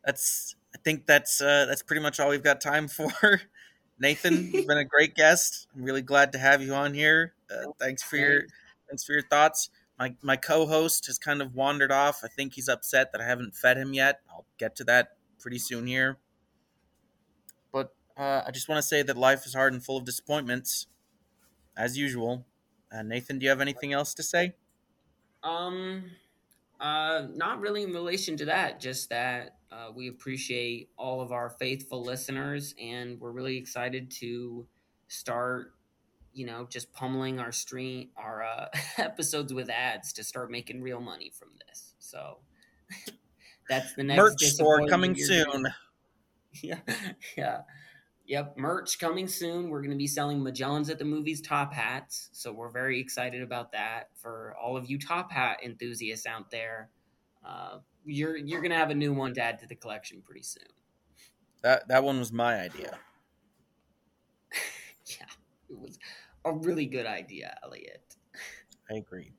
That's 0.06 0.56
I 0.76 0.80
think 0.80 1.06
that's 1.06 1.42
uh, 1.42 1.66
that's 1.68 1.84
pretty 1.84 2.02
much 2.02 2.20
all 2.20 2.30
we've 2.30 2.44
got 2.44 2.62
time 2.62 2.88
for. 2.88 3.42
Nathan, 4.00 4.52
you've 4.52 4.68
been 4.68 4.78
a 4.78 4.86
great 4.86 5.16
guest. 5.16 5.68
I'm 5.76 5.84
really 5.84 6.02
glad 6.02 6.32
to 6.34 6.38
have 6.38 6.62
you 6.62 6.74
on 6.74 6.94
here. 6.94 7.34
Uh, 7.50 7.72
thanks 7.80 8.04
for 8.04 8.18
your 8.18 8.44
thanks 8.90 9.04
for 9.04 9.14
your 9.14 9.22
thoughts. 9.22 9.70
My 10.00 10.16
my 10.22 10.36
co-host 10.36 11.06
has 11.06 11.18
kind 11.18 11.42
of 11.42 11.56
wandered 11.56 11.92
off. 11.92 12.22
I 12.24 12.28
think 12.28 12.54
he's 12.54 12.68
upset 12.68 13.12
that 13.12 13.22
I 13.22 13.26
haven't 13.26 13.56
fed 13.56 13.78
him 13.78 13.94
yet. 13.94 14.22
I'll 14.30 14.46
get 14.58 14.76
to 14.78 14.84
that 14.86 15.10
pretty 15.40 15.60
soon 15.60 15.88
here. 15.88 16.18
But 17.72 17.94
uh, 18.18 18.42
I 18.46 18.52
just 18.52 18.68
want 18.68 18.80
to 18.80 18.88
say 18.88 19.04
that 19.04 19.18
life 19.18 19.46
is 19.46 19.54
hard 19.54 19.74
and 19.74 19.84
full 19.84 19.98
of 19.98 20.06
disappointments, 20.06 20.88
as 21.78 21.98
usual. 21.98 22.46
Uh, 22.92 23.04
Nathan, 23.04 23.40
do 23.40 23.44
you 23.46 23.50
have 23.50 23.62
anything 23.62 23.94
else 23.94 24.14
to 24.16 24.24
say? 24.24 24.54
Um, 25.44 26.12
uh, 26.80 27.24
not 27.34 27.60
really 27.60 27.84
in 27.84 27.92
relation 27.92 28.38
to 28.38 28.46
that. 28.46 28.80
Just 28.80 29.10
that 29.10 29.58
uh, 29.72 29.92
we 29.94 30.08
appreciate 30.08 30.90
all 30.98 31.22
of 31.22 31.32
our 31.32 31.50
faithful 31.50 32.04
listeners, 32.04 32.76
and 32.82 33.20
we're 33.20 33.32
really 33.32 33.58
excited 33.58 34.12
to 34.20 34.66
start. 35.08 35.74
You 36.34 36.48
know, 36.48 36.68
just 36.70 36.92
pummeling 36.94 37.40
our 37.40 37.52
stream, 37.52 38.10
our 38.18 38.44
uh, 38.44 38.68
episodes 38.98 39.54
with 39.54 39.70
ads 39.70 40.14
to 40.14 40.24
start 40.24 40.50
making 40.50 40.82
real 40.82 41.00
money 41.00 41.32
from 41.38 41.50
this. 41.68 41.94
So 42.00 42.38
that's 43.70 43.94
the 43.94 44.04
next 44.04 44.20
merch 44.20 44.42
store 44.42 44.88
coming 44.88 45.16
soon. 45.16 45.46
Doing. 45.52 45.66
Yeah, 46.62 46.82
yeah. 47.36 47.62
Yep, 48.34 48.58
merch 48.58 48.98
coming 48.98 49.28
soon. 49.28 49.70
We're 49.70 49.82
going 49.82 49.92
to 49.92 49.96
be 49.96 50.08
selling 50.08 50.42
Magellan's 50.42 50.90
at 50.90 50.98
the 50.98 51.06
movies 51.06 51.40
top 51.40 51.72
hats, 51.72 52.30
so 52.32 52.52
we're 52.52 52.72
very 52.72 53.00
excited 53.00 53.44
about 53.44 53.72
that 53.74 54.10
for 54.16 54.56
all 54.60 54.76
of 54.76 54.90
you 54.90 54.98
top 54.98 55.32
hat 55.32 55.60
enthusiasts 55.64 56.26
out 56.26 56.50
there. 56.50 56.90
Uh, 57.46 57.78
you're 58.04 58.36
you're 58.36 58.62
going 58.62 58.72
to 58.72 58.76
have 58.76 58.90
a 58.90 58.96
new 58.96 59.14
one 59.14 59.36
to 59.36 59.42
add 59.44 59.60
to 59.60 59.68
the 59.68 59.76
collection 59.76 60.24
pretty 60.24 60.42
soon. 60.42 60.66
That 61.62 61.88
that 61.90 62.04
one 62.04 62.18
was 62.18 62.32
my 62.32 62.60
idea. 62.60 62.98
yeah, 65.06 65.28
it 65.70 65.78
was 65.78 66.00
a 66.44 66.54
really 66.54 66.88
good 66.88 67.06
idea, 67.06 67.56
Elliot. 67.64 68.16
I 68.90 68.96
agree. 68.96 69.34